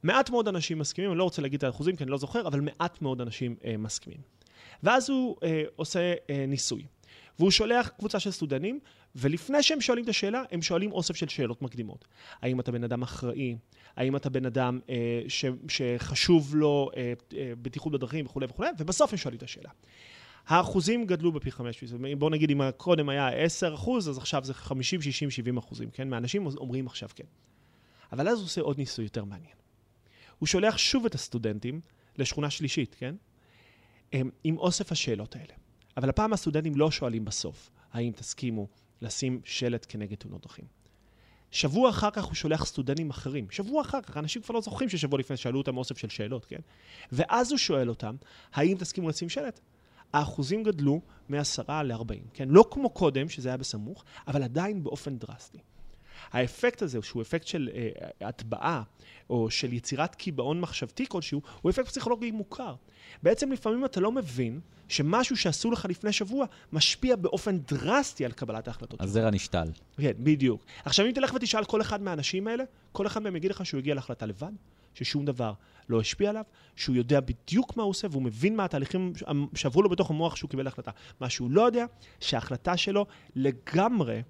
מעט 0.04 0.30
מאוד 0.30 0.48
אנשים 0.48 0.80
מסכימים, 0.80 1.12
אני 1.12 1.18
לא 1.18 1.24
רוצה 1.24 1.42
להגיד 1.42 1.58
את 1.58 1.64
האחוזים 1.64 1.96
כי 1.96 2.04
אני 2.04 2.12
לא 2.12 2.18
זוכר, 2.18 2.48
אבל 2.48 2.60
מעט 2.60 3.02
מאוד 3.02 3.22
אנשים 3.22 3.56
אה, 3.66 3.78
מסכימים. 3.78 4.20
ואז 4.84 5.10
הוא 5.10 5.36
אה, 5.44 5.64
עושה 5.76 6.14
אה, 6.30 6.46
ניסוי. 6.48 6.86
והוא 7.40 7.52
שולח 7.52 7.88
קבוצה 7.88 8.20
של 8.20 8.32
סטודנטים, 8.32 8.80
ולפני 9.16 9.64
שהם 9.64 9.82
שואלים 9.82 10.04
את 10.04 10.10
השאלה, 10.10 10.44
הם 10.52 10.62
שואלים 10.62 10.92
אוסף 10.92 11.16
של 11.16 11.28
שאלות 11.28 11.62
מקדימות. 11.62 12.06
האם 12.42 12.60
אתה 12.60 12.72
בן 12.72 12.84
אדם 12.84 13.02
אחראי? 13.02 13.56
האם 13.95 14.15
אתה 14.15 14.30
בן 14.30 14.45
אדם 14.45 14.80
אה, 14.89 15.21
ש, 15.28 15.45
שחשוב 15.67 16.56
לו 16.56 16.89
אה, 16.97 17.13
אה, 17.38 17.52
בטיחות 17.62 17.93
בדרכים 17.93 18.25
וכולי 18.25 18.45
וכולי? 18.49 18.69
ובסוף 18.78 19.12
הם 19.12 19.17
שואלים 19.17 19.38
את 19.38 19.43
השאלה. 19.43 19.69
האחוזים 20.47 21.06
גדלו 21.06 21.32
בפי 21.32 21.52
חמש. 21.52 21.84
בואו 22.17 22.30
נגיד 22.30 22.52
אם 22.52 22.62
קודם 22.78 23.10
היה 23.10 23.30
10 23.30 23.75
אחוז, 23.75 24.10
אז 24.10 24.17
עכשיו 24.17 24.43
זה 24.43 24.54
50, 24.54 25.02
60, 25.02 25.32
70 25.32 25.58
אחוזים, 25.58 25.89
כן? 25.89 26.10
מהאנשים 26.10 26.45
אומרים 26.45 26.88
עכשיו 26.88 27.10
כן. 27.15 27.23
אבל 28.12 28.28
אז 28.28 28.38
הוא 28.38 28.45
עושה 28.45 28.62
עוד 28.62 28.78
ניסוי 28.78 29.06
יותר 29.06 29.23
מעניין. 29.23 29.56
הוא 30.39 30.47
שולח 30.47 30.78
שוב 30.78 31.06
את 31.06 31.15
הסטודנטים 31.15 31.82
לשכונה 32.17 32.49
שלישית, 32.49 32.95
כן? 32.99 33.15
הם, 34.13 34.30
עם 34.43 34.58
אוסף 34.58 34.91
השאלות 34.91 35.36
האלה. 35.36 35.54
אבל 35.97 36.10
הפעם 36.10 36.34
הסטודנטים 36.34 36.75
לא 36.75 36.91
שואלים 36.91 37.25
בסוף, 37.25 37.71
האם 37.91 38.12
תסכימו 38.12 38.67
לשים 39.02 39.41
שלט 39.43 39.86
כנגד 39.89 40.15
תאונות 40.15 40.41
דרכים. 40.41 40.65
שבוע 41.52 41.90
אחר 41.90 42.12
כך 42.12 42.24
הוא 42.24 42.34
שולח 42.36 42.66
סטודנטים 42.66 43.10
אחרים. 43.10 43.48
שבוע 43.50 43.82
אחר 43.82 44.02
כך, 44.02 44.18
אנשים 44.18 44.42
כבר 44.42 44.56
לא 44.56 44.62
זוכרים 44.62 44.90
ששבוע 44.90 45.20
לפני 45.20 45.38
שאלו 45.38 45.58
אותם 45.58 45.78
אוסף 45.78 45.98
של 45.98 46.10
שאלות, 46.10 46.46
כן? 46.46 46.60
ואז 47.12 47.52
הוא 47.52 47.58
שואל 47.58 47.90
אותם, 47.90 48.16
האם 48.54 48.78
תסכימו 48.78 49.10
לשים 49.10 49.30
שלט? 49.30 49.60
האחוזים 50.14 50.64
גדלו 50.64 51.02
מ-10 51.30 51.72
ל-40, 51.84 52.14
כן? 52.34 52.50
לא 52.50 52.66
כמו 52.72 52.90
קודם, 52.90 53.30
שזה 53.30 53.50
היה 53.50 53.58
בסמוך, 53.58 54.04
אבל 54.28 54.44
עדיין 54.44 54.84
באופן 54.84 55.18
דרסטי. 55.18 55.60
האפקט 56.32 56.82
הזה, 56.82 56.99
שהוא 57.01 57.21
אפקט 57.21 57.47
של 57.47 57.69
אה, 57.73 58.27
הטבעה, 58.27 58.84
או 59.29 59.51
של 59.51 59.73
יצירת 59.73 60.15
קיבעון 60.15 60.62
מחשבתי 60.62 61.05
כלשהו, 61.08 61.41
הוא 61.62 61.69
אפקט 61.69 61.88
פסיכולוגי 61.88 62.32
מוכר. 62.32 62.75
בעצם 63.23 63.51
לפעמים 63.51 63.86
אתה 63.86 63.99
לא 63.99 64.12
מבין 64.12 64.60
שמשהו 64.88 65.38
שעשו 65.38 65.71
לך 65.71 65.86
לפני 65.89 66.13
שבוע 66.13 66.45
משפיע 66.73 67.15
באופן 67.15 67.60
דרסטי 67.60 68.25
על 68.25 68.32
קבלת 68.32 68.67
ההחלטות. 68.67 69.01
הזרע 69.01 69.32
נשתל. 69.32 69.67
כן, 69.97 70.12
בדיוק. 70.19 70.65
עכשיו 70.86 71.05
אם 71.05 71.12
תלך 71.12 71.34
ותשאל 71.36 71.65
כל 71.65 71.82
אחד 71.82 72.01
מהאנשים 72.01 72.47
האלה, 72.47 72.63
כל 72.91 73.08
אחד 73.08 73.21
מהם 73.21 73.36
יגיד 73.36 73.51
לך 73.51 73.65
שהוא 73.65 73.77
הגיע 73.77 73.95
להחלטה 73.95 74.25
לבד, 74.25 74.51
ששום 74.93 75.25
דבר 75.25 75.53
לא 75.89 75.99
השפיע 75.99 76.29
עליו, 76.29 76.43
שהוא 76.75 76.95
יודע 76.95 77.19
בדיוק 77.19 77.77
מה 77.77 77.84
הוא 77.84 77.89
עושה 77.89 78.08
והוא 78.11 78.24
מבין 78.24 78.55
מה 78.55 78.65
התהליכים 78.65 79.13
שעברו 79.55 79.82
לו 79.82 79.89
בתוך 79.89 80.09
המוח 80.09 80.36
שהוא 80.36 80.49
קיבל 80.49 80.67
החלטה. 80.67 80.91
מה 81.20 81.30
שהוא 81.30 81.51
לא 81.51 81.61
יודע, 81.61 81.86
שההחלטה 82.20 82.78
שלו 82.78 83.05
לגמרי 83.36 84.22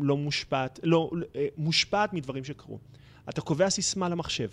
לא 0.00 0.16
מושפעת, 0.16 0.80
לא, 0.82 1.10
אה, 1.36 1.46
מושפעת 1.56 2.12
מדברים 2.12 2.44
שקרו. 2.44 2.78
אתה 3.28 3.40
קובע 3.40 3.70
סיסמה 3.70 4.08
למחשב. 4.08 4.48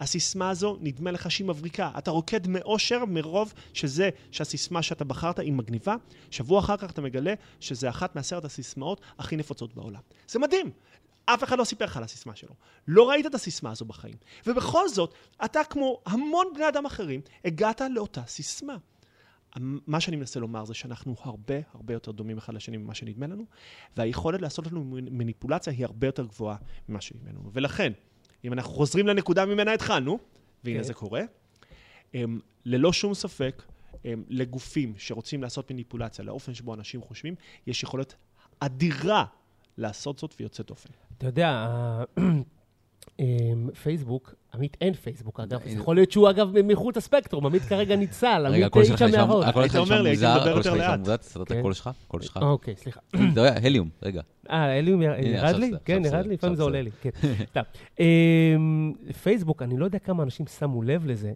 הסיסמה 0.00 0.50
הזו, 0.50 0.76
נדמה 0.80 1.10
לך 1.10 1.30
שהיא 1.30 1.46
מבריקה. 1.46 1.90
אתה 1.98 2.10
רוקד 2.10 2.48
מאושר 2.48 3.04
מרוב 3.04 3.52
שזה, 3.74 4.10
שהסיסמה 4.30 4.82
שאתה 4.82 5.04
בחרת 5.04 5.38
היא 5.38 5.52
מגניבה. 5.52 5.96
שבוע 6.30 6.60
אחר 6.60 6.76
כך 6.76 6.90
אתה 6.90 7.02
מגלה 7.02 7.34
שזה 7.60 7.88
אחת 7.88 8.16
מעשרת 8.16 8.44
הסיסמאות 8.44 9.00
הכי 9.18 9.36
נפוצות 9.36 9.74
בעולם. 9.74 10.00
זה 10.28 10.38
מדהים. 10.38 10.70
אף 11.24 11.44
אחד 11.44 11.58
לא 11.58 11.64
סיפר 11.64 11.84
לך 11.84 11.96
על 11.96 12.02
הסיסמה 12.02 12.36
שלו. 12.36 12.54
לא 12.88 13.10
ראית 13.10 13.26
את 13.26 13.34
הסיסמה 13.34 13.70
הזו 13.70 13.84
בחיים. 13.84 14.14
ובכל 14.46 14.88
זאת, 14.88 15.14
אתה 15.44 15.64
כמו 15.64 16.00
המון 16.06 16.46
בני 16.54 16.68
אדם 16.68 16.86
אחרים, 16.86 17.20
הגעת 17.44 17.80
לאותה 17.94 18.22
סיסמה. 18.26 18.76
מה 19.56 20.00
שאני 20.00 20.16
מנסה 20.16 20.40
לומר 20.40 20.64
זה 20.64 20.74
שאנחנו 20.74 21.14
הרבה 21.20 21.54
הרבה 21.74 21.94
יותר 21.94 22.10
דומים 22.10 22.38
אחד 22.38 22.54
לשני 22.54 22.76
ממה 22.76 22.94
שנדמה 22.94 23.26
לנו, 23.26 23.44
והיכולת 23.96 24.42
לעשות 24.42 24.66
לנו 24.66 24.84
מניפולציה 24.90 25.72
היא 25.72 25.84
הרבה 25.84 26.06
יותר 26.06 26.24
גבוהה 26.24 26.56
ממה 26.88 27.00
שנדמה 27.00 27.30
לנו. 27.30 27.50
ולכן, 27.52 27.92
אם 28.44 28.52
אנחנו 28.52 28.72
חוזרים 28.72 29.06
לנקודה 29.06 29.46
ממנה 29.46 29.72
התחלנו, 29.72 30.18
והנה 30.64 30.78
okay. 30.78 30.82
כן. 30.82 30.86
זה 30.86 30.94
קורה, 30.94 31.22
הם, 32.14 32.40
ללא 32.64 32.92
שום 32.92 33.14
ספק, 33.14 33.62
הם, 34.04 34.24
לגופים 34.28 34.94
שרוצים 34.96 35.42
לעשות 35.42 35.70
מניפולציה 35.70 36.24
לאופן 36.24 36.54
שבו 36.54 36.74
אנשים 36.74 37.02
חושבים, 37.02 37.34
יש 37.66 37.82
יכולת 37.82 38.14
אדירה 38.60 39.24
לעשות 39.78 40.18
זאת 40.18 40.34
ויוצאת 40.40 40.66
דופן. 40.66 40.90
אתה 41.18 41.26
יודע, 41.26 41.66
פייסבוק, 43.82 44.34
עמית 44.54 44.76
אין 44.80 44.94
פייסבוק 44.94 45.40
אגב, 45.40 45.60
זה 45.64 45.70
יכול 45.70 45.96
להיות 45.96 46.12
שהוא 46.12 46.30
אגב 46.30 46.60
מחוץ 46.64 46.96
הספקטרום, 46.96 47.46
עמית 47.46 47.62
כרגע 47.62 47.96
ניצל, 47.96 48.46
עמית 48.46 48.76
אישה 48.76 49.06
מההוד. 49.06 49.44
הקול 49.44 49.68
שלך 49.68 49.82
נשמע 49.82 50.02
מוזר, 50.02 50.28
הקול 50.28 50.62
שלך 50.62 50.74
נשמע 50.74 50.96
מוזר, 50.96 51.16
תסדר 51.16 51.42
את 51.42 51.50
הקול 51.50 51.72
שלך, 51.72 51.90
הקול 52.06 52.22
שלך. 52.22 52.36
אוקיי, 52.42 52.76
סליחה. 52.76 53.00
אתה 53.14 53.18
יודע, 53.22 53.54
הליום, 53.62 53.88
רגע. 54.02 54.22
אה, 54.50 54.78
הליום 54.78 55.02
ירד 55.02 55.56
לי? 55.56 55.70
כן, 55.84 56.02
ירד 56.04 56.26
לי, 56.26 56.34
לפעמים 56.34 56.56
זה 56.56 56.62
עולה 56.62 56.82
לי, 56.82 56.90
כן. 57.52 57.62
פייסבוק, 59.22 59.62
אני 59.62 59.76
לא 59.76 59.84
יודע 59.84 59.98
כמה 59.98 60.22
אנשים 60.22 60.46
שמו 60.46 60.82
לב 60.82 61.06
לזה, 61.06 61.32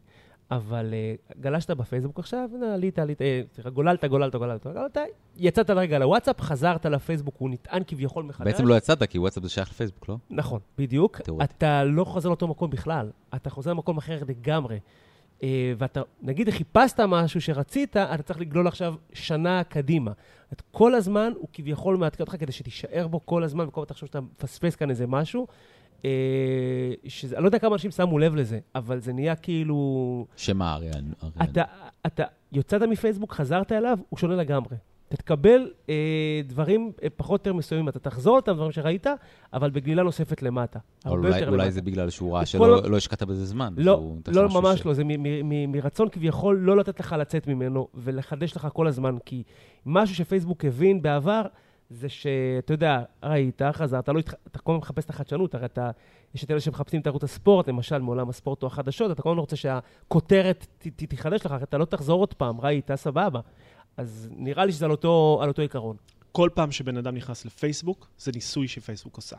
אבל 0.51 0.95
uh, 1.30 1.34
גלשת 1.40 1.70
בפייסבוק 1.70 2.18
עכשיו, 2.18 2.51
עלית, 2.74 2.99
עלית, 2.99 3.22
אה, 3.22 3.42
סליחה, 3.55 3.70
גוללת, 3.70 4.05
גוללת, 4.05 4.34
גוללת, 4.34 4.66
גוללת, 4.66 4.99
יצאת 5.36 5.70
לרגע 5.70 5.99
לוואטסאפ, 5.99 6.40
חזרת 6.40 6.86
לפייסבוק, 6.86 7.34
הוא 7.38 7.51
נטען 7.51 7.82
כביכול 7.86 8.24
מחדש. 8.24 8.47
בעצם 8.47 8.66
לא 8.66 8.74
יצאת, 8.74 9.03
כי 9.03 9.18
וואטסאפ 9.18 9.42
זה 9.42 9.49
שייך 9.49 9.70
לפייסבוק, 9.70 10.09
לא? 10.09 10.16
נכון, 10.30 10.61
בדיוק. 10.78 11.20
אתה 11.45 11.84
לא 11.84 12.05
חוזר 12.05 12.28
לאותו 12.28 12.49
מקום 12.49 12.70
בכלל, 12.70 13.11
אתה 13.34 13.51
חוזר 13.51 13.70
למקום 13.70 13.99
אחר 13.99 14.18
לגמרי. 14.28 14.78
Uh, 15.40 15.45
ואתה, 15.78 16.03
נגיד, 16.22 16.51
חיפשת 16.51 17.01
משהו 17.01 17.40
שרצית, 17.40 17.97
אתה 17.97 18.22
צריך 18.22 18.40
לגלול 18.40 18.66
עכשיו 18.66 18.95
שנה 19.12 19.64
קדימה. 19.64 20.12
את 20.53 20.62
כל 20.70 20.95
הזמן 20.95 21.32
הוא 21.36 21.49
כביכול 21.53 21.97
מעדכן 21.97 22.22
אותך 22.22 22.36
כדי 22.38 22.53
שתישאר 22.53 23.07
בו 23.09 23.26
כל 23.26 23.45
הזמן, 23.45 23.64
במקום 23.64 23.84
תחשוב 23.84 24.07
שאתה 24.07 24.20
מפספס 24.20 24.76
כאן 24.76 24.90
איזה 24.90 25.07
משהו. 25.07 25.47
אה, 26.05 26.11
שזה, 27.07 27.37
אני 27.37 27.43
לא 27.43 27.49
יודע 27.49 27.59
כמה 27.59 27.75
אנשים 27.75 27.91
שמו 27.91 28.19
לב 28.19 28.35
לזה, 28.35 28.59
אבל 28.75 29.01
זה 29.01 29.13
נהיה 29.13 29.37
כאילו... 29.37 30.27
שמה, 30.37 30.75
אריאן? 30.75 31.05
אתה, 31.43 31.63
אתה 32.07 32.25
יוצאת 32.53 32.83
מפייסבוק, 32.83 33.33
חזרת 33.33 33.73
אליו, 33.73 33.99
הוא 34.09 34.19
שונה 34.19 34.37
לגמרי. 34.37 34.77
אתה 35.09 35.17
תקבל 35.17 35.71
אה, 35.89 36.41
דברים 36.47 36.93
אה, 37.03 37.09
פחות 37.17 37.31
או 37.31 37.35
יותר 37.35 37.53
מסוימים, 37.53 37.89
אתה 37.89 37.99
תחזור 37.99 38.37
אותם, 38.37 38.53
דברים 38.53 38.73
שראית, 38.73 39.07
אבל 39.53 39.71
בגלילה 39.71 40.03
נוספת 40.03 40.43
למטה. 40.43 40.79
אולי, 41.07 41.29
אולי 41.29 41.47
למטה. 41.47 41.71
זה 41.71 41.83
בגלל 41.83 42.11
שהוא 42.11 42.35
ראה 42.37 42.47
שלא 42.47 42.81
כל... 42.83 42.89
לא 42.89 42.97
השקעת 42.97 43.23
בזה 43.23 43.45
זמן. 43.45 43.75
לא, 43.77 44.13
לא 44.29 44.49
ממש 44.49 44.81
ש... 44.81 44.87
לא, 44.87 44.95
זה 44.95 45.03
מרצון 45.69 46.09
כביכול 46.09 46.57
לא 46.57 46.77
לתת 46.77 47.01
לך 47.01 47.15
לצאת 47.19 47.47
ממנו 47.47 47.89
ולחדש 47.95 48.57
לך 48.57 48.69
כל 48.73 48.87
הזמן, 48.87 49.17
כי 49.25 49.43
משהו 49.87 50.15
שפייסבוק 50.15 50.65
הבין 50.65 51.03
בעבר, 51.03 51.43
זה 51.95 52.09
שאתה 52.09 52.74
יודע, 52.74 53.03
ראית, 53.22 53.62
חזרת, 53.72 54.09
לא 54.09 54.18
התח... 54.18 54.34
אתה 54.47 54.59
כל 54.59 54.72
הזמן 54.72 54.80
מחפש 54.80 55.05
את 55.05 55.11
החדשנות, 55.11 55.55
הרי 55.55 55.64
אתה, 55.64 55.90
יש 56.34 56.45
את 56.45 56.51
אלה 56.51 56.61
שמחפשים 56.61 57.01
את 57.01 57.07
ערוץ 57.07 57.24
הספורט, 57.24 57.68
למשל 57.68 57.99
מעולם 57.99 58.28
הספורט 58.28 58.62
או 58.62 58.66
החדשות, 58.66 59.11
אתה 59.11 59.22
כל 59.22 59.28
הזמן 59.28 59.40
רוצה 59.40 59.57
שהכותרת 59.57 60.66
ת, 60.78 60.86
ת, 60.86 61.03
תחדש 61.03 61.47
לך, 61.47 61.55
אתה 61.62 61.78
לא 61.78 61.84
תחזור 61.84 62.20
עוד 62.20 62.34
פעם, 62.34 62.61
ראית, 62.61 62.90
סבבה. 62.95 63.40
אז 63.97 64.28
נראה 64.36 64.64
לי 64.64 64.72
שזה 64.72 64.84
על 64.84 64.90
אותו, 64.90 65.38
על 65.42 65.49
אותו 65.49 65.62
עיקרון. 65.62 65.97
כל 66.32 66.51
פעם 66.55 66.72
שבן 66.72 66.97
אדם 66.97 67.14
נכנס 67.14 67.45
לפייסבוק, 67.45 68.09
זה 68.18 68.32
ניסוי 68.34 68.68
שפייסבוק 68.68 69.16
עושה. 69.16 69.36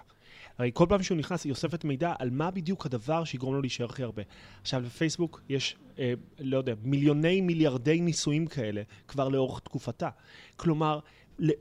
הרי 0.57 0.71
כל 0.73 0.85
פעם 0.89 1.03
שהוא 1.03 1.17
נכנס, 1.17 1.43
היא 1.43 1.51
אוספת 1.51 1.83
מידע 1.83 2.13
על 2.19 2.29
מה 2.29 2.51
בדיוק 2.51 2.85
הדבר 2.85 3.23
שיגרום 3.23 3.53
לו 3.53 3.61
להישאר 3.61 3.85
הכי 3.85 4.03
הרבה. 4.03 4.23
עכשיו, 4.61 4.83
בפייסבוק 4.85 5.41
יש, 5.49 5.75
אה, 5.99 6.13
לא 6.39 6.57
יודע, 6.57 6.73
מיליוני 6.83 7.41
מיליארדי 7.41 8.01
ניסויים 8.01 8.47
כאלה 8.47 8.81
כבר 9.07 9.29
לאורך 9.29 9.59
תקופתה. 9.59 10.09
כלומר, 10.55 10.99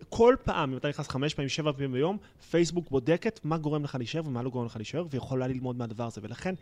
כל 0.08 0.36
פעם, 0.44 0.72
אם 0.72 0.76
אתה 0.76 0.88
נכנס 0.88 1.08
חמש 1.08 1.34
פעמים, 1.34 1.48
שבע 1.48 1.72
פעמים 1.72 1.92
ביום, 1.92 2.18
פייסבוק 2.50 2.90
בודקת 2.90 3.40
מה 3.44 3.58
גורם 3.58 3.84
לך 3.84 3.94
להישאר 3.94 4.22
ומה 4.26 4.42
לא 4.42 4.50
גורם 4.50 4.66
לך 4.66 4.76
להישאר, 4.76 5.06
ויכולה 5.10 5.46
ללמוד 5.46 5.76
מהדבר 5.76 6.06
הזה. 6.06 6.20
ולכן 6.24 6.54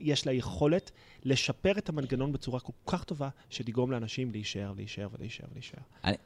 יש 0.00 0.26
לה 0.26 0.32
יכולת 0.32 0.90
לשפר 1.24 1.78
את 1.78 1.88
המנגנון 1.88 2.32
בצורה 2.32 2.60
כל 2.60 2.72
כך 2.86 3.04
טובה, 3.04 3.28
שתגרום 3.50 3.90
לאנשים 3.90 4.30
להישאר, 4.30 4.72
להישאר 4.76 5.08
ולהישאר 5.12 5.46
ולהישאר. 5.50 5.80
אני, 6.04 6.16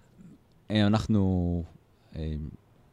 אה, 0.70 0.86
אנחנו 0.86 1.64
אה, 2.16 2.32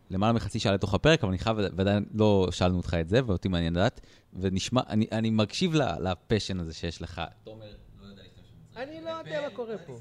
למעלה 0.09 0.33
מחצי 0.33 0.59
שעה 0.59 0.73
לתוך 0.73 0.93
הפרק, 0.93 1.23
אבל 1.23 1.29
אני 1.29 1.37
חייב, 1.37 1.57
ועדיין 1.75 2.05
לא 2.13 2.47
שאלנו 2.51 2.77
אותך 2.77 2.93
את 3.01 3.09
זה, 3.09 3.19
ואותי 3.25 3.47
מעניין 3.47 3.73
לדעת, 3.73 4.01
ונשמע, 4.33 4.81
אני, 4.89 5.05
אני 5.11 5.29
מקשיב 5.29 5.73
לפשן 5.75 6.59
הזה 6.59 6.73
שיש 6.73 7.01
לך. 7.01 7.21
תומר, 7.43 7.65
לא 8.01 8.07
יודע 8.07 8.21
להשתמש 8.21 8.51
בזה. 8.68 8.68
אני 8.79 9.01
לא 9.01 9.09
יודע 9.09 9.41
מה 9.41 9.55
קורה 9.55 9.77
פה. 9.77 9.99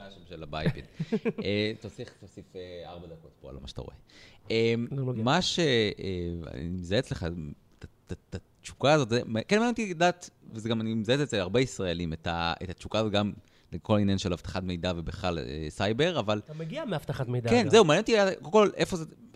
השם 0.00 0.20
של 0.28 0.42
הבייפד. 0.42 0.80
אה, 1.44 1.72
תוסיף, 1.80 2.08
תוסיף 2.20 2.56
אה, 2.56 2.90
ארבע 2.90 3.06
דקות 3.06 3.30
פה 3.40 3.50
על 3.50 3.56
מה 3.62 3.68
שאתה 3.68 3.80
רואה. 3.80 3.94
אה, 4.50 4.74
לא 4.90 5.14
מה 5.14 5.42
שאני 5.42 6.68
מזהה 6.70 6.98
אצלך, 6.98 7.26
את 8.12 8.34
התשוקה 8.34 8.92
הזאת, 8.92 9.08
כן 9.08 9.56
מעניין 9.56 9.70
אותי 9.70 9.90
לדעת, 9.90 10.30
וזה 10.52 10.68
גם, 10.68 10.80
אני 10.80 10.94
מזהה 10.94 11.22
את 11.22 11.28
זה 11.28 11.40
הרבה 11.40 11.60
ישראלים, 11.60 12.12
את 12.12 12.26
התשוקה 12.68 12.98
הזאת 12.98 13.12
גם 13.12 13.32
לכל 13.72 13.96
העניין 13.96 14.18
של 14.18 14.32
אבטחת 14.32 14.62
מידע 14.62 14.92
ובכלל 14.96 15.38
סייבר, 15.68 16.18
אבל... 16.18 16.38
אתה 16.38 16.54
מגיע 16.54 16.84
מאבטחת 16.84 17.28
מידע. 17.28 17.50
כן, 17.50 17.70
זהו, 17.70 17.84
מעניין 17.84 18.02
אותי, 18.02 18.36
קודם 18.42 18.52
כל, 18.52 18.70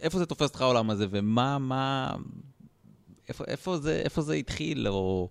איפה 0.01 0.19
זה 0.19 0.27
תופס 0.27 0.49
אותך 0.49 0.61
העולם 0.61 0.91
הזה, 0.91 1.07
ומה, 1.11 1.59
מה... 1.59 2.17
איפה 3.49 4.23
זה 4.23 4.35
התחיל, 4.35 4.89
או... 4.89 5.29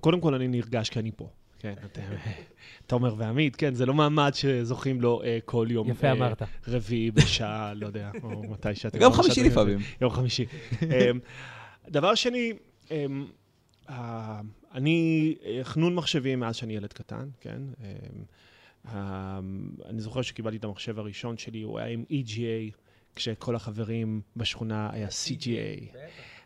קודם 0.00 0.20
כל 0.20 0.34
אני 0.34 0.48
נרגש 0.48 0.90
כי 0.90 0.98
אני 0.98 1.12
פה. 1.16 1.28
כן, 1.62 1.74
אתם, 1.84 2.02
תומר 2.86 3.14
ועמית, 3.18 3.56
כן, 3.56 3.74
זה 3.74 3.86
לא 3.86 3.94
מעמד 3.94 4.30
שזוכים 4.34 5.00
לו 5.00 5.22
אה, 5.22 5.38
כל 5.44 5.66
יום. 5.70 5.90
יפה 5.90 6.06
אה, 6.06 6.12
אמרת. 6.12 6.42
רביעי 6.68 7.10
בשעה, 7.10 7.74
לא 7.80 7.86
יודע, 7.86 8.10
או 8.22 8.42
מתי 8.50 8.74
שאתם... 8.74 9.00
יום 9.00 9.12
חמישי 9.12 9.42
לפעמים. 9.42 9.78
יום 10.00 10.10
חמישי. 10.10 10.46
אמ, 10.82 10.88
דבר 11.88 12.14
שני, 12.14 12.52
אמ, 12.90 13.26
אני 14.74 15.34
אה, 15.44 15.60
חנון 15.62 15.94
מחשבים 15.94 16.40
מאז 16.40 16.56
שאני 16.56 16.76
ילד 16.76 16.92
קטן, 16.92 17.28
כן? 17.40 17.62
אמ, 18.86 19.68
אני 19.86 20.00
זוכר 20.00 20.22
שקיבלתי 20.22 20.56
את 20.56 20.64
המחשב 20.64 20.98
הראשון 20.98 21.36
שלי, 21.36 21.62
הוא 21.62 21.78
היה 21.78 21.88
עם 21.88 22.04
EGA, 22.10 22.76
כשכל 23.16 23.56
החברים 23.56 24.20
בשכונה 24.36 24.90
היה 24.92 25.08
CGA. 25.08 25.96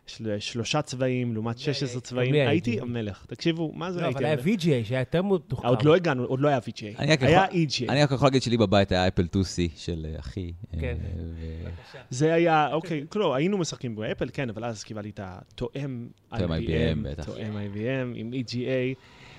של 0.07 0.39
שלושה 0.39 0.81
צבעים 0.81 1.33
לעומת 1.33 1.57
16 1.57 2.01
צבעים, 2.01 2.33
הייתי 2.33 2.81
המלך. 2.81 3.25
תקשיבו, 3.27 3.71
מה 3.75 3.91
זה 3.91 4.01
לא, 4.01 4.05
הייתי 4.05 4.25
המלך? 4.25 4.39
אבל 4.39 4.49
היה 4.49 4.57
VGA 4.57 4.87
שהיה 4.87 4.99
יותר 4.99 5.21
מתוחכם. 5.21 5.67
עוד 5.67 5.83
לא 5.83 5.95
הגענו, 5.95 6.23
עוד 6.23 6.39
לא 6.39 6.47
היה 6.47 6.57
VGA, 6.57 7.01
היה 7.21 7.45
EGA. 7.47 7.89
אני 7.89 8.03
רק 8.03 8.11
יכול 8.11 8.25
להגיד 8.25 8.41
שלי 8.41 8.57
בבית 8.57 8.91
היה 8.91 9.07
אפל 9.07 9.23
2C 9.23 9.59
של 9.75 10.05
אה, 10.09 10.19
אחי. 10.19 10.51
אה, 10.73 10.79
כן. 10.79 10.97
זה 12.09 12.33
היה, 12.33 12.73
אוקיי, 12.73 13.05
לא, 13.15 13.35
היינו 13.35 13.57
משחקים 13.57 13.95
באפל, 13.95 14.29
כן, 14.33 14.49
אבל 14.49 14.65
אז 14.65 14.83
קיבלתי 14.83 15.09
את 15.09 15.19
התואם 15.23 16.07
IBM, 16.33 17.25
תואם 17.25 17.53
IBM 17.53 18.15
עם 18.15 18.33
EGA. 18.33 18.97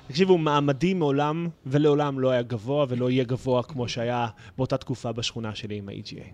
תקשיבו, 0.09 0.39
מעמדי 0.39 0.95
מעולם 0.95 1.49
ולעולם 1.67 2.21
לא 2.21 2.31
היה 2.31 2.43
גבוה 2.43 2.87
ולא 2.89 3.11
יהיה 3.11 3.25
גבוה 3.25 3.63
כמו 3.63 3.89
שהיה 3.89 4.29
באותה 4.57 4.77
תקופה 4.77 5.13
בשכונה 5.13 5.55
שלי 5.55 5.77
עם 5.77 5.89
ה-EGA. 5.89 6.25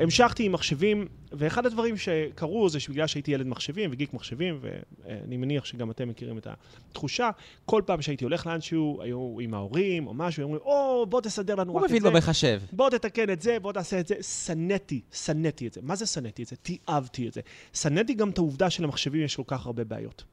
המשכתי 0.00 0.44
עם 0.44 0.52
מחשבים, 0.52 1.06
ואחד 1.32 1.66
הדברים 1.66 1.96
שקרו 1.96 2.68
זה 2.68 2.80
שבגלל 2.80 3.06
שהייתי 3.06 3.30
ילד 3.30 3.46
מחשבים 3.46 3.90
וגיק 3.92 4.14
מחשבים, 4.14 4.58
ואני 4.60 5.36
מניח 5.36 5.64
שגם 5.64 5.90
אתם 5.90 6.08
מכירים 6.08 6.38
את 6.38 6.46
התחושה, 6.90 7.30
כל 7.64 7.82
פעם 7.86 8.02
שהייתי 8.02 8.24
הולך 8.24 8.46
לאנשהו, 8.46 9.02
היו 9.02 9.36
עם 9.40 9.54
ההורים 9.54 10.06
או 10.06 10.14
משהו, 10.14 10.40
היו 10.40 10.46
אומרים, 10.46 10.62
או, 10.64 11.06
בוא 11.06 11.20
תסדר 11.20 11.54
לנו 11.54 11.76
רק 11.76 11.84
את 11.84 11.88
זה. 11.88 11.94
הוא 11.94 12.00
מבין 12.00 12.12
במחשב. 12.12 12.60
בוא 12.72 12.90
תתקן 12.90 13.30
את 13.30 13.42
זה, 13.42 13.58
בוא 13.58 13.72
תעשה 13.72 14.00
את 14.00 14.06
זה. 14.06 14.14
שנאתי, 14.22 15.00
שנאתי 15.12 15.66
את 15.66 15.72
זה. 15.72 15.80
מה 15.82 15.96
זה 15.96 16.06
שנאתי 16.06 16.42
את 16.42 16.48
זה? 16.48 16.56
תיעבתי 16.56 17.28
את 17.28 17.32
זה. 17.32 17.40
שנאתי 17.72 18.14
גם 18.14 18.30
את 18.30 18.38
העובדה 18.38 18.70
שלמחשבים 18.70 19.22
יש 19.22 19.36
כל 19.36 19.42
כך 19.46 19.66
הרבה 19.66 19.84
בעיות. 19.84 20.24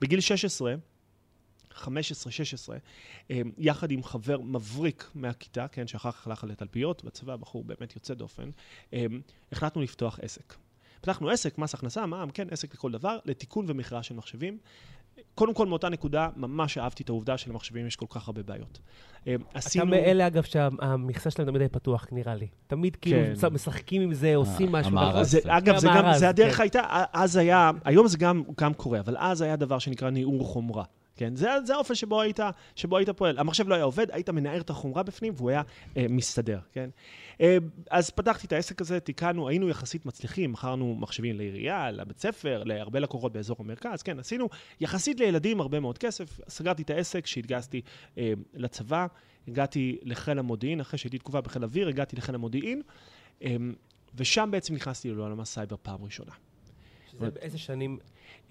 בגיל 0.00 0.20
16, 0.20 0.74
15-16, 1.76 1.86
אמ, 3.30 3.50
יחד 3.58 3.90
עם 3.90 4.02
חבר 4.02 4.40
מבריק 4.40 5.10
מהכיתה, 5.14 5.68
כן, 5.68 5.86
שאחר 5.86 6.12
כך 6.12 6.26
הלך 6.26 6.44
לתלפיות, 6.44 7.04
בצבא 7.04 7.36
בחור 7.36 7.64
באמת 7.64 7.94
יוצא 7.94 8.14
דופן, 8.14 8.50
אמ, 8.92 9.20
החלטנו 9.52 9.82
לפתוח 9.82 10.18
עסק. 10.22 10.54
פתחנו 11.00 11.30
עסק, 11.30 11.58
מס 11.58 11.74
הכנסה, 11.74 12.06
מע"מ, 12.06 12.30
כן, 12.30 12.48
עסק 12.50 12.74
לכל 12.74 12.92
דבר, 12.92 13.18
לתיקון 13.24 13.64
ומכירה 13.68 14.02
של 14.02 14.14
מחשבים. 14.14 14.58
קודם 15.34 15.54
כל, 15.54 15.66
מאותה 15.66 15.88
נקודה, 15.88 16.28
ממש 16.36 16.78
אהבתי 16.78 17.02
את 17.02 17.08
העובדה 17.08 17.38
שלמחשבים 17.38 17.86
יש 17.86 17.96
כל 17.96 18.06
כך 18.08 18.28
הרבה 18.28 18.42
בעיות. 18.42 18.78
אה, 19.26 19.34
אתה 19.52 19.84
מאלה, 19.84 20.26
אגב, 20.26 20.42
שהמכסה 20.42 21.30
שלהם 21.30 21.48
תמיד 21.48 21.72
פתוח, 21.72 22.06
נראה 22.12 22.34
לי. 22.34 22.46
תמיד 22.66 22.96
כאילו 22.96 23.36
כן. 23.40 23.48
משחקים 23.52 24.02
עם 24.02 24.14
זה, 24.14 24.34
עושים 24.34 24.72
משהו. 24.72 24.90
המארז. 24.90 25.30
זה, 25.30 25.38
אגב, 25.46 25.78
זה 25.78 25.88
גם, 25.96 26.12
זה 26.18 26.28
הדרך 26.28 26.56
כן. 26.56 26.62
הייתה, 26.62 27.04
אז 27.12 27.36
היה, 27.36 27.70
היום 27.84 28.08
זה 28.08 28.18
גם, 28.18 28.42
גם 28.60 28.74
קורה, 28.74 29.00
אבל 29.00 29.16
אז 29.18 29.40
היה 29.40 29.56
דבר 29.56 29.78
שנקרא 29.78 30.10
ניעור 30.10 30.44
חומרה. 30.44 30.84
כן, 31.22 31.36
זה, 31.36 31.48
זה 31.64 31.74
האופן 31.74 31.94
שבו 31.94 32.20
היית, 32.20 32.40
שבו 32.76 32.96
היית 32.96 33.10
פועל. 33.10 33.38
המחשב 33.38 33.68
לא 33.68 33.74
היה 33.74 33.84
עובד, 33.84 34.10
היית 34.10 34.28
מנער 34.30 34.60
את 34.60 34.70
החומרה 34.70 35.02
בפנים 35.02 35.32
והוא 35.36 35.50
היה 35.50 35.62
אה, 35.96 36.06
מסתדר, 36.08 36.58
כן? 36.72 36.90
אה, 37.40 37.58
אז 37.90 38.10
פתחתי 38.10 38.46
את 38.46 38.52
העסק 38.52 38.80
הזה, 38.80 39.00
תיקנו, 39.00 39.48
היינו 39.48 39.68
יחסית 39.68 40.06
מצליחים, 40.06 40.52
מכרנו 40.52 40.94
מחשבים 40.94 41.36
לעירייה, 41.36 41.90
לבית 41.90 42.18
ספר, 42.18 42.62
להרבה 42.64 43.00
לקוחות 43.00 43.32
באזור 43.32 43.56
המרכז, 43.60 44.02
כן, 44.02 44.18
עשינו 44.18 44.48
יחסית 44.80 45.20
לילדים 45.20 45.60
הרבה 45.60 45.80
מאוד 45.80 45.98
כסף. 45.98 46.40
סגרתי 46.48 46.82
את 46.82 46.90
העסק, 46.90 47.26
שהתגייסתי 47.26 47.80
אה, 48.18 48.32
לצבא, 48.54 49.06
הגעתי 49.48 49.98
לחיל 50.02 50.38
המודיעין, 50.38 50.80
אחרי 50.80 50.98
שהייתי 50.98 51.18
תקופה 51.18 51.40
בחיל 51.40 51.64
אוויר, 51.64 51.88
הגעתי 51.88 52.16
לחיל 52.16 52.34
המודיעין, 52.34 52.82
אה, 53.44 53.56
ושם 54.14 54.48
בעצם 54.52 54.74
נכנסתי 54.74 55.10
לעולם 55.10 55.40
הסייבר 55.40 55.76
פעם 55.82 56.04
ראשונה. 56.04 56.32
שזה 57.12 57.30
באיזה 57.30 57.58
שנים... 57.58 57.98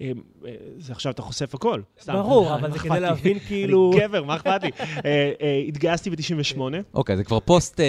אה, 0.00 0.12
אה, 0.46 0.54
זה 0.78 0.92
עכשיו 0.92 1.12
אתה 1.12 1.22
חושף 1.22 1.54
הכל. 1.54 1.82
סתם. 2.00 2.12
ברור, 2.12 2.54
אבל 2.54 2.72
זה 2.72 2.78
כדי? 2.78 3.00
להבין 3.00 3.38
כאילו... 3.38 3.90
אני 3.92 4.00
גבר, 4.00 4.24
מה 4.24 4.36
אכפת 4.36 4.62
לי? 4.62 4.70
אה, 5.04 5.62
התגייסתי 5.68 6.10
ב-98, 6.10 6.58
אוקיי, 6.94 7.16
זה 7.16 7.24
כבר 7.24 7.40
פוסט 7.40 7.80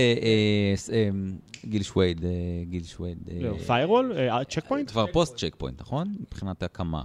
גיל 1.66 1.84
שווייד, 1.84 2.22
גיל 2.70 2.84
שווייד. 2.84 3.18
firewall, 3.68 4.14
צ'ק 4.50 4.66
פוינט? 4.68 4.92
כבר 4.92 5.06
פוסט 5.12 5.38
צ'ק 5.38 5.56
פוינט, 5.58 5.82
נכון? 5.82 6.16
מבחינת 6.20 6.64
הקמה, 6.64 7.04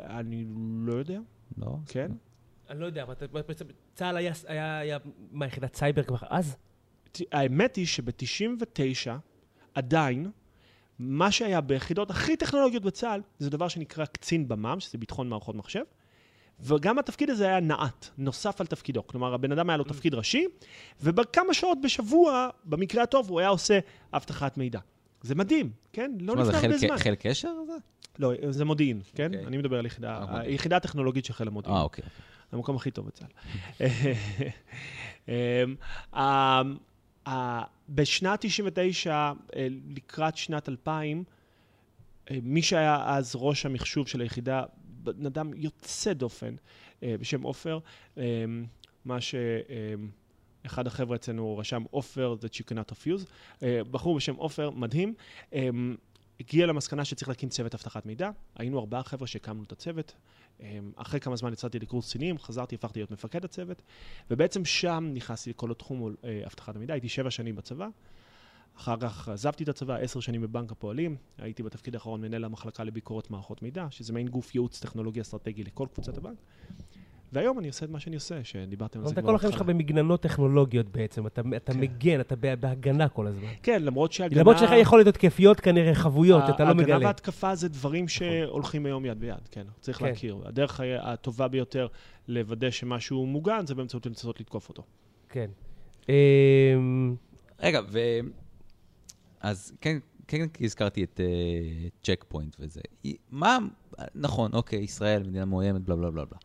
אני 0.00 0.44
לא 0.84 0.94
יודע, 0.94 1.18
לא? 1.58 1.76
כן. 1.88 2.10
אני 2.70 2.80
לא 2.80 2.86
יודע, 2.86 3.02
אבל 3.02 3.14
צה"ל 3.94 4.16
היה- 4.16 4.32
היה, 4.46 4.78
היה, 4.78 4.98
מה, 5.32 5.46
יחידת 5.46 5.74
סייבר 5.76 6.02
כבר 6.02 6.16
אז? 6.28 6.56
האמת 7.32 7.76
היא 7.76 7.86
שב-99 7.86 9.10
עדיין, 9.74 10.30
מה 10.98 11.30
שהיה 11.30 11.60
ביחידות 11.60 12.10
הכי 12.10 12.36
טכנולוגיות 12.36 12.82
בצה"ל, 12.82 13.20
זה 13.38 13.50
דבר 13.50 13.68
שנקרא 13.68 14.04
קצין 14.04 14.48
במ"ם, 14.48 14.80
שזה 14.80 14.98
ביטחון 14.98 15.28
מערכות 15.28 15.54
מחשב, 15.54 15.82
וגם 16.60 16.98
התפקיד 16.98 17.30
הזה 17.30 17.46
היה 17.46 17.60
נעט, 17.60 18.08
נוסף 18.18 18.60
על 18.60 18.66
תפקידו. 18.66 19.06
כלומר, 19.06 19.34
הבן 19.34 19.52
אדם 19.52 19.70
היה 19.70 19.76
לו 19.76 19.84
תפקיד 19.84 20.14
ראשי, 20.14 20.46
ובכמה 21.02 21.54
שעות 21.54 21.78
בשבוע, 21.82 22.48
במקרה 22.64 23.02
הטוב, 23.02 23.30
הוא 23.30 23.40
היה 23.40 23.48
עושה 23.48 23.78
אבטחת 24.12 24.56
מידע. 24.56 24.80
זה 25.22 25.34
מדהים, 25.34 25.70
כן? 25.92 26.12
לא 26.20 26.36
מה, 26.36 26.44
זה 26.44 26.52
לפני 26.52 26.66
הרבה 26.66 26.78
זמן. 26.78 26.98
חיל 26.98 27.14
קשר? 27.14 27.52
זה? 27.66 27.72
לא, 28.18 28.32
זה 28.50 28.64
מודיעין, 28.64 29.00
כן? 29.14 29.34
אוקיי. 29.34 29.46
אני 29.46 29.56
מדבר 29.56 29.78
על 29.78 29.86
יחידה, 29.86 30.14
אה, 30.14 30.20
מודיעין. 30.20 30.50
היחידה 30.50 30.76
הטכנולוגית 30.76 31.24
של 31.24 31.32
חיל 31.32 31.48
המודיעין. 31.48 31.76
אה, 31.76 31.82
אוקיי. 31.82 32.04
המקום 32.52 32.76
הכי 32.76 32.90
טוב 32.90 33.06
בצה"ל. 33.06 33.28
בשנת 37.88 38.40
99, 38.40 39.32
אה, 39.56 39.66
לקראת 39.88 40.36
שנת 40.36 40.68
2000, 40.68 41.24
אה, 42.30 42.38
מי 42.42 42.62
שהיה 42.62 43.02
אז 43.06 43.32
ראש 43.34 43.66
המחשוב 43.66 44.08
של 44.08 44.20
היחידה, 44.20 44.64
בן 44.84 45.26
אדם 45.26 45.50
יוצא 45.54 46.12
דופן, 46.12 46.54
אה, 47.02 47.14
בשם 47.20 47.42
עופר, 47.42 47.78
מה 49.04 49.18
שאחד 49.20 50.86
החבר'ה 50.86 51.16
אצלנו 51.16 51.58
רשם 51.58 51.82
עופר, 51.90 52.34
cannot 52.70 52.92
refuse, 52.92 53.24
אה, 53.62 53.80
בחור 53.90 54.16
בשם 54.16 54.34
עופר, 54.34 54.70
מדהים, 54.70 55.14
הגיע 56.40 56.66
למסקנה 56.66 57.04
שצריך 57.04 57.28
להקים 57.28 57.48
צוות 57.48 57.74
אבטחת 57.74 58.06
מידע. 58.06 58.30
היינו 58.56 58.78
ארבעה 58.78 59.02
חבר'ה 59.02 59.26
שהקמנו 59.26 59.62
את 59.62 59.72
הצוות. 59.72 60.14
אמ, 60.64 60.92
אחרי 60.96 61.20
כמה 61.20 61.36
זמן 61.36 61.52
יצאתי 61.52 61.78
לקורס 61.78 62.08
קצינים, 62.08 62.38
חזרתי, 62.38 62.74
הפכתי 62.74 62.98
להיות 62.98 63.10
מפקד 63.10 63.44
הצוות, 63.44 63.82
ובעצם 64.30 64.64
שם 64.64 65.10
נכנסתי 65.14 65.50
לכל 65.50 65.70
התחום 65.70 66.14
אה, 66.24 66.42
אבטחת 66.46 66.76
המידע. 66.76 66.94
הייתי 66.94 67.08
שבע 67.08 67.30
שנים 67.30 67.56
בצבא, 67.56 67.88
אחר 68.76 68.96
כך 69.00 69.28
עזבתי 69.28 69.64
את 69.64 69.68
הצבא, 69.68 69.96
עשר 69.96 70.20
שנים 70.20 70.42
בבנק 70.42 70.72
הפועלים, 70.72 71.16
הייתי 71.38 71.62
בתפקיד 71.62 71.94
האחרון 71.94 72.20
מנהל 72.20 72.44
המחלקה 72.44 72.84
לביקורת 72.84 73.30
מערכות 73.30 73.62
מידע, 73.62 73.86
שזה 73.90 74.12
מעין 74.12 74.28
גוף 74.28 74.54
ייעוץ 74.54 74.80
טכנולוגי 74.80 75.20
אסטרטגי 75.20 75.64
לכל 75.64 75.86
קבוצת 75.94 76.18
הבנק. 76.18 76.36
והיום 77.34 77.58
אני 77.58 77.68
עושה 77.68 77.86
את 77.86 77.90
מה 77.90 78.00
שאני 78.00 78.14
עושה, 78.16 78.44
שדיברתם 78.44 79.00
על 79.00 79.06
זה 79.06 79.12
אתה 79.12 79.20
כבר 79.22 79.30
כל 79.30 79.36
החיים 79.36 79.52
שלך. 79.52 79.62
במגננות 79.62 80.20
טכנולוגיות 80.20 80.88
בעצם, 80.88 81.26
אתה, 81.26 81.42
אתה 81.56 81.72
כן. 81.72 81.80
מגן, 81.80 82.20
אתה 82.20 82.36
בה- 82.36 82.56
בהגנה 82.56 83.08
כל 83.08 83.26
הזמן. 83.26 83.46
כן, 83.62 83.82
למרות 83.82 84.12
שהגנה... 84.12 84.40
למרות 84.40 84.58
שלך 84.58 84.70
יכולות 84.80 85.06
התקפיות 85.06 85.60
כנראה 85.60 85.94
חבויות, 85.94 86.42
שאתה 86.46 86.64
לא 86.64 86.74
מגלה. 86.74 86.98
וההתקפה 87.04 87.54
זה 87.54 87.68
דברים 87.68 88.08
שהולכים 88.08 88.86
היום 88.86 89.04
יד 89.04 89.20
ביד, 89.20 89.48
כן, 89.50 89.64
צריך 89.80 89.98
כן. 89.98 90.04
להכיר. 90.04 90.42
הדרך 90.44 90.80
הטובה 91.00 91.48
ביותר 91.48 91.86
לוודא 92.28 92.70
שמשהו 92.70 93.26
מוגן 93.26 93.66
זה 93.66 93.74
באמצעות 93.74 94.06
לנסות 94.06 94.40
לתקוף 94.40 94.68
אותו. 94.68 94.82
כן. 95.28 95.50
אמ, 96.08 97.14
רגע, 97.60 97.80
ו... 97.88 97.98
אז 99.40 99.72
כן, 99.80 99.98
כן 100.28 100.46
הזכרתי 100.60 101.04
את 101.04 101.20
צ'ק 102.02 102.24
פוינט 102.28 102.56
וזה. 102.60 102.80
מה, 103.30 103.58
נכון, 104.14 104.50
אוקיי, 104.54 104.78
ישראל, 104.78 105.22
מדינה 105.22 105.44
מאוימת, 105.44 105.80
בלה 105.80 105.96
בלה 105.96 106.10
בלה 106.10 106.24
בלה. 106.24 106.38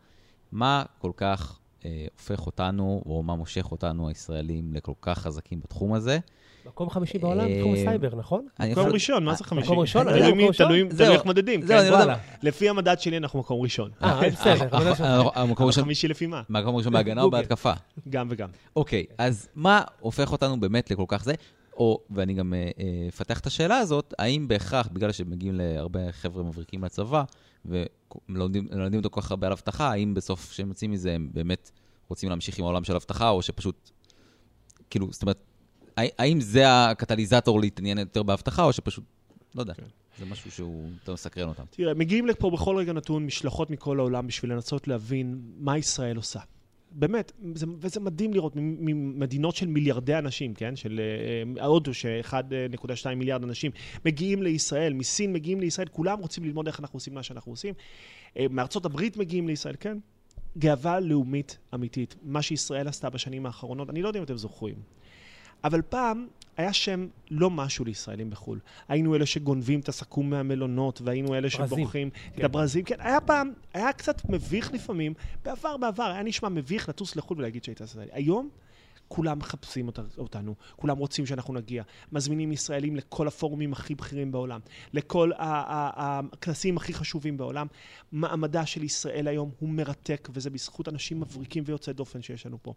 מה 0.52 0.84
כל 0.98 1.10
כך 1.16 1.58
אה, 1.84 2.06
הופך 2.18 2.46
אותנו, 2.46 3.02
או 3.06 3.22
מה 3.22 3.34
מושך 3.34 3.72
אותנו, 3.72 4.08
הישראלים, 4.08 4.74
לכל 4.74 4.92
כך 5.02 5.18
חזקים 5.18 5.60
בתחום 5.60 5.92
הזה? 5.92 6.18
מקום 6.66 6.90
חמישי 6.90 7.18
בעולם 7.18 7.46
אה, 7.46 7.72
הסייבר, 7.72 8.16
נכון? 8.16 8.46
אני 8.60 8.72
מקום 8.72 8.86
ראשון, 8.86 9.24
מה 9.24 9.34
זה 9.34 9.44
חמישי? 9.44 9.66
מקום 9.66 9.78
ראשון? 9.78 10.04
תלוי 10.04 10.82
מקום 10.82 11.00
איך 11.00 11.24
מודדים, 11.24 11.62
זהו? 11.62 11.78
אני 11.78 11.86
יודע- 11.86 11.96
וואלה. 11.96 12.16
לפי 12.42 12.68
המדד 12.68 13.00
שלי 13.00 13.16
אנחנו 13.16 13.38
מקום 13.38 13.60
ראשון. 13.60 13.90
אה, 14.02 14.20
בסדר, 14.30 14.68
לא 14.72 14.90
אה. 15.00 15.16
המקום 15.34 15.56
אבל 15.56 15.66
ראשון, 15.66 15.84
חמישי 15.84 16.08
לפי 16.08 16.26
מה? 16.26 16.42
מקום 16.48 16.76
ראשון 16.76 16.92
בהגנה 16.92 17.22
או. 17.22 17.30
בהתקפה? 17.30 17.72
גם 18.08 18.26
וגם. 18.30 18.48
אוקיי, 18.76 19.04
אז 19.18 19.48
מה 19.54 19.82
הופך 20.00 20.32
אותנו 20.32 20.60
באמת 20.60 20.90
לכל 20.90 21.04
כך 21.08 21.24
זה? 21.24 21.34
או, 21.76 22.00
ואני 22.10 22.34
גם 22.34 22.54
אה, 22.54 22.70
אה, 22.80 22.84
אפתח 23.08 23.40
את 23.40 23.46
השאלה 23.46 23.78
הזאת, 23.78 24.14
האם 24.18 24.48
בהכרח, 24.48 24.88
בגלל 24.92 25.12
שמגיעים 25.12 25.54
להרבה 25.54 26.12
חבר'ה 26.12 26.42
מבריקים 26.42 26.84
לצבא, 26.84 27.24
ולומדים 27.64 28.68
לומדים 28.70 28.98
אותו 28.98 29.10
כל 29.10 29.20
כך 29.20 29.30
הרבה 29.30 29.46
על 29.46 29.52
אבטחה, 29.52 29.90
האם 29.92 30.14
בסוף 30.14 30.50
כשהם 30.50 30.68
יוצאים 30.68 30.90
מזה 30.90 31.12
הם 31.12 31.28
באמת 31.32 31.70
רוצים 32.08 32.28
להמשיך 32.30 32.58
עם 32.58 32.64
העולם 32.64 32.84
של 32.84 32.94
אבטחה, 32.94 33.28
או 33.28 33.42
שפשוט, 33.42 33.90
כאילו, 34.90 35.12
זאת 35.12 35.22
אומרת, 35.22 35.38
הא- 35.96 36.02
האם 36.18 36.40
זה 36.40 36.64
הקטליזטור 36.90 37.60
להתעניין 37.60 37.98
יותר 37.98 38.22
באבטחה, 38.22 38.64
או 38.64 38.72
שפשוט, 38.72 39.04
לא 39.54 39.60
יודע, 39.60 39.74
כן. 39.74 39.82
זה 40.18 40.24
משהו 40.26 40.50
שהוא 40.50 40.90
יותר 41.00 41.12
מסקרן 41.12 41.48
אותם. 41.48 41.62
תראה, 41.70 41.94
מגיעים 41.94 42.26
לפה 42.26 42.50
בכל 42.50 42.76
רגע 42.76 42.92
נתון 42.92 43.26
משלחות 43.26 43.70
מכל 43.70 43.98
העולם 43.98 44.26
בשביל 44.26 44.52
לנסות 44.52 44.88
להבין 44.88 45.40
מה 45.58 45.78
ישראל 45.78 46.16
עושה. 46.16 46.40
באמת, 46.92 47.32
זה, 47.54 47.66
וזה 47.78 48.00
מדהים 48.00 48.34
לראות 48.34 48.52
ממדינות 48.56 49.56
של 49.56 49.66
מיליארדי 49.66 50.18
אנשים, 50.18 50.54
כן? 50.54 50.76
של 50.76 51.00
אה, 51.58 51.66
הודו, 51.66 51.94
ש-1.2 51.94 53.14
מיליארד 53.16 53.42
אנשים 53.44 53.70
מגיעים 54.04 54.42
לישראל, 54.42 54.92
מסין 54.92 55.32
מגיעים 55.32 55.60
לישראל, 55.60 55.88
כולם 55.88 56.18
רוצים 56.18 56.44
ללמוד 56.44 56.66
איך 56.66 56.80
אנחנו 56.80 56.96
עושים 56.96 57.14
מה 57.14 57.22
שאנחנו 57.22 57.52
עושים. 57.52 57.74
אה, 58.36 58.46
מארצות 58.50 58.84
הברית 58.84 59.16
מגיעים 59.16 59.48
לישראל, 59.48 59.74
כן? 59.80 59.98
גאווה 60.58 61.00
לאומית 61.00 61.58
אמיתית. 61.74 62.16
מה 62.22 62.42
שישראל 62.42 62.88
עשתה 62.88 63.10
בשנים 63.10 63.46
האחרונות, 63.46 63.90
אני 63.90 64.02
לא 64.02 64.08
יודע 64.08 64.18
אם 64.18 64.24
אתם 64.24 64.36
זוכרים. 64.36 64.76
אבל 65.64 65.82
פעם 65.82 66.26
היה 66.60 66.72
שם 66.72 67.06
לא 67.30 67.50
משהו 67.50 67.84
לישראלים 67.84 68.30
בחו"ל. 68.30 68.58
היינו 68.88 69.16
אלה 69.16 69.26
שגונבים 69.26 69.80
את 69.80 69.88
הסכו"ם 69.88 70.30
מהמלונות, 70.30 71.00
והיינו 71.04 71.34
אלה 71.34 71.48
ברזים. 71.48 71.66
שבורחים 71.66 72.10
כן. 72.10 72.38
את 72.38 72.44
הברזים. 72.44 72.84
כן, 72.84 72.96
היה 72.98 73.20
פעם, 73.20 73.52
היה 73.74 73.92
קצת 73.92 74.28
מביך 74.28 74.72
לפעמים, 74.72 75.14
בעבר, 75.44 75.76
בעבר, 75.76 76.02
היה 76.04 76.22
נשמע 76.22 76.48
מביך 76.48 76.88
לטוס 76.88 77.16
לחו"ל 77.16 77.38
ולהגיד 77.38 77.64
שהיית 77.64 77.80
ישראלי. 77.80 78.10
היום, 78.12 78.48
כולם 79.12 79.38
מחפשים 79.38 79.86
אות- 79.86 80.18
אותנו, 80.18 80.54
כולם 80.76 80.98
רוצים 80.98 81.26
שאנחנו 81.26 81.54
נגיע. 81.54 81.82
מזמינים 82.12 82.52
ישראלים 82.52 82.96
לכל 82.96 83.26
הפורומים 83.28 83.72
הכי 83.72 83.94
בכירים 83.94 84.32
בעולם, 84.32 84.60
לכל 84.92 85.30
הכנסים 85.38 86.76
הכי 86.76 86.94
חשובים 86.94 87.36
בעולם. 87.36 87.66
מעמדה 88.12 88.66
של 88.66 88.82
ישראל 88.82 89.28
היום 89.28 89.50
הוא 89.58 89.68
מרתק, 89.68 90.28
וזה 90.32 90.50
בזכות 90.50 90.88
אנשים 90.88 91.20
מבריקים 91.20 91.64
ויוצאי 91.66 91.92
דופן 91.94 92.22
שיש 92.22 92.46
לנו 92.46 92.58
פה. 92.62 92.74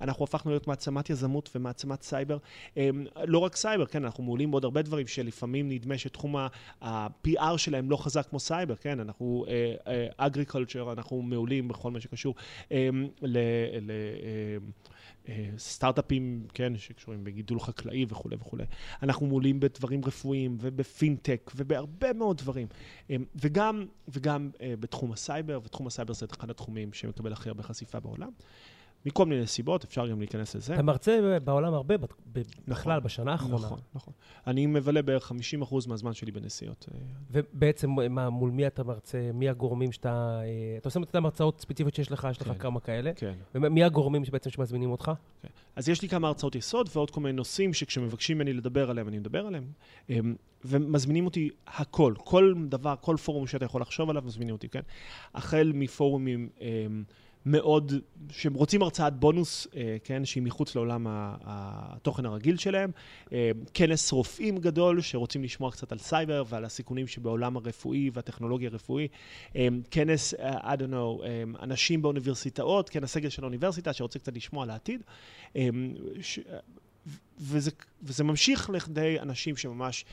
אנחנו 0.00 0.24
הפכנו 0.24 0.50
להיות 0.50 0.66
מעצמת 0.66 1.10
יזמות 1.10 1.50
ומעצמת 1.54 2.02
סייבר. 2.02 2.38
אמ, 2.76 3.06
לא 3.24 3.38
רק 3.38 3.56
סייבר, 3.56 3.86
כן, 3.86 4.04
אנחנו 4.04 4.24
מעולים 4.24 4.50
בעוד 4.50 4.64
הרבה 4.64 4.82
דברים 4.82 5.06
שלפעמים 5.06 5.68
נדמה 5.68 5.98
שתחום 5.98 6.36
ה-PR 6.82 7.56
שלהם 7.56 7.90
לא 7.90 7.96
חזק 7.96 8.26
כמו 8.30 8.40
סייבר, 8.40 8.76
כן, 8.76 9.00
אנחנו 9.00 9.44
agriculture, 10.16 10.92
אנחנו 10.92 11.22
מעולים 11.22 11.68
בכל 11.68 11.90
מה 11.90 12.00
שקשור 12.00 12.34
אמ, 12.70 13.08
ל... 13.22 13.38
אה, 15.28 15.50
סטארט-אפים, 15.58 16.46
כן, 16.54 16.78
שקשורים 16.78 17.24
בגידול 17.24 17.60
חקלאי 17.60 18.06
וכולי 18.08 18.36
וכולי. 18.40 18.64
אנחנו 19.02 19.26
מעולים 19.26 19.60
בדברים 19.60 20.04
רפואיים 20.04 20.56
ובפינטק 20.60 21.50
ובהרבה 21.56 22.12
מאוד 22.12 22.36
דברים. 22.38 22.66
אמ, 23.10 23.24
וגם, 23.34 23.86
וגם 24.08 24.50
אה, 24.60 24.74
בתחום 24.80 25.12
הסייבר, 25.12 25.60
ותחום 25.64 25.86
הסייבר 25.86 26.14
זה 26.14 26.26
אחד 26.38 26.50
התחומים 26.50 26.92
שמקבל 26.92 27.32
הכי 27.32 27.48
הרבה 27.48 27.62
חשיפה 27.62 28.00
בעולם. 28.00 28.30
מכל 29.06 29.26
מיני 29.26 29.46
סיבות, 29.46 29.84
אפשר 29.84 30.06
גם 30.08 30.18
להיכנס 30.18 30.56
לזה. 30.56 30.74
אתה 30.74 30.82
מרצה 30.82 31.38
בעולם 31.44 31.74
הרבה, 31.74 31.94
נכון, 31.94 32.08
בכלל, 32.68 33.00
בשנה 33.00 33.32
האחרונה. 33.32 33.66
נכון, 33.66 33.78
נכון. 33.94 34.14
אני 34.46 34.66
מבלה 34.66 35.02
בערך 35.02 35.32
50% 35.60 35.88
מהזמן 35.88 36.12
שלי 36.12 36.32
בנסיעות. 36.32 36.88
אה, 36.94 36.98
ובעצם, 37.30 37.90
מה, 38.10 38.30
מול 38.30 38.50
מי 38.50 38.66
אתה 38.66 38.84
מרצה? 38.84 39.30
מי 39.34 39.48
הגורמים 39.48 39.92
שאתה... 39.92 40.40
אה, 40.44 40.76
אתה 40.78 40.88
עושה 40.88 41.00
את 41.00 41.14
ההרצאות 41.14 41.60
ספציפיות 41.60 41.94
שיש 41.94 42.12
לך, 42.12 42.28
יש 42.30 42.42
לך 42.42 42.48
כן. 42.48 42.58
כמה 42.58 42.80
כאלה. 42.80 43.12
כן. 43.16 43.34
ומי 43.54 43.84
הגורמים 43.84 44.24
שבעצם 44.24 44.50
שמזמינים 44.50 44.90
אותך? 44.90 45.12
אז 45.76 45.88
יש 45.88 46.02
לי 46.02 46.08
כמה 46.08 46.28
הרצאות 46.28 46.54
יסוד 46.54 46.88
ועוד 46.94 47.10
כל 47.10 47.20
מיני 47.20 47.32
נושאים 47.32 47.74
שכשמבקשים 47.74 48.38
ממני 48.38 48.52
לדבר 48.52 48.90
עליהם, 48.90 49.08
אני 49.08 49.18
מדבר 49.18 49.46
עליהם. 49.46 49.64
אמ, 50.10 50.34
ומזמינים 50.64 51.24
אותי 51.24 51.50
הכל, 51.66 52.14
כל 52.18 52.54
דבר, 52.68 52.94
כל 53.00 53.16
פורום 53.16 53.46
שאתה 53.46 53.64
יכול 53.64 53.80
לחשוב 53.80 54.10
עליו, 54.10 54.22
מזמינים 54.26 54.54
אותי, 54.54 54.68
כן? 54.68 54.80
החל 55.34 55.72
מפורומים 55.74 56.48
אמ, 56.60 57.04
מאוד, 57.46 57.92
שהם 58.30 58.54
רוצים 58.54 58.82
הרצאת 58.82 59.14
בונוס, 59.14 59.66
אה, 59.76 59.96
כן? 60.04 60.24
שהיא 60.24 60.42
מחוץ 60.42 60.74
לעולם 60.74 61.06
התוכן 61.44 62.26
הרגיל 62.26 62.56
שלהם. 62.56 62.90
אמ, 63.32 63.38
כנס 63.74 64.12
רופאים 64.12 64.58
גדול, 64.58 65.00
שרוצים 65.00 65.44
לשמוע 65.44 65.70
קצת 65.70 65.92
על 65.92 65.98
סייבר 65.98 66.44
ועל 66.48 66.64
הסיכונים 66.64 67.06
שבעולם 67.06 67.56
הרפואי 67.56 68.10
והטכנולוגיה 68.12 68.70
הרפואי. 68.70 69.08
אמ, 69.54 69.80
כנס, 69.90 70.34
אה, 70.34 70.74
I 70.74 70.76
don't 70.76 70.92
know, 70.92 71.26
אנשים 71.62 72.02
באוניברסיטאות, 72.02 72.88
כן, 72.88 73.04
הסגל 73.04 73.28
של 73.28 73.42
האוניברסיטה, 73.42 73.92
שרוצה 73.92 74.18
קצת 74.18 74.36
לשמוע 74.36 74.62
על 74.62 74.70
העתיד. 74.70 75.02
וזה, 77.38 77.70
וזה 78.02 78.24
ממשיך 78.24 78.70
לכדי 78.70 79.20
אנשים 79.20 79.56
שממש 79.56 80.04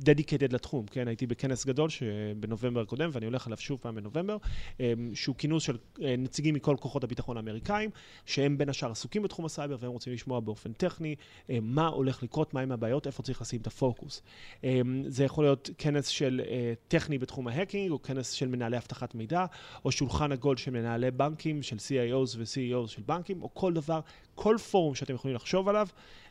dedicated 0.00 0.54
לתחום, 0.54 0.86
כן? 0.86 1.08
הייתי 1.08 1.26
בכנס 1.26 1.66
גדול 1.66 1.88
בנובמבר 2.36 2.80
הקודם, 2.80 3.10
ואני 3.12 3.26
הולך 3.26 3.46
עליו 3.46 3.58
שוב 3.58 3.78
פעם 3.82 3.94
בנובמבר, 3.94 4.36
um, 4.36 4.80
שהוא 5.14 5.36
כינוס 5.36 5.62
של 5.62 5.76
uh, 5.76 6.00
נציגים 6.18 6.54
מכל 6.54 6.76
כוחות 6.80 7.04
הביטחון 7.04 7.36
האמריקאים, 7.36 7.90
שהם 8.26 8.58
בין 8.58 8.68
השאר 8.68 8.90
עסוקים 8.90 9.22
בתחום 9.22 9.44
הסייבר, 9.44 9.76
והם 9.80 9.90
רוצים 9.90 10.12
לשמוע 10.12 10.40
באופן 10.40 10.72
טכני 10.72 11.14
um, 11.18 11.50
מה 11.62 11.86
הולך 11.86 12.22
לקרות, 12.22 12.54
מהם 12.54 12.72
הבעיות, 12.72 13.06
איפה 13.06 13.22
צריך 13.22 13.40
לשים 13.40 13.60
את 13.60 13.66
הפוקוס. 13.66 14.22
Um, 14.60 14.64
זה 15.06 15.24
יכול 15.24 15.44
להיות 15.44 15.70
כנס 15.78 16.08
של 16.08 16.40
uh, 16.44 16.48
טכני 16.88 17.18
בתחום 17.18 17.48
ה 17.48 17.53
hacking, 17.53 17.90
או 17.90 18.02
כנס 18.02 18.30
של 18.30 18.48
מנהלי 18.48 18.76
אבטחת 18.76 19.14
מידע, 19.14 19.46
או 19.84 19.92
שולחן 19.92 20.32
עגול 20.32 20.56
של 20.56 20.70
מנהלי 20.70 21.10
בנקים, 21.10 21.62
של 21.62 21.76
CIOs 21.76 22.36
ו-CEOs 22.38 22.88
של 22.88 23.02
בנקים, 23.06 23.42
או 23.42 23.54
כל 23.54 23.72
דבר, 23.72 24.00
כל 24.34 24.56
פורום 24.70 24.94
שאתם 24.94 25.14
יכולים 25.14 25.34
לחשוב 25.34 25.68
עליו, 25.68 25.88
אמ, 25.88 25.92
אה, 25.92 26.25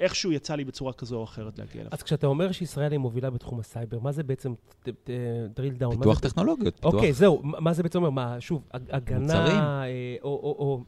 איכשהו 0.00 0.32
יצא 0.32 0.54
לי 0.54 0.64
בצורה 0.64 0.92
כזו 0.92 1.16
או 1.16 1.24
אחרת 1.24 1.58
להגיע 1.58 1.80
אליו. 1.80 1.92
אז 1.92 2.02
כשאתה 2.02 2.26
אומר 2.26 2.52
שישראל 2.52 2.92
היא 2.92 2.98
מובילה 2.98 3.30
בתחום 3.30 3.60
הסייבר, 3.60 3.98
מה 4.00 4.12
זה 4.12 4.22
בעצם, 4.22 4.52
drill 4.86 5.82
down? 5.82 5.90
פיתוח 5.90 6.18
טכנולוגיות. 6.20 6.84
אוקיי, 6.84 7.12
זהו, 7.12 7.40
מה 7.44 7.72
זה 7.72 7.82
בעצם 7.82 7.98
אומר? 7.98 8.10
מה, 8.10 8.40
שוב, 8.40 8.62
הג- 8.72 8.90
הגנה, 8.90 9.18
מוצרים. 9.20 9.58
אה, 9.60 9.84
או, 10.22 10.82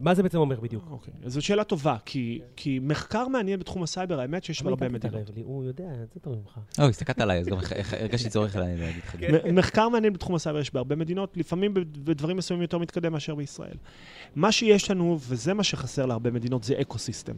מה 0.00 0.14
זה 0.14 0.22
בעצם 0.22 0.38
אומר 0.38 0.60
בדיוק? 0.60 0.84
אוקיי, 0.90 1.14
אז 1.24 1.32
זו 1.32 1.42
שאלה 1.42 1.64
טובה, 1.64 1.96
כי, 2.04 2.40
כי 2.56 2.78
מחקר 2.82 3.28
מעניין 3.28 3.60
בתחום 3.60 3.82
הסייבר, 3.82 4.20
האמת 4.20 4.44
שיש 4.44 4.62
אל 4.62 4.88
מדינות. 4.88 5.30
הוא 5.42 5.64
יודע, 5.64 5.88
זה 6.14 6.20
טוב 6.20 6.34
ממך. 6.34 6.58
אוי, 6.78 6.88
הסתכלת 6.88 7.20
עליי, 7.20 7.38
אז 7.38 7.46
גם 7.46 7.56
הרגשתי 8.00 8.30
צורך 8.30 8.56
עליי 8.56 8.76
להגיד 8.76 9.02
לך. 9.02 9.16
כן. 9.20 9.54
מחקר 9.54 9.88
מעניין 9.88 10.12
בתחום 10.12 10.34
הסייבר 10.34 10.60
יש 10.60 10.74
בהרבה 10.74 10.96
מדינות, 10.96 11.36
לפעמים 11.36 11.74
בדברים 11.74 12.36
מסוימים 12.36 12.62
יותר 12.62 12.78
מתקדם 12.78 13.12
מאשר 13.12 13.34
בישראל. 13.34 13.76
מה 14.34 14.52
שיש 14.52 14.90
לנו, 14.90 15.18
וזה 15.20 15.54
מה 15.54 15.64
שחסר 15.64 16.06
להרבה 16.06 16.30
מדינות, 16.30 16.64
זה 16.64 16.74
eco 16.80 16.98
system. 16.98 17.36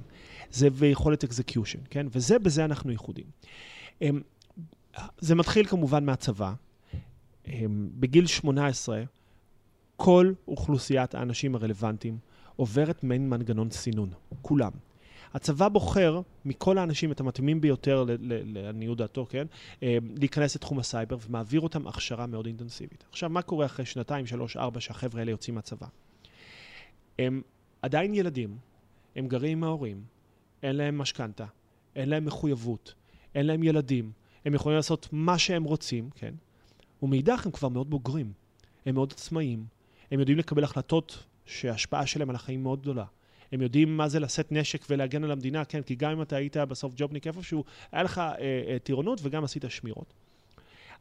זה 0.50 0.68
ויכולת 0.72 1.24
execution, 1.24 1.78
כן? 1.90 2.06
וזה, 2.10 2.38
בזה 2.38 2.64
אנחנו 2.64 2.90
ייחודים. 2.90 3.26
אמ, 4.02 4.20
זה 5.18 5.34
מתחיל 5.34 5.66
כמובן 5.66 6.04
מהצבא. 6.04 6.52
אמ, 7.48 7.88
בגיל 7.94 8.26
18, 8.26 9.02
כל 9.96 10.32
אוכלוסיית 10.48 11.14
האנשים 11.14 11.54
הרלוונטיים 11.54 12.18
עוברת 12.56 13.04
מעין 13.04 13.30
מנגנון 13.30 13.70
סינון, 13.70 14.10
כולם. 14.42 14.72
הצבא 15.34 15.68
בוחר 15.68 16.20
מכל 16.44 16.78
האנשים 16.78 17.12
את 17.12 17.20
המתאימים 17.20 17.60
ביותר, 17.60 18.04
לעניות 18.20 18.98
דעתו, 18.98 19.26
כן? 19.28 19.46
אה, 19.82 19.98
להיכנס 20.16 20.56
לתחום 20.56 20.78
הסייבר 20.78 21.16
ומעביר 21.26 21.60
אותם 21.60 21.86
הכשרה 21.86 22.26
מאוד 22.26 22.46
אינטנסיבית. 22.46 23.04
עכשיו, 23.10 23.30
מה 23.30 23.42
קורה 23.42 23.66
אחרי 23.66 23.86
שנתיים, 23.86 24.26
שלוש, 24.26 24.56
ארבע, 24.56 24.80
שהחבר'ה 24.80 25.20
האלה 25.20 25.30
יוצאים 25.30 25.54
מהצבא? 25.54 25.86
הם 27.18 27.42
עדיין 27.82 28.14
ילדים, 28.14 28.56
הם 29.16 29.28
גרים 29.28 29.58
עם 29.58 29.64
ההורים, 29.64 30.04
אין 30.62 30.76
להם 30.76 30.98
משכנתה, 30.98 31.44
אין 31.96 32.08
להם 32.08 32.24
מחויבות, 32.24 32.94
אין 33.34 33.46
להם 33.46 33.62
ילדים, 33.62 34.12
הם 34.44 34.54
יכולים 34.54 34.76
לעשות 34.76 35.08
מה 35.12 35.38
שהם 35.38 35.64
רוצים, 35.64 36.10
כן? 36.10 36.34
ומאידך 37.02 37.46
הם 37.46 37.52
כבר 37.52 37.68
מאוד 37.68 37.90
בוגרים, 37.90 38.32
הם 38.86 38.94
מאוד 38.94 39.12
עצמאיים, 39.12 39.66
הם 40.10 40.20
יודעים 40.20 40.38
לקבל 40.38 40.64
החלטות 40.64 41.24
שההשפעה 41.46 42.06
שלהם 42.06 42.30
על 42.30 42.36
החיים 42.36 42.62
מאוד 42.62 42.80
גדולה. 42.80 43.04
הם 43.52 43.62
יודעים 43.62 43.96
מה 43.96 44.08
זה 44.08 44.20
לשאת 44.20 44.52
נשק 44.52 44.84
ולהגן 44.90 45.24
על 45.24 45.30
המדינה, 45.30 45.64
כן, 45.64 45.82
כי 45.82 45.94
גם 45.94 46.10
אם 46.10 46.22
אתה 46.22 46.36
היית 46.36 46.56
בסוף 46.56 46.92
ג'ובניק 46.96 47.26
איפשהו, 47.26 47.64
היה 47.92 48.02
לך 48.02 48.18
אה, 48.18 48.34
אה, 48.40 48.78
טירונות 48.82 49.20
וגם 49.22 49.44
עשית 49.44 49.64
שמירות. 49.68 50.14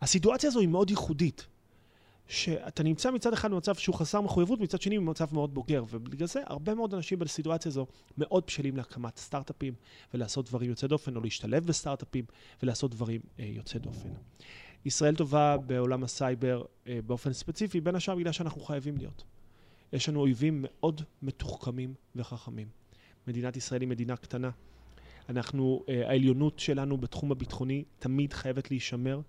הסיטואציה 0.01 0.47
הזו 0.47 0.59
היא 0.59 0.67
מאוד 0.67 0.89
ייחודית, 0.89 1.47
שאתה 2.27 2.83
נמצא 2.83 3.11
מצד 3.11 3.33
אחד 3.33 3.51
במצב 3.51 3.75
שהוא 3.75 3.95
חסר 3.95 4.21
מחויבות, 4.21 4.59
מצד 4.59 4.81
שני 4.81 4.99
במצב 4.99 5.33
מאוד 5.33 5.53
בוגר, 5.53 5.83
ובגלל 5.89 6.27
זה 6.27 6.41
הרבה 6.45 6.75
מאוד 6.75 6.93
אנשים 6.93 7.19
בסיטואציה 7.19 7.69
הזו 7.69 7.87
מאוד 8.17 8.43
בשלים 8.47 8.77
להקמת 8.77 9.17
סטארט-אפים 9.17 9.73
ולעשות 10.13 10.45
דברים 10.45 10.69
יוצאי 10.69 10.87
דופן, 10.87 11.15
או 11.15 11.21
להשתלב 11.21 11.65
בסטארט-אפים 11.65 12.25
ולעשות 12.63 12.91
דברים 12.91 13.21
אה, 13.39 13.45
יוצאי 13.45 13.79
דופן. 13.79 14.09
ישראל 14.85 15.15
טובה 15.15 15.57
בעולם 15.57 16.03
הסייבר 16.03 16.63
אה, 16.87 16.99
באופן 17.05 17.33
ספציפי, 17.33 17.81
בין 17.81 17.95
השאר 17.95 18.15
בגלל 18.15 18.31
שאנחנו 18.31 18.61
חייבים 18.61 18.97
להיות. 18.97 19.23
יש 19.95 20.09
לנו 20.09 20.19
אויבים 20.19 20.65
מאוד 20.67 21.01
מתוחכמים 21.21 21.93
וחכמים. 22.15 22.67
מדינת 23.27 23.57
ישראל 23.57 23.81
היא 23.81 23.89
מדינה 23.89 24.15
קטנה. 24.15 24.49
אנחנו, 25.29 25.83
אה, 25.89 26.09
העליונות 26.09 26.59
שלנו 26.59 26.97
בתחום 26.97 27.31
הביטחוני 27.31 27.83
תמיד 27.99 28.33
חייבת 28.33 28.71
להישמר, 28.71 29.21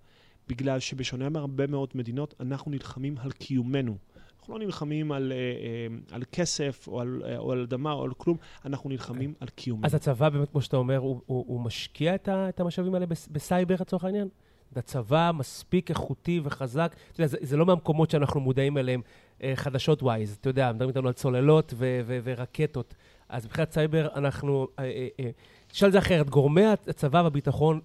בגלל 0.47 0.79
שבשונה 0.79 1.29
מהרבה 1.29 1.67
מאוד 1.67 1.89
מדינות, 1.95 2.33
אנחנו 2.39 2.71
נלחמים 2.71 3.15
על 3.17 3.31
קיומנו. 3.31 3.97
אנחנו 4.39 4.53
לא 4.53 4.65
נלחמים 4.65 5.11
על, 5.11 5.31
אה, 5.31 5.37
אה, 5.37 6.15
על 6.15 6.23
כסף 6.31 6.87
או 6.87 7.01
על, 7.01 7.21
או 7.37 7.51
על 7.51 7.61
אדמה 7.61 7.91
או 7.91 8.03
על 8.03 8.13
כלום, 8.13 8.37
אנחנו 8.65 8.89
נלחמים 8.89 9.33
על 9.39 9.47
קיומנו. 9.47 9.85
אז 9.85 9.93
הצבא 9.93 10.29
באמת, 10.29 10.49
כמו 10.49 10.61
שאתה 10.61 10.77
אומר, 10.77 10.97
הוא, 10.97 11.21
הוא, 11.25 11.45
הוא 11.47 11.61
משקיע 11.61 12.15
את, 12.15 12.59
המשאבים 12.59 12.93
האלה 12.93 13.05
בס, 13.05 13.27
בסייבר 13.27 13.75
לצורך 13.79 14.03
העניין? 14.03 14.27
הצבא 14.75 15.31
מספיק 15.33 15.89
איכותי 15.89 16.41
וחזק, 16.43 16.95
אתה 17.11 17.21
יודע, 17.21 17.27
זה, 17.27 17.37
זה 17.41 17.57
לא 17.57 17.65
מהמקומות 17.65 18.09
שאנחנו 18.09 18.39
מודעים 18.39 18.77
אליהם 18.77 19.01
אה, 19.43 19.51
חדשות 19.55 20.03
wise, 20.03 20.37
אתה 20.41 20.49
יודע, 20.49 20.71
מדברים 20.71 20.89
איתנו 20.89 21.07
על 21.07 21.13
צוללות 21.13 21.73
ו- 21.77 22.01
ו- 22.05 22.19
ורקטות. 22.23 22.93
אז 23.29 23.45
מבחינת 23.45 23.71
סייבר 23.71 24.07
אנחנו, 24.15 24.67
אה, 24.79 24.83
אה, 24.83 25.07
אה, 25.19 25.29
תשאל 25.67 25.87
את 25.87 25.93
זה 25.93 25.99
אחרת, 25.99 26.29
גורמי 26.29 26.65
הצבא 26.65 27.17
והביטחון 27.17 27.79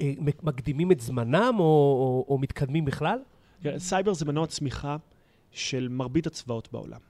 אה, 0.00 0.12
מקדימים 0.42 0.92
את 0.92 1.00
זמנם 1.00 1.54
או, 1.58 1.64
או, 1.64 2.26
או 2.28 2.38
מתקדמים 2.38 2.84
בכלל? 2.84 3.18
סייבר 3.76 4.12
זה 4.12 4.24
מנוע 4.24 4.46
צמיחה 4.46 4.96
של 5.50 5.88
מרבית 5.90 6.26
הצבאות 6.26 6.68
בעולם. 6.72 7.09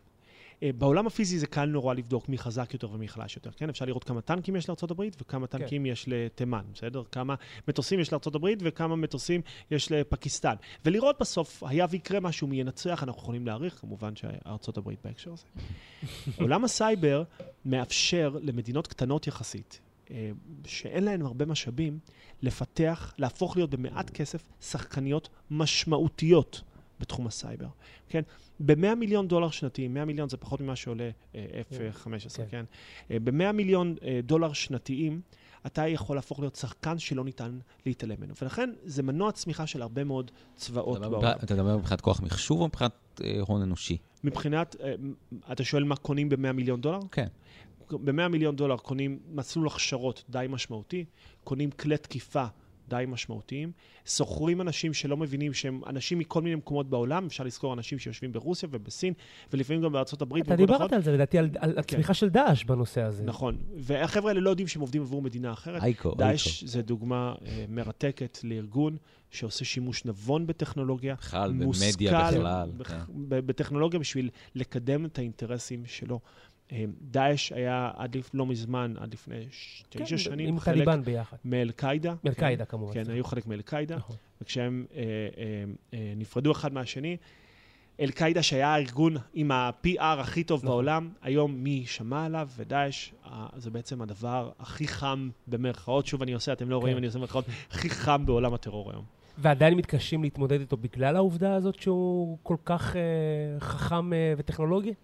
אה, 0.63 0.71
בעולם 0.79 1.07
הפיזי 1.07 1.39
זה 1.39 1.47
קל 1.47 1.65
נורא 1.65 1.95
לבדוק 1.95 2.29
מי 2.29 2.39
חזק 2.39 2.71
יותר 2.73 2.91
ומי 2.93 3.09
חלש 3.09 3.37
יותר, 3.37 3.51
כן? 3.51 3.69
אפשר 3.69 3.85
לראות 3.85 4.05
כמה 4.05 4.21
טנקים 4.21 4.57
יש 4.57 4.69
לארה"ב 4.69 5.03
וכמה 5.21 5.47
טנקים 5.47 5.87
יש 5.87 6.05
לתימן, 6.09 6.65
בסדר? 6.75 7.03
כמה 7.13 7.35
מטוסים 7.69 8.01
יש 8.01 8.13
לארה"ב 8.13 8.47
וכמה 8.61 8.97
מטוסים 8.97 9.41
יש 9.71 9.93
לפקיסטן. 9.93 10.55
ולראות 10.85 11.17
בסוף, 11.21 11.63
היה 11.63 11.87
ויקרה 11.91 12.21
משהו, 12.21 12.47
מי 12.47 12.61
ינצח, 12.61 13.03
אנחנו 13.03 13.23
יכולים 13.23 13.47
להעריך, 13.47 13.75
כמובן 13.81 14.17
שארה"ב 14.17 14.91
בהקשר 15.05 15.33
הזה. 15.33 15.45
עולם 16.43 16.65
הסייבר 16.65 17.23
מאפשר 17.65 18.37
למדינות 18.43 18.87
קטנות 18.87 19.27
יחסית, 19.27 19.81
אה, 20.11 20.31
שאין 20.67 21.05
להן 21.05 21.23
הרבה 21.23 21.47
משאבים, 21.47 21.99
לפתח, 22.43 23.15
להפוך 23.19 23.57
להיות 23.57 23.71
במעט 23.71 24.11
כסף 24.11 24.45
שחקניות 24.61 25.29
משמעותיות 25.51 26.63
בתחום 27.01 27.27
הסייבר, 27.27 27.69
כן? 28.09 28.23
ב-100 28.61 28.95
מיליון 28.95 29.29
דולר 29.29 29.51
שנתיים, 29.51 29.95
100 29.95 30.05
מיליון 30.05 30.29
זה 30.29 30.37
פחות 30.37 30.61
ממה 30.61 30.77
שעולה 30.77 31.11
אה, 31.35 31.47
F-15, 31.71 32.37
כן. 32.37 32.45
כן? 32.51 32.65
אה, 33.11 33.17
ב-100 33.25 33.53
מיליון 33.53 33.97
אה, 34.03 34.21
דולר 34.25 34.53
שנתיים, 34.53 35.21
אתה 35.67 35.89
יכול 35.89 36.17
להפוך 36.17 36.41
להיות 36.41 36.57
שחקן 36.57 36.99
שלא 36.99 37.25
ניתן 37.25 37.59
להתעלם 37.87 38.17
ממנו. 38.19 38.35
ולכן 38.43 38.71
זה 38.85 39.03
מנוע 39.03 39.33
צמיחה 39.33 39.67
של 39.67 39.83
הרבה 39.83 40.05
מאוד 40.05 40.31
צבאות 40.55 40.99
אתה 40.99 41.09
בעולם. 41.09 41.33
אתה 41.45 41.55
מדבר 41.55 41.77
מבחינת 41.77 42.01
כוח 42.01 42.21
מחשוב 42.21 42.61
או 42.61 42.67
מבחינת 42.67 43.21
הון 43.41 43.63
אנושי? 43.63 43.97
מבחינת, 44.25 44.77
אתה 45.53 45.65
שואל 45.65 45.85
מה 45.85 45.97
קונים 45.97 46.29
ב-100 46.29 46.53
מיליון 46.53 46.81
דולר? 46.81 46.99
כן. 47.13 47.27
ב-100 47.91 48.29
מיליון 48.29 48.57
דולר 48.57 48.77
קונים 48.77 49.19
מסלול 49.33 49.67
הכשרות 49.67 50.25
די 50.29 50.47
משמעותי, 50.49 51.05
קונים 51.45 51.71
כלי 51.71 51.97
תקיפה 51.97 52.47
די 52.91 53.05
משמעותיים. 53.09 53.73
שוכרים 54.07 54.61
אנשים 54.61 54.95
שלא 54.95 55.17
מבינים 55.17 55.55
שהם 55.55 55.81
אנשים 55.87 56.19
מכל 56.19 56.43
מיני 56.43 56.55
מקומות 56.55 56.91
בעולם, 56.91 57.27
אפשר 57.27 57.45
לזכור 57.45 57.75
אנשים 57.75 57.99
שיושבים 57.99 58.33
ברוסיה 58.33 58.69
ובסין, 58.73 59.15
ולפעמים 59.53 59.83
גם 59.83 59.93
בארצות 59.93 60.23
הברית. 60.23 60.47
אתה 60.47 60.57
דיברת 60.57 60.93
על 60.93 61.03
זה, 61.03 61.13
לדעתי, 61.13 61.39
על, 61.39 61.51
על 61.59 61.79
הצמיחה 61.79 62.15
של 62.15 62.29
דאעש 62.29 62.65
בנושא 62.65 63.03
הזה. 63.03 63.25
נכון, 63.25 63.57
והחבר'ה 63.77 64.31
האלה 64.31 64.41
לא 64.41 64.51
יודעים 64.51 64.69
שהם 64.69 64.81
עובדים 64.81 65.03
עבור 65.03 65.23
מדינה 65.23 65.53
אחרת. 65.53 65.83
אייקו, 65.83 66.15
דאעש 66.15 66.65
זה 66.65 66.83
דוגמה 66.83 67.35
אה, 67.47 67.65
מרתקת 67.69 68.39
לארגון 68.45 68.97
שעושה 69.31 69.65
שימוש 69.65 70.05
נבון 70.05 70.47
בטכנולוגיה, 70.47 71.15
בכלל, 71.15 71.53
במדיה 71.53 72.31
בכלל. 72.31 72.71
כן. 72.85 72.95
בטכנולוגיה 73.29 74.01
בשביל 74.01 74.31
לקדם 74.55 75.05
את 75.05 75.19
האינטרסים 75.19 75.83
שלו. 75.87 76.21
אה, 76.73 76.85
דאעש 77.01 77.53
היה 77.53 77.91
עד 77.97 78.17
לא 78.35 78.47
מזמן, 78.47 78.95
עד 78.99 79.13
לפני 79.13 79.47
ש- 79.51 79.85
כן, 79.91 80.05
תשע 80.05 80.19
שנים, 80.19 80.49
עם 80.49 80.59
חלק. 80.59 80.89
מאל-קאעידה. 81.45 82.15
מאל-קאעידה, 82.25 82.65
כמובן. 82.65 82.95
כן, 82.95 83.11
היו 83.11 83.25
חלק 83.25 83.47
מאל-קאעידה, 83.47 83.97
נכון. 83.97 84.17
וכשהם 84.41 84.87
אה, 84.95 85.03
אה, 85.03 85.05
אה, 85.95 86.13
נפרדו 86.17 86.53
אחד 86.53 86.73
מהשני, 86.73 87.17
אל-קאעידה, 88.01 88.43
שהיה 88.43 88.69
הארגון 88.69 89.17
עם 89.35 89.51
ה-PR 89.51 90.01
הכי 90.01 90.45
טוב 90.45 90.59
נכון. 90.59 90.69
בעולם, 90.71 91.09
היום 91.23 91.55
מי 91.55 91.85
שמע 91.87 92.25
עליו, 92.25 92.49
ודאעש, 92.57 93.11
אה, 93.27 93.47
זה 93.57 93.71
בעצם 93.71 94.03
הדבר 94.03 94.51
הכי 94.59 94.89
חם 94.89 95.31
במרכאות, 95.47 96.07
שוב 96.07 96.23
אני 96.23 96.33
עושה, 96.33 96.53
אתם 96.53 96.71
לא 96.71 96.79
רואים, 96.79 96.93
כן. 96.95 96.99
אני 96.99 97.07
עושה 97.07 97.19
במרכאות, 97.19 97.45
הכי 97.71 97.91
חם 97.91 98.27
בעולם 98.27 98.55
הטרור 98.55 98.91
היום. 98.91 99.05
ועדיין 99.39 99.75
מתקשים 99.75 100.23
להתמודד 100.23 100.61
איתו 100.61 100.77
בגלל 100.77 101.17
העובדה 101.17 101.55
הזאת 101.55 101.81
שהוא 101.81 102.39
כל 102.43 102.57
כך 102.65 102.97
אה, 102.97 103.61
חכם 103.61 104.13
אה, 104.13 104.35
וטכנולוגי? 104.37 104.95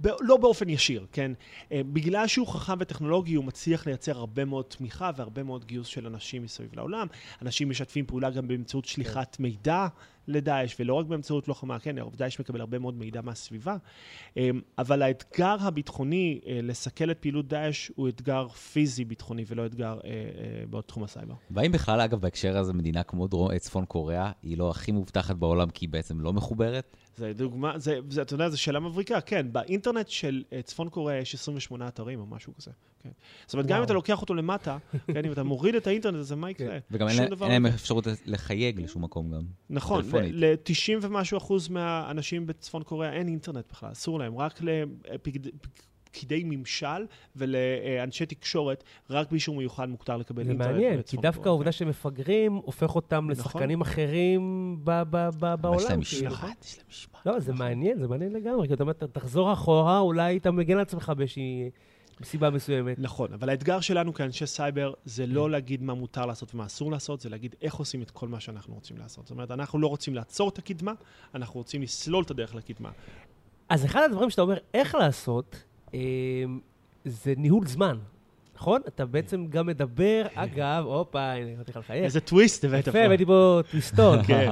ב- 0.00 0.08
לא 0.20 0.36
באופן 0.36 0.68
ישיר, 0.68 1.06
כן? 1.12 1.32
אה, 1.72 1.80
בגלל 1.92 2.26
שהוא 2.26 2.46
חכם 2.46 2.74
וטכנולוגי, 2.80 3.34
הוא 3.34 3.44
מצליח 3.44 3.86
לייצר 3.86 4.18
הרבה 4.18 4.44
מאוד 4.44 4.64
תמיכה 4.64 5.10
והרבה 5.16 5.42
מאוד 5.42 5.64
גיוס 5.64 5.86
של 5.86 6.06
אנשים 6.06 6.42
מסביב 6.42 6.70
לעולם. 6.76 7.06
אנשים 7.42 7.70
משתפים 7.70 8.06
פעולה 8.06 8.30
גם 8.30 8.48
באמצעות 8.48 8.84
שליחת 8.84 9.40
מידע 9.40 9.86
לדאעש, 10.28 10.76
ולא 10.80 10.94
רק 10.94 11.06
באמצעות 11.06 11.48
לוחמה, 11.48 11.78
כן, 11.78 11.96
דאעש 12.16 12.40
מקבל 12.40 12.60
הרבה 12.60 12.78
מאוד 12.78 12.94
מידע 12.94 13.20
מהסביבה. 13.20 13.76
אה, 14.36 14.50
אבל 14.78 15.02
האתגר 15.02 15.56
הביטחוני 15.60 16.40
אה, 16.46 16.60
לסכל 16.62 17.10
את 17.10 17.18
פעילות 17.18 17.48
דאעש 17.48 17.90
הוא 17.94 18.08
אתגר 18.08 18.48
פיזי 18.48 19.04
ביטחוני 19.04 19.44
ולא 19.48 19.66
אתגר 19.66 19.98
אה, 20.04 20.10
בתחום 20.70 21.04
הסייבר. 21.04 21.34
והאם 21.50 21.72
בכלל, 21.72 22.00
אגב, 22.00 22.20
בהקשר 22.20 22.58
הזה, 22.58 22.72
מדינה 22.72 23.02
כמו 23.02 23.26
דרום, 23.26 23.58
צפון 23.58 23.84
קוריאה, 23.84 24.32
היא 24.42 24.58
לא 24.58 24.70
הכי 24.70 24.92
מובטחת 24.92 25.36
בעולם 25.36 25.70
כי 25.70 25.84
היא 25.84 25.90
בעצם 25.90 26.20
לא 26.20 26.32
מחוברת? 26.32 26.96
זה 27.16 27.32
דוגמה, 27.32 27.78
זה, 27.78 27.98
זה, 28.08 28.22
אתה 28.22 28.34
יודע, 28.34 28.48
זו 28.48 28.60
שאלה 28.62 28.80
מבריקה, 28.80 29.20
כן. 29.20 29.46
באינטרנט 29.52 30.08
של 30.08 30.42
אה, 30.52 30.62
צפון 30.62 30.88
קוריאה 30.88 31.18
יש 31.18 31.34
28 31.34 31.88
אתרים 31.88 32.20
או 32.20 32.26
משהו 32.26 32.54
כזה. 32.54 32.70
כן. 33.02 33.10
זאת 33.46 33.54
אומרת, 33.54 33.66
גם 33.66 33.78
אם. 33.78 33.84
אתה 33.84 33.92
לוקח 33.92 34.20
אותו 34.20 34.34
למטה, 34.34 34.78
כן, 35.06 35.24
אם 35.24 35.32
אתה 35.32 35.42
מוריד 35.42 35.74
את 35.74 35.86
האינטרנט 35.86 36.16
הזה, 36.16 36.36
מה 36.36 36.50
יקרה? 36.50 36.78
וגם 36.90 37.08
אין 37.08 37.32
להם 37.40 37.66
לא. 37.66 37.70
אפשרות 37.70 38.06
לחייג 38.26 38.80
לשום 38.80 39.04
מקום 39.04 39.30
גם. 39.30 39.42
נכון, 39.70 40.02
טלפונית. 40.02 40.32
ל-90 40.34 40.98
ומשהו 41.02 41.38
אחוז 41.38 41.68
מהאנשים 41.68 42.46
בצפון 42.46 42.82
קוריאה 42.82 43.12
אין 43.12 43.28
אינטרנט 43.28 43.64
בכלל, 43.72 43.92
אסור 43.92 44.18
להם. 44.18 44.38
רק 44.38 44.60
לפקידי 46.14 46.42
ממשל 46.44 46.86
ולאנשי 47.36 48.26
תקשורת, 48.26 48.84
רק 49.10 49.30
באישור 49.30 49.56
מיוחד 49.56 49.88
מותר 49.88 50.16
לקבל 50.16 50.44
זה 50.44 50.50
אינטרנט. 50.50 50.70
מעניין, 50.70 51.02
כי 51.02 51.16
דווקא. 51.16 51.48
העובדה 51.48 51.72
שהם 51.72 51.88
מפגרים 51.88 52.52
הופך 52.54 52.94
אותם 52.94 53.16
נכון. 53.16 53.30
לשחקנים 53.30 53.80
אחרים 53.80 54.76
ב- 54.84 55.02
ב- 55.02 55.06
ב- 55.10 55.44
אבל 55.44 55.56
בעולם. 55.56 55.78
יש 55.80 55.90
להם. 55.90 56.00
משפט, 56.00 56.64
יש 56.64 56.78
להם 56.78 56.86
משפט. 56.88 57.26
לא, 57.26 57.40
זה 57.40 57.52
מעניין, 57.52 57.98
זה 57.98 58.08
מעניין 58.08 58.32
לגמרי, 58.32 58.68
כי 58.68 58.74
אתה 58.74 58.82
אומר, 58.82 58.92
"ת- 58.92 59.02
תחזור 59.02 59.52
אחורה, 59.52 59.98
אולי 59.98 60.36
אתה 60.36 60.50
מגן 60.50 60.74
על 60.74 60.80
עצמך 60.80 61.12
באיזושהי 61.16 61.70
סיבה 62.22 62.50
מסוימת. 62.50 62.98
נכון, 62.98 63.32
אבל 63.32 63.48
האתגר 63.48 63.80
שלנו 63.80 64.14
כאנשי 64.14 64.46
סייבר 64.46 64.92
זה 65.04 65.26
לא 65.26 65.50
להגיד 65.50 65.82
מה 65.82 65.94
מותר 65.94 66.26
לעשות 66.26 66.54
ומה 66.54 66.66
אסור 66.66 66.90
לעשות, 66.92 67.20
זה 67.20 67.28
להגיד 67.28 67.54
איך 67.62 67.74
עושים 67.74 68.02
את 68.02 68.10
כל 68.10 68.28
מה 68.28 68.40
שאנחנו 68.40 68.74
רוצים 68.74 68.96
לעשות. 68.98 69.24
זאת 69.26 69.30
אומרת, 69.30 69.50
אנחנו 69.50 69.78
לא 69.78 69.86
רוצים 69.86 70.14
לעצור 70.14 70.48
את 70.48 70.58
הקדמה, 70.58 70.92
אנחנו 71.34 71.60
רוצים 71.60 71.82
לסלול 71.82 72.24
את 72.24 72.30
הדרך 72.30 72.54
לקדמה. 72.54 72.90
אז 73.68 73.84
אחד 73.84 74.02
הדברים 74.10 74.30
שאתה 74.30 74.42
אומר 74.42 74.56
איך 74.74 74.94
לעשות, 74.94 75.62
זה 77.04 77.34
ניהול 77.36 77.66
זמן, 77.66 77.98
נכון? 78.56 78.80
אתה 78.88 79.06
בעצם 79.06 79.46
גם 79.46 79.66
מדבר, 79.66 80.22
אגב, 80.34 80.84
הופה, 80.86 81.32
הנה, 81.32 81.50
נתתי 81.60 81.70
לך 81.70 81.76
לחייך. 81.76 82.04
איזה 82.04 82.20
טוויסט 82.20 82.64
הבאת 82.64 82.84
פה. 82.84 82.90
יפה, 82.90 83.04
הבאתי 83.04 83.26
פה 83.26 83.60
טוויסטון. 83.70 84.22
כן. 84.26 84.50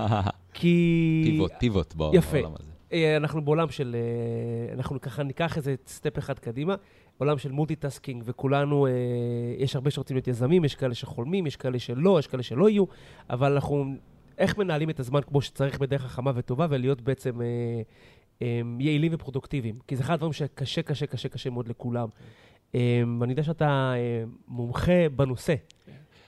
כי... 0.54 1.22
פיבוט, 1.24 1.52
פיבוט 1.58 1.94
בעולם 1.94 2.14
יפה. 2.14 2.38
הזה. 2.38 2.72
אה, 2.92 3.16
אנחנו 3.16 3.44
בעולם 3.44 3.70
של... 3.70 3.96
אה, 3.98 4.74
אנחנו 4.74 5.00
ככה 5.00 5.22
ניקח 5.22 5.56
איזה 5.56 5.74
step 5.86 6.18
אחד 6.18 6.38
קדימה, 6.38 6.74
עולם 7.18 7.38
של 7.38 7.52
multitasking, 7.52 8.22
וכולנו, 8.26 8.86
אה, 8.86 8.92
יש 9.58 9.76
הרבה 9.76 9.90
שרוצים 9.90 10.16
להיות 10.16 10.28
יזמים, 10.28 10.64
יש 10.64 10.74
כאלה 10.74 10.94
שחולמים, 10.94 11.46
יש 11.46 11.56
כאלה 11.56 11.78
שלא, 11.78 12.18
יש 12.18 12.26
כאלה 12.26 12.42
שלא 12.42 12.68
יהיו, 12.68 12.84
אבל 13.30 13.52
אנחנו... 13.52 13.94
איך 14.38 14.58
מנהלים 14.58 14.90
את 14.90 15.00
הזמן 15.00 15.20
כמו 15.26 15.42
שצריך 15.42 15.78
בדרך 15.78 16.02
חכמה 16.02 16.32
וטובה, 16.34 16.66
ולהיות 16.70 17.00
בעצם 17.00 17.42
אה, 17.42 17.46
יעילים 18.78 19.14
ופרודוקטיביים. 19.14 19.74
כי 19.88 19.96
זה 19.96 20.02
אחד 20.02 20.14
הדברים 20.14 20.32
שקשה, 20.32 20.82
קשה, 20.82 21.06
קשה, 21.06 21.28
קשה 21.28 21.50
מאוד 21.50 21.68
לכולם. 21.68 22.08
אה, 22.74 23.02
ואני 23.20 23.32
יודע 23.32 23.42
שאתה 23.42 23.92
אה, 23.96 24.24
מומחה 24.48 25.08
בנושא. 25.16 25.54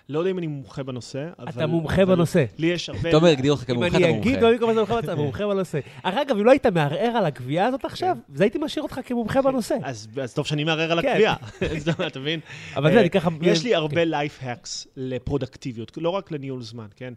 לא 0.09 0.19
יודע 0.19 0.31
אם 0.31 0.39
אני 0.39 0.47
מומחה 0.47 0.83
בנושא, 0.83 1.29
אבל... 1.39 1.49
אתה 1.49 1.67
מומחה 1.67 2.03
אבל 2.03 2.15
בנושא. 2.15 2.45
לי 2.59 2.67
יש 2.67 2.89
הרבה... 2.89 3.11
תומר 3.11 3.29
הגדיר 3.29 3.53
אותך 3.53 3.63
אם 3.63 3.67
כמומחה, 3.67 3.97
אני 3.97 4.05
אתה 4.05 4.19
אגיד 4.19 4.33
מומחה. 4.33 4.47
לא 4.47 4.53
במקום 4.53 4.71
הזה 4.71 4.81
מומחה 4.81 5.01
בנושא, 5.01 5.15
מומחה 5.15 5.47
בנושא. 5.47 5.81
אך, 6.03 6.15
אגב, 6.15 6.37
אם 6.39 6.45
לא 6.45 6.51
היית 6.51 6.67
מערער 6.67 7.17
על 7.17 7.27
הקביעה 7.27 7.67
הזאת 7.67 7.85
עכשיו, 7.85 8.17
אז 8.35 8.41
הייתי 8.41 8.59
משאיר 8.59 8.83
אותך 8.83 9.01
כמומחה 9.05 9.43
בנושא. 9.43 9.75
אז, 9.83 10.09
אז 10.23 10.35
טוב 10.35 10.47
שאני 10.47 10.65
מערער 10.65 10.93
על 10.93 11.03
כן. 11.03 11.09
הקביעה. 11.09 11.37
אז 11.77 11.89
אתה 11.89 12.21
מבין? 12.21 12.41
אבל 12.77 12.91
זה, 12.91 12.97
אה, 12.97 13.01
אני 13.01 13.11
ככה... 13.11 13.31
יש 13.43 13.65
לי 13.65 13.71
כן. 13.71 13.77
הרבה 13.77 14.05
לייף 14.05 14.39
האקס 14.43 14.87
לפרודקטיביות, 14.97 15.99
לא 16.01 16.09
רק 16.09 16.33
לניהול 16.33 16.63
זמן, 16.63 16.87
כן? 16.97 17.15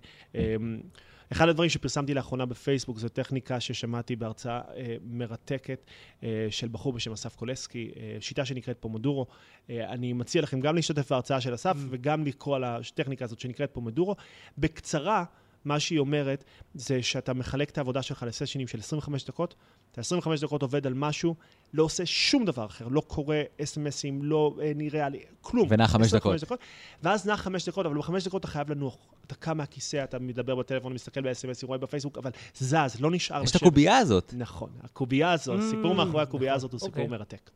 אחד 1.31 1.49
הדברים 1.49 1.69
שפרסמתי 1.69 2.13
לאחרונה 2.13 2.45
בפייסבוק 2.45 2.97
זו 2.97 3.09
טכניקה 3.09 3.59
ששמעתי 3.59 4.15
בהרצאה 4.15 4.61
אה, 4.75 4.95
מרתקת 5.03 5.85
אה, 6.23 6.47
של 6.49 6.67
בחור 6.67 6.93
בשם 6.93 7.11
אסף 7.11 7.35
קולסקי, 7.35 7.91
אה, 7.97 8.17
שיטה 8.19 8.45
שנקראת 8.45 8.77
פומודורו. 8.79 9.25
אה, 9.69 9.89
אני 9.89 10.13
מציע 10.13 10.41
לכם 10.41 10.59
גם 10.59 10.75
להשתתף 10.75 11.11
בהרצאה 11.11 11.41
של 11.41 11.55
אסף 11.55 11.75
וגם 11.89 12.25
לקרוא 12.25 12.55
על 12.55 12.63
הטכניקה 12.63 13.25
הזאת 13.25 13.39
שנקראת 13.39 13.69
פומודורו. 13.73 14.15
בקצרה, 14.57 15.23
מה 15.67 15.79
שהיא 15.79 15.99
אומרת 15.99 16.43
זה 16.73 17.03
שאתה 17.03 17.33
מחלק 17.33 17.69
את 17.69 17.77
העבודה 17.77 18.01
שלך 18.01 18.23
לסשנים 18.27 18.67
של 18.67 18.79
25 18.79 19.25
דקות, 19.25 19.55
אתה 19.91 20.01
25 20.01 20.39
דקות 20.39 20.61
עובד 20.61 20.87
על 20.87 20.93
משהו, 20.93 21.35
לא 21.73 21.83
עושה 21.83 22.05
שום 22.05 22.45
דבר 22.45 22.65
אחר, 22.65 22.87
לא 22.87 23.01
קורא 23.01 23.35
אס.אם.אסים, 23.63 24.23
לא 24.23 24.55
אה, 24.61 24.71
נראה 24.75 25.09
לי, 25.09 25.19
כלום. 25.41 25.67
ונע 25.69 25.87
חמש 25.87 26.07
25 26.07 26.41
דקות. 26.41 26.59
ואז 27.03 27.27
נע 27.27 27.37
חמש 27.37 27.69
דקות, 27.69 27.85
אבל 27.85 27.97
בחמש 27.97 28.27
דקות 28.27 28.39
אתה 28.39 28.47
חייב 28.47 28.71
לנוח. 28.71 28.97
אתה 29.27 29.35
קם 29.35 29.57
מהכיסא, 29.57 30.03
אתה 30.03 30.19
מדבר 30.19 30.55
בטלפון, 30.55 30.93
מסתכל 30.93 31.21
ב-אס.אם.אס, 31.21 31.63
רואה 31.63 31.77
בפייסבוק, 31.77 32.17
אבל 32.17 32.31
זז, 32.55 32.97
לא 32.99 33.11
נשאר 33.11 33.43
יש 33.43 33.51
את 33.51 33.55
הקובייה 33.55 33.97
הזאת. 33.97 34.33
נכון. 34.37 34.69
הקובייה 34.83 35.31
הזאת, 35.31 35.59
הסיפור 35.59 35.95
מאחורי 35.95 36.23
הקובייה 36.23 36.53
הזאת 36.53 36.71
הוא 36.71 36.79
סיפור 36.79 37.03
אוקיי. 37.03 37.17
מרתק. 37.17 37.49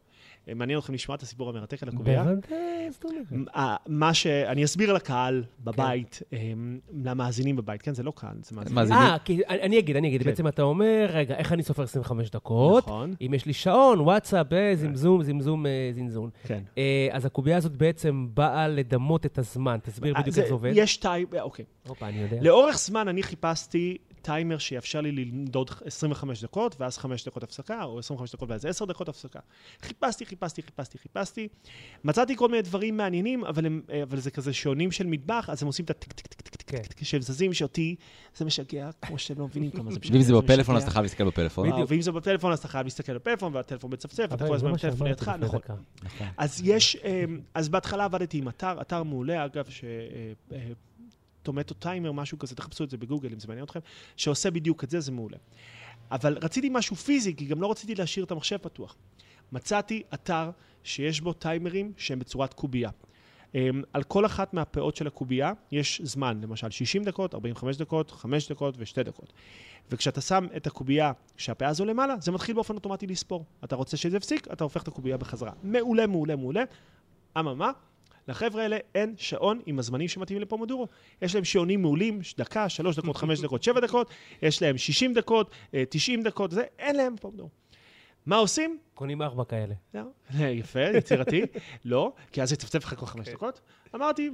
אה, 0.47 0.53
מעניין 0.53 0.79
אתכם 0.79 0.93
לשמוע 0.93 1.15
את 1.15 1.21
הסיפור 1.21 1.49
המרתק 1.49 1.83
על 1.83 1.89
הקובייה? 1.89 2.25
אה, 3.55 3.75
מה 3.87 4.13
ש... 4.13 4.27
אני 4.27 4.63
אסביר 4.63 4.93
לקהל 4.93 5.43
בבית, 5.59 6.19
אה, 6.33 6.51
למאזינים 7.03 7.55
בבית, 7.55 7.81
כן, 7.81 7.93
זה 7.93 8.03
לא 8.03 8.13
קהל, 8.15 8.35
זה 8.41 8.55
מאזינים. 8.55 8.93
אה, 8.93 9.17
אני 9.49 9.79
אגיד, 9.79 9.95
אני 9.95 10.07
אגיד. 10.07 10.23
כן. 10.23 10.29
בעצם 10.29 10.47
אתה 10.47 10.61
אומר, 10.61 11.07
רגע, 11.09 11.35
איך 11.35 11.53
אני 11.53 11.63
סופר 11.63 11.83
25 11.83 12.29
דקות? 12.29 12.83
נכון, 12.83 13.13
אם 13.21 13.33
יש 13.33 13.45
לי 13.45 13.53
שעון, 13.53 13.99
וואטסאפ, 13.99 14.47
זמזום, 14.75 15.23
זמזום, 15.23 15.65
זינזון. 15.91 16.29
כן. 16.43 16.63
אה, 16.77 17.07
אז 17.11 17.25
הקובייה 17.25 17.57
הזאת 17.57 17.77
בעצם 17.77 18.27
באה 18.33 18.67
לדמות 18.67 19.25
את 19.25 19.37
הזמן. 19.37 19.77
תסביר 19.83 20.13
בדיוק 20.13 20.37
איך 20.37 20.47
זה 20.47 20.53
עובד. 20.53 20.71
יש 20.75 20.97
טייפ, 20.97 21.33
אוקיי. 21.33 21.65
הופה, 21.87 22.07
אני 22.07 22.21
יודע. 22.21 22.37
לאורך 22.41 22.77
זמן 22.77 23.07
אני 23.07 23.23
חיפשתי 23.23 23.97
טיימר 24.21 24.57
שיאפשר 24.57 25.01
לי 25.01 25.11
למדוד 25.11 25.71
25 25.85 26.43
דקות, 26.43 26.75
ואז 26.79 26.97
5 26.97 27.25
דקות 27.25 27.43
הפסקה, 27.43 27.83
או 27.83 27.99
25 27.99 28.31
דקות 28.31 28.49
ואז 28.49 28.65
10 28.65 28.85
דקות 28.85 29.09
הפסקה. 29.09 29.39
חיפשתי, 29.81 30.25
חיפשתי, 30.25 30.61
חיפשתי, 30.61 30.97
חיפשתי. 30.97 31.47
מצאתי 32.03 32.35
כל 32.35 32.47
מיני 32.47 32.61
דברים 32.61 32.97
מעניינים, 32.97 33.45
אבל, 33.45 33.65
הם, 33.65 33.81
אה, 33.89 34.03
אבל 34.03 34.19
זה 34.19 34.31
כזה 34.31 34.53
שעונים 34.53 34.91
של 34.91 35.07
מטבח, 35.07 35.49
אז 35.49 35.63
הם 35.63 35.67
עושים 35.67 35.85
את 35.85 35.89
הטיק 35.89 36.13
טיק 36.13 36.27
טיק 36.27 36.41
טיק 36.41 36.55
טיק 36.55 36.69
כן. 36.71 36.81
טיק 36.81 37.03
שהם 37.03 37.21
זזים, 37.21 37.53
שאותי 37.53 37.95
זה 38.35 38.45
משגע, 38.45 38.89
כמו 39.01 39.17
שאתם 39.17 39.39
לא 39.39 39.45
מבינים 39.45 39.71
כמה 39.71 39.91
זה 39.91 39.99
משגע. 39.99 40.13
ואם 40.13 40.21
זה 40.21 40.33
בפלאפון, 40.33 40.75
אז. 40.75 40.83
אתה 40.83 40.91
חייב 40.91 41.03
להסתכל 41.03 41.27
בפלאפון. 41.27 41.69
ואם 41.87 42.01
זה 42.01 42.11
בפלאפון, 42.11 42.51
אז 42.51 42.59
אתה 42.59 42.67
חייב 42.67 42.83
להסתכל 42.83 43.13
בפלאפון, 43.13 43.55
והטלפון 43.55 43.93
מצפצף, 43.93 44.27
ואתה 44.31 44.47
כל 44.47 44.55
הזמן 44.55 44.73
בטלפון 44.73 45.07
לידך, 45.07 45.27
נכון. 45.27 45.59
נכון. 46.03 46.27
אז 46.37 46.61
יש, 46.63 46.95
אמ, 46.95 47.39
אז 47.53 47.69
בהתחלה 47.69 48.05
עבדתי 48.05 48.37
עם 48.37 48.47
אתר, 48.47 48.81
אתר 48.81 49.03
מעולה, 49.03 49.45
אגב, 49.45 49.65
ש... 49.69 49.83
אה, 49.83 50.57
אה, 50.57 50.71
טומטו 51.43 51.73
טיימר, 51.73 52.11
משהו 52.11 52.39
כזה, 52.39 52.55
תחפשו 52.55 52.83
את 52.83 52.89
זה 52.89 52.97
בגוגל 52.97 53.33
אם 53.33 53.39
זה 53.39 53.47
מעניין 53.47 53.65
אתכם, 53.65 53.79
שעושה 54.15 54.51
בדיוק 54.51 54.83
את 54.83 54.89
זה, 54.89 54.99
זה 54.99 55.11
מעולה. 55.11 55.37
אבל 56.11 56.37
רציתי 56.41 56.69
משהו 56.71 56.95
פיזי, 56.95 57.35
כי 57.35 57.45
גם 57.45 57.61
לא 57.61 57.71
רציתי 57.71 57.95
להשאיר 57.95 58.25
את 58.25 58.31
המחשב 58.31 58.57
פתוח. 58.57 58.95
מצאתי 59.51 60.03
אתר 60.13 60.49
שיש 60.83 61.21
בו 61.21 61.33
טיימרים 61.33 61.93
שהם 61.97 62.19
בצורת 62.19 62.53
קובייה. 62.53 62.89
אמ, 63.55 63.81
על 63.93 64.03
כל 64.03 64.25
אחת 64.25 64.53
מהפאות 64.53 64.95
של 64.95 65.07
הקובייה 65.07 65.53
יש 65.71 66.01
זמן, 66.03 66.41
למשל 66.43 66.69
60 66.69 67.03
דקות, 67.03 67.35
45 67.35 67.77
דקות, 67.77 68.11
5 68.11 68.51
דקות 68.51 68.75
ו-2 68.77 69.03
דקות. 69.03 69.33
וכשאתה 69.91 70.21
שם 70.21 70.47
את 70.57 70.67
הקובייה, 70.67 71.11
כשהפאה 71.37 71.67
הזו 71.67 71.85
למעלה, 71.85 72.15
זה 72.19 72.31
מתחיל 72.31 72.55
באופן 72.55 72.75
אוטומטי 72.75 73.07
לספור. 73.07 73.45
אתה 73.63 73.75
רוצה 73.75 73.97
שזה 73.97 74.17
יפסיק, 74.17 74.47
אתה 74.53 74.63
הופך 74.63 74.83
את 74.83 74.87
הקובייה 74.87 75.17
בחזרה. 75.17 75.51
מעולה, 75.63 76.07
מעולה, 76.07 76.35
מעולה. 76.35 76.63
אממה, 77.39 77.71
לחבר'ה 78.27 78.63
האלה 78.63 78.77
אין 78.95 79.13
שעון 79.17 79.61
עם 79.65 79.79
הזמנים 79.79 80.07
שמתאימים 80.07 80.41
לפומודורו. 80.41 80.87
יש 81.21 81.35
להם 81.35 81.43
שעונים 81.43 81.81
מעולים, 81.81 82.19
דקה, 82.37 82.69
שלוש 82.69 82.95
דקות, 82.95 83.15
חמש 83.15 83.41
דקות, 83.43 83.63
שבע 83.63 83.79
דקות, 83.79 84.09
יש 84.41 84.61
להם 84.61 84.77
60 84.77 85.13
דקות, 85.13 85.51
אה, 85.73 85.83
90 85.89 86.23
דקות, 86.23 86.51
זה, 86.51 86.63
אין 86.79 86.95
להם 86.95 87.15
פומודורו. 87.17 87.49
מה 88.25 88.35
עושים? 88.35 88.77
קונים 88.93 89.21
ארבע 89.21 89.43
כאלה. 89.43 89.73
לא. 89.93 90.01
יפה, 90.39 90.79
יצירתי. 90.79 91.41
לא, 91.85 92.13
כי 92.31 92.41
אז 92.41 92.53
יצפצף 92.53 92.83
לך 92.83 92.95
כל 92.99 93.05
חמש 93.05 93.29
דקות. 93.29 93.61
אמרתי, 93.95 94.29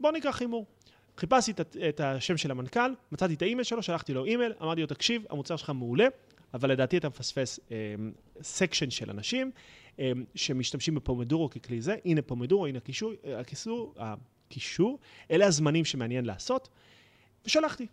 בוא 0.00 0.12
ניקח 0.12 0.40
הימור. 0.40 0.66
חיפשתי 1.18 1.52
את, 1.88 2.00
השם 2.00 2.36
של 2.36 2.50
המנכ"ל, 2.50 2.94
מצאתי 3.12 3.34
את 3.34 3.42
האימייל 3.42 3.64
שלו, 3.64 3.82
שלחתי 3.82 4.14
לו 4.14 4.24
אימייל, 4.24 4.52
אמרתי 4.62 4.80
לו, 4.80 4.86
תקשיב, 4.86 5.22
המוצר 5.30 5.56
שלך 5.56 5.70
מעולה, 5.70 6.06
אבל 6.54 6.70
לדעתי 6.70 6.96
אתה 6.96 7.08
מפספס 7.08 7.60
section 8.42 8.90
של 8.90 9.10
אנשים 9.10 9.46
אה, 9.46 9.81
שמשתמשים 10.34 10.94
בפומדורו 10.94 11.50
ככלי 11.50 11.80
זה. 11.80 11.96
הנה 12.04 12.22
פומדורו, 12.22 12.66
הנה 12.66 12.78
הקישור, 12.78 13.12
אה, 13.24 13.40
הקישור, 13.40 13.94
הקישור, 13.96 14.98
אלה 15.30 15.46
הזמנים 15.46 15.84
שמעניין 15.84 16.24
לעשות, 16.24 16.68
ושלחתי. 17.46 17.86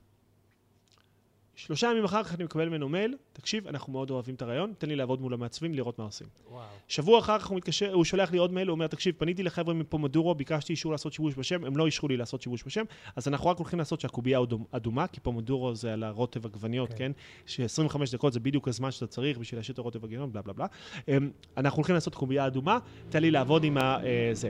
שלושה 1.60 1.88
ימים 1.92 2.04
אחר 2.04 2.24
כך 2.24 2.36
אני 2.36 2.44
מקבל 2.44 2.70
ממנו 2.70 2.90
מייל, 2.90 3.16
תקשיב, 3.34 3.68
אנחנו 3.68 3.94
מאוד 3.94 4.12
אוהבים 4.12 4.36
את 4.36 4.42
הרעיון, 4.42 4.74
תן 4.78 4.88
לי 4.90 4.96
לעבוד 4.96 5.22
מול 5.22 5.34
המעצבים, 5.34 5.74
לראות 5.74 6.00
מה 6.00 6.06
עושים. 6.06 6.28
וואו. 6.50 6.64
שבוע 6.88 7.20
אחר 7.20 7.40
כך 7.40 7.48
הוא 7.48 7.58
מתקשר, 7.58 7.94
הוא 7.94 8.06
שולח 8.06 8.32
לי 8.32 8.38
עוד 8.38 8.54
מייל, 8.54 8.68
הוא 8.68 8.74
אומר, 8.74 8.88
תקשיב, 8.88 9.16
פניתי 9.18 9.44
לחבר'ה 9.44 9.74
מפומדורו, 9.74 10.36
ביקשתי 10.36 10.74
אישור 10.74 10.92
לעשות 10.92 11.14
שימוש 11.14 11.36
בשם, 11.36 11.66
הם 11.66 11.78
לא 11.78 11.86
אישרו 11.86 12.08
לי 12.08 12.18
לעשות 12.18 12.42
שימוש 12.42 12.64
בשם, 12.66 12.84
אז 13.16 13.28
אנחנו 13.28 13.50
רק 13.50 13.58
הולכים 13.58 13.80
לעשות 13.80 14.00
שהקובייה 14.00 14.40
אדומה, 14.72 15.08
כי 15.08 15.20
פומדורו 15.20 15.76
זה 15.76 15.94
על 15.94 16.04
הרוטב 16.04 16.46
עגבניות, 16.46 16.90
כן. 16.90 16.96
כן? 16.98 17.12
ש-25 17.46 17.98
דקות 18.14 18.34
זה 18.34 18.40
בדיוק 18.40 18.68
הזמן 18.68 18.92
שאתה 18.92 19.08
צריך 19.08 19.38
בשביל 19.38 19.60
להשאיר 19.60 19.74
את 19.74 19.80
הרוטב 19.80 20.04
עגבניות, 20.04 20.32
בלה 20.32 20.42
בלה 20.42 20.54
בלה. 20.54 20.66
אמ, 21.08 21.30
אנחנו 21.58 21.78
הולכים 21.78 21.96
לעשות 21.96 22.16
קובייה 22.16 22.48
אדומה, 22.48 22.80
תן 23.10 23.22
לי 23.22 23.32
לעבוד 23.32 23.64
עם 23.64 23.78
ה... 23.78 23.82
אה, 24.04 24.30
זה. 24.34 24.50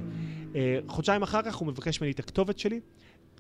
אה, 0.56 0.80
חודשיים 0.88 1.24
אחר 1.24 1.42
כך 1.42 1.56
הוא 1.56 1.68
מבקש 1.68 2.02
ממני 2.02 2.12
את 2.12 2.20
הכתובת 2.20 2.60
שלי. 2.60 2.80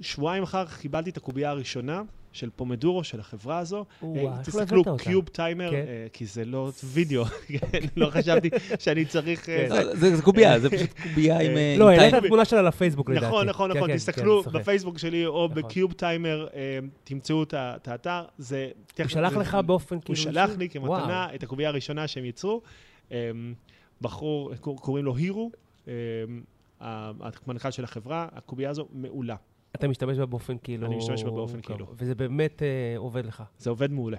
שבועיים 0.01 0.43
אחר 0.43 0.65
כך 0.65 0.79
קיבלתי 0.79 1.09
את 1.09 1.17
הקובייה 1.17 1.49
הראשונה 1.49 2.01
של 2.33 2.49
פומדורו, 2.55 3.03
של 3.03 3.19
החברה 3.19 3.57
הזו. 3.57 3.85
וואו, 4.01 4.17
אה, 4.17 4.37
לא 4.37 4.43
תסתכלו? 4.43 4.83
קיוב 4.97 5.27
טיימר, 5.27 5.71
כן. 5.71 5.85
אה, 5.87 6.07
כי 6.13 6.25
זה 6.25 6.45
לא 6.45 6.71
וידאו, 6.83 7.25
כן, 7.71 7.79
לא 7.95 8.09
חשבתי 8.09 8.49
שאני 8.79 9.05
צריך... 9.05 9.49
אה, 9.49 9.65
כן. 9.69 9.69
זה. 9.69 10.09
לא, 10.09 10.15
זה 10.15 10.21
קובייה, 10.21 10.59
זה 10.59 10.69
פשוט 10.69 10.89
קובייה 11.03 11.39
עם... 11.39 11.51
לא, 11.79 11.89
עם 11.89 11.99
העלית 11.99 12.11
טיימר. 12.11 12.27
תמונה 12.27 12.45
שלה 12.45 12.61
לפייסבוק 12.61 13.09
לדעתי. 13.09 13.25
נכון, 13.25 13.49
נכון, 13.49 13.71
כן, 13.71 13.77
נכון, 13.77 13.89
כן, 13.89 13.95
תסתכלו. 13.95 14.43
בפייסבוק 14.43 14.97
שלי 14.97 15.25
או 15.25 15.47
נכון. 15.51 15.63
בקיוב 15.63 15.93
טיימר, 15.93 16.47
תמצאו 17.03 17.43
את 17.43 17.87
האתר, 17.87 18.25
זה... 18.37 18.69
הוא 18.99 19.07
שלח 19.07 19.33
לך 19.33 19.55
באופן 19.65 19.95
הוא 19.95 20.03
כאילו... 20.03 20.15
שלח 20.15 20.49
אישי? 20.49 20.59
לי 20.59 20.69
כמתנה. 20.69 21.27
את 21.35 21.43
הקובייה 21.43 21.69
הראשונה 21.69 22.07
שהם 22.07 22.25
ייצרו. 22.25 22.61
אה, 23.11 23.31
בחור, 24.01 24.55
קור- 24.55 24.77
קוראים 24.81 25.05
לו 25.05 25.15
הירו, 25.15 25.51
אה, 25.87 25.93
המנכ"ל 26.79 27.71
של 27.71 27.83
החברה, 27.83 28.27
הקובייה 28.35 28.69
הזו 28.69 28.87
מעולה. 28.93 29.35
אתה 29.75 29.87
משתמש 29.87 30.17
בה 30.17 30.25
באופן 30.25 30.57
כאילו... 30.63 30.87
אני 30.87 30.95
משתמש 30.95 31.23
בה 31.23 31.31
באופן. 31.31 31.61
כאילו. 31.61 31.87
וזה 31.97 32.15
באמת 32.15 32.63
אה, 32.63 32.97
עובד 32.97 33.25
לך. 33.25 33.43
זה 33.57 33.69
עובד 33.69 33.91
מעולה. 33.91 34.17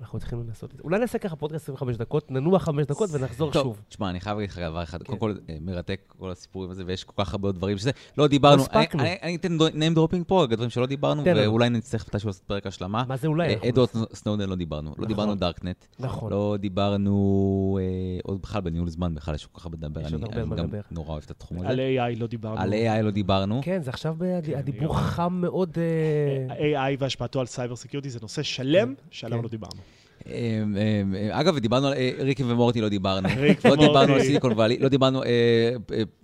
אנחנו 0.00 0.18
צריכים 0.18 0.44
לעשות 0.48 0.70
את 0.70 0.76
זה. 0.76 0.82
אולי 0.84 0.98
נעשה 0.98 1.18
ככה 1.18 1.36
פודקאסט 1.36 1.64
25 1.64 1.96
דקות, 1.96 2.30
ננוע 2.30 2.58
5 2.58 2.86
דקות 2.86 3.10
ונחזור 3.12 3.52
טוב, 3.52 3.62
שוב. 3.62 3.80
תשמע, 3.88 4.10
אני 4.10 4.20
חייב 4.20 4.36
להגיד 4.38 4.50
לך 4.50 4.58
דבר 4.58 4.82
אחד. 4.82 4.98
כן. 4.98 5.04
קודם 5.06 5.18
כל, 5.18 5.34
אה, 5.50 5.56
מרתק 5.60 6.00
כל 6.18 6.30
הסיפורים 6.30 6.70
הזה, 6.70 6.82
ויש 6.86 7.04
כל 7.04 7.24
כך 7.24 7.32
הרבה 7.32 7.52
דברים 7.52 7.78
שזה... 7.78 7.90
לא 8.18 8.26
דיברנו. 8.26 8.64
אני- 8.94 9.16
אני 9.22 9.36
אתן 9.36 9.56
name 9.56 9.96
dropping 9.98 10.24
פה, 10.26 10.46
דברים 10.50 10.70
שלא 10.70 10.86
דיברנו. 10.86 11.22
ואולי 11.24 11.68
נצטרך 11.70 12.08
מתישהו 12.08 12.28
לעשות 12.28 12.42
פרק 12.42 12.66
השלמה. 12.66 13.04
מה 13.08 13.16
זה 13.16 13.26
אולי? 13.28 13.54
אה, 13.54 13.68
אדוארד. 13.68 13.88
סנודן 14.14 14.48
לא 14.48 14.54
דיברנו. 14.54 14.88
לא 14.90 14.94
נכון. 14.94 15.06
דיברנו 15.08 15.34
דארקנט. 15.34 15.84
נכון. 15.98 16.32
לא 16.32 16.56
דיברנו, 16.60 17.78
אה, 17.80 17.84
עוד 18.24 18.42
בכלל 18.42 18.60
בניהול 18.60 18.88
זמן, 18.88 19.14
בכלל 19.14 19.34
יש 19.34 19.46
כל 19.46 19.60
כך 19.60 19.66
הרבה 19.66 19.76
לדבר. 19.80 20.00
יש 20.00 20.06
אני 20.06 20.14
עוד 20.14 20.24
הרבה 20.24 20.40
אני 20.40 20.48
מה 20.50 20.56
גם 20.56 20.64
לדבר. 20.64 20.80
נורא 20.90 21.08
אוהב 21.12 21.22
את 21.24 21.30
התחום 21.30 21.58
הזה. 21.58 21.68
על 21.68 21.78
AI 21.80 22.18
לא 22.20 22.26
דיברנו. 22.26 22.60
על 22.60 22.72
AI 22.72 23.02
לא 23.02 23.10
דיברנו. 23.10 23.60
כן, 23.64 23.82
זה 23.82 23.90
עכשיו 23.90 24.16
כן, 24.44 24.58
הדיבור 24.58 24.96
היום. 24.96 25.06
חם 25.06 25.32
מאוד... 25.40 25.78
AI 26.58 26.96
והשפעתו 26.98 27.40
על 27.40 27.46
cyber 27.46 27.76
security 27.76 28.10
זה 28.10 28.18
נושא 28.22 28.42
שלם 28.42 28.94
שעליו. 29.10 29.42
לא 29.42 29.48
דיברנו. 29.48 29.80
אה, 30.26 30.32
אה, 30.76 31.02
אה, 31.14 31.40
אגב, 31.40 31.54
ודיברנו 31.56 31.86
על 31.86 31.92
אה, 31.92 32.10
ריקי 32.18 32.44
ומורטי, 32.44 32.80
לא 32.80 32.88
דיברנו. 32.88 33.28
ריק 33.36 33.66
לא 33.66 33.76
דיברנו 33.76 33.98
על 33.98 34.04
ומורטי. 34.04 34.24
סיליקון 34.24 34.52
וואלי, 34.52 34.78
לא 34.78 34.88
דיברנו 34.88 35.22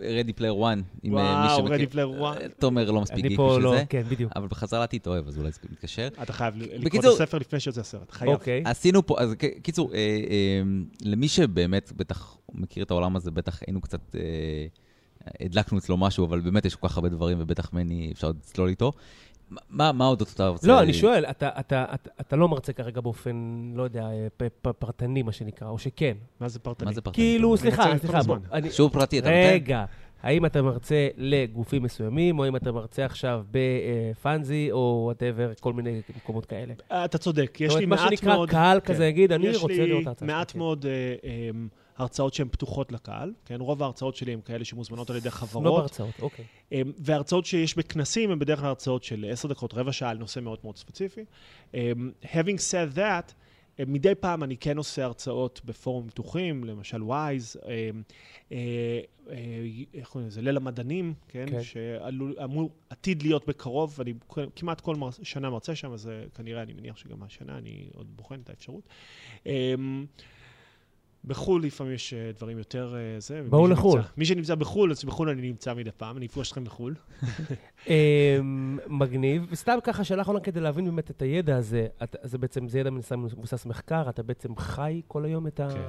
Ready 0.01 0.33
Player 0.33 0.53
One, 0.53 0.61
עם 0.63 0.85
מי 1.03 1.11
וואו, 1.11 1.57
שמכיר. 1.57 1.89
Ready 1.89 1.93
Player 1.93 2.21
One. 2.21 2.43
אה, 2.43 2.49
תומר 2.59 2.91
לא 2.91 3.01
מספיק 3.01 3.27
גיק 3.27 3.41
בשביל 3.41 3.65
לא... 3.65 3.77
זה, 3.77 3.85
כן, 3.89 4.03
בדיוק. 4.09 4.33
אבל 4.37 4.47
בחזרה 4.47 4.81
לעתיד 4.81 5.07
אוהב, 5.07 5.29
אז 5.29 5.39
אולי 5.39 5.51
זה 5.51 5.59
מתקשר. 5.71 6.09
אתה 6.23 6.33
חייב 6.33 6.55
לקרוא 6.57 7.01
את 7.01 7.07
הספר 7.07 7.39
לפני 7.39 7.61
שיוצא 7.61 7.81
הסרט. 7.81 8.11
חייב. 8.11 8.31
אוקיי. 8.31 8.63
עשינו 8.65 9.07
פה, 9.07 9.17
אז 9.19 9.35
קיצור, 9.63 9.91
אה, 9.95 10.63
למי 11.03 11.29
שבאמת 11.29 11.93
בטח 11.97 12.37
מכיר 12.53 12.85
את 12.85 12.91
העולם 12.91 13.17
הזה, 13.17 13.31
בטח 13.31 13.61
היינו 13.67 13.81
קצת, 13.81 14.01
אה, 14.15 14.21
הדלקנו 15.41 15.79
אצלו 15.79 15.97
משהו, 15.97 16.27
אבל 16.27 16.41
באמת 16.41 16.65
יש 16.65 16.75
כל 16.75 16.89
כך 16.89 16.97
הרבה 16.97 17.09
דברים, 17.09 17.37
ובטח 17.41 17.73
מני 17.73 18.11
אפשר 18.13 18.29
לצלול 18.29 18.69
איתו. 18.69 18.93
מה 19.71 19.93
מה 19.93 20.05
עוד 20.05 20.23
אתה 20.35 20.49
רוצה... 20.49 20.69
לא, 20.69 20.83
אני 20.83 20.93
שואל, 20.95 21.25
אתה- 21.25 21.49
אתה 21.61 21.85
אתה- 21.95 22.11
אתה 22.21 22.37
לא 22.37 22.49
מרצה 22.49 22.73
כרגע 22.73 23.01
באופן, 23.01 23.37
לא 23.75 23.83
יודע, 23.83 24.07
פ- 24.37 24.43
פ- 24.63 24.69
פרטני, 24.79 25.23
מה 25.23 25.33
שנקרא, 25.33 25.69
או 25.69 25.79
שכן. 25.79 26.17
מה 26.41 26.49
זה 26.49 26.59
פרטני? 26.59 26.87
מה 26.87 26.93
זה 26.93 27.01
פרטני? 27.01 27.25
כאילו, 27.25 27.57
סליחה, 27.57 27.99
סליחה. 27.99 28.23
בוא, 28.23 28.37
אני- 28.53 28.71
שיעור 28.71 28.91
פרטי, 28.91 29.19
אתה 29.19 29.29
נותן? 29.29 29.51
רגע, 29.53 29.85
האם 30.23 30.47
אתה 30.47 30.63
מרצה 30.63 31.09
לגופים 31.17 31.83
מסוימים, 31.83 32.39
או 32.39 32.49
אם 32.49 32.57
אתה 32.57 32.73
מרצה 32.73 33.05
עכשיו 33.05 33.45
בפאנזי, 33.51 34.69
או 34.73 35.03
וואטאבר, 35.05 35.53
כל 35.61 35.73
מיני 35.73 36.01
מקומות 36.17 36.47
כאלה? 36.47 36.75
אתה 37.05 37.19
צודק, 37.19 37.59
יש 37.61 37.77
לי 37.77 37.85
אומרת, 37.85 37.99
מה 38.01 38.05
מעט 38.05 38.17
שנקרא, 38.19 38.35
מאוד... 38.35 38.51
קהל 38.51 38.81
כן. 38.81 38.93
כזה 38.95 39.07
יגיד, 39.07 39.33
אני 39.33 39.47
יש 39.47 39.57
רוצה 39.63 39.75
לי 39.75 39.87
לראות 39.87 40.03
את 40.03 40.07
ההרצאה 40.07 40.27
מעט 40.29 40.49
שלך, 40.49 40.53
כן. 40.53 40.59
מאוד 40.59 40.87
אה, 40.87 40.91
אה, 41.25 41.51
הרצאות 41.97 42.35
שהן 42.35 42.49
פתוחות 42.49 42.93
לקהל, 42.93 43.33
כן? 43.45 43.61
רוב 43.61 43.83
ההרצאות 43.83 44.17
שלי 44.17 44.33
הן 44.33 44.41
כאלה 44.41 44.65
שמוזמנות 44.65 45.11
על 45.11 45.17
ידי 45.17 45.29
לא 45.29 45.31
חברות, 45.31 45.79
בהרצאות, 45.81 46.15
אוקיי. 46.23 46.45
אה, 46.73 46.83
והרצאות 46.99 47.47
שיש 47.47 47.77
בכנסים 47.77 48.31
הן 48.31 48.39
בדרך 48.39 48.59
כלל 48.59 48.69
הרצאות 48.69 49.05
של 49.05 49.27
עשר 49.31 49.49
דקות, 49.49 49.75
רבע 49.75 49.93
שעה, 49.93 50.11
על 50.11 50.19
נושא 50.19 50.41
מאוד 50.41 50.59
מאוד 50.65 50.77
ספציפי. 50.77 51.25
אה, 51.75 51.93
Having 52.23 52.59
said 52.71 52.97
that, 52.97 53.33
אה, 53.81 53.85
מדי 53.87 54.15
פעם 54.15 54.43
אני 54.43 54.57
כן 54.57 54.77
עושה 54.77 55.05
הרצאות 55.05 55.61
בפורומים 55.65 56.11
פתוחים, 56.11 56.65
למשל 56.65 57.03
וויז, 57.03 57.57
אה, 57.67 57.91
אה, 58.53 59.01
אה, 59.31 59.37
איך 59.95 60.09
קוראים 60.09 60.29
לזה? 60.29 60.43
ליל 60.43 60.57
המדענים, 60.57 61.15
כן? 61.29 61.47
כן. 61.51 61.63
שאמור, 61.63 62.71
עתיד 62.91 63.23
להיות 63.23 63.49
בקרוב, 63.49 63.95
ואני 63.99 64.15
כמעט 64.57 64.81
כל 64.81 64.97
מר, 64.97 65.11
שנה 65.23 65.51
מרצה 65.51 65.75
שם, 65.75 65.93
אז 65.93 66.09
אה, 66.09 66.25
כנראה, 66.35 66.63
אני 66.63 66.73
מניח 66.73 66.97
שגם 66.97 67.23
השנה, 67.23 67.59
אני 67.59 67.87
עוד 67.95 68.07
בוחן 68.17 68.41
את 68.45 68.51
האפשרות. 68.51 68.89
בחו"ל 71.27 71.63
לפעמים 71.65 71.93
יש 71.95 72.15
אה, 72.15 72.31
דברים 72.37 72.59
יותר 72.59 72.95
אה, 72.97 73.21
זה. 73.21 73.43
בואו 73.49 73.67
לחו"ל. 73.67 74.01
שנמצא- 74.01 74.09
מי 74.17 74.25
שנמצא 74.25 74.55
בחו"ל, 74.55 74.91
אז 74.91 75.05
בחו"ל 75.05 75.29
אני 75.29 75.43
נמצא 75.43 75.75
מדי 75.75 75.91
פעם, 75.97 76.17
אני 76.17 76.27
אפגוש 76.27 76.49
אתכם 76.49 76.65
בחו"ל. 76.65 76.95
אמ, 77.87 78.79
מגניב, 78.87 79.47
וסתם 79.51 79.79
ככה 79.85 80.05
שאלה 80.05 80.23
אחרונה 80.23 80.41
כדי 80.41 80.61
להבין 80.61 80.85
באמת 80.85 81.11
את 81.11 81.23
הידע 81.23 81.57
הזה, 81.57 81.87
זה 82.23 82.39
בעצם, 82.39 82.69
זה 82.69 82.79
ידע 82.79 82.91
מבוסס 83.17 83.67
מחקר, 83.67 84.09
אתה 84.09 84.23
בעצם 84.23 84.57
חי 84.57 85.03
כל 85.07 85.25
היום 85.25 85.47
את 85.47 85.61
ה... 85.61 85.69
כן. 85.71 85.81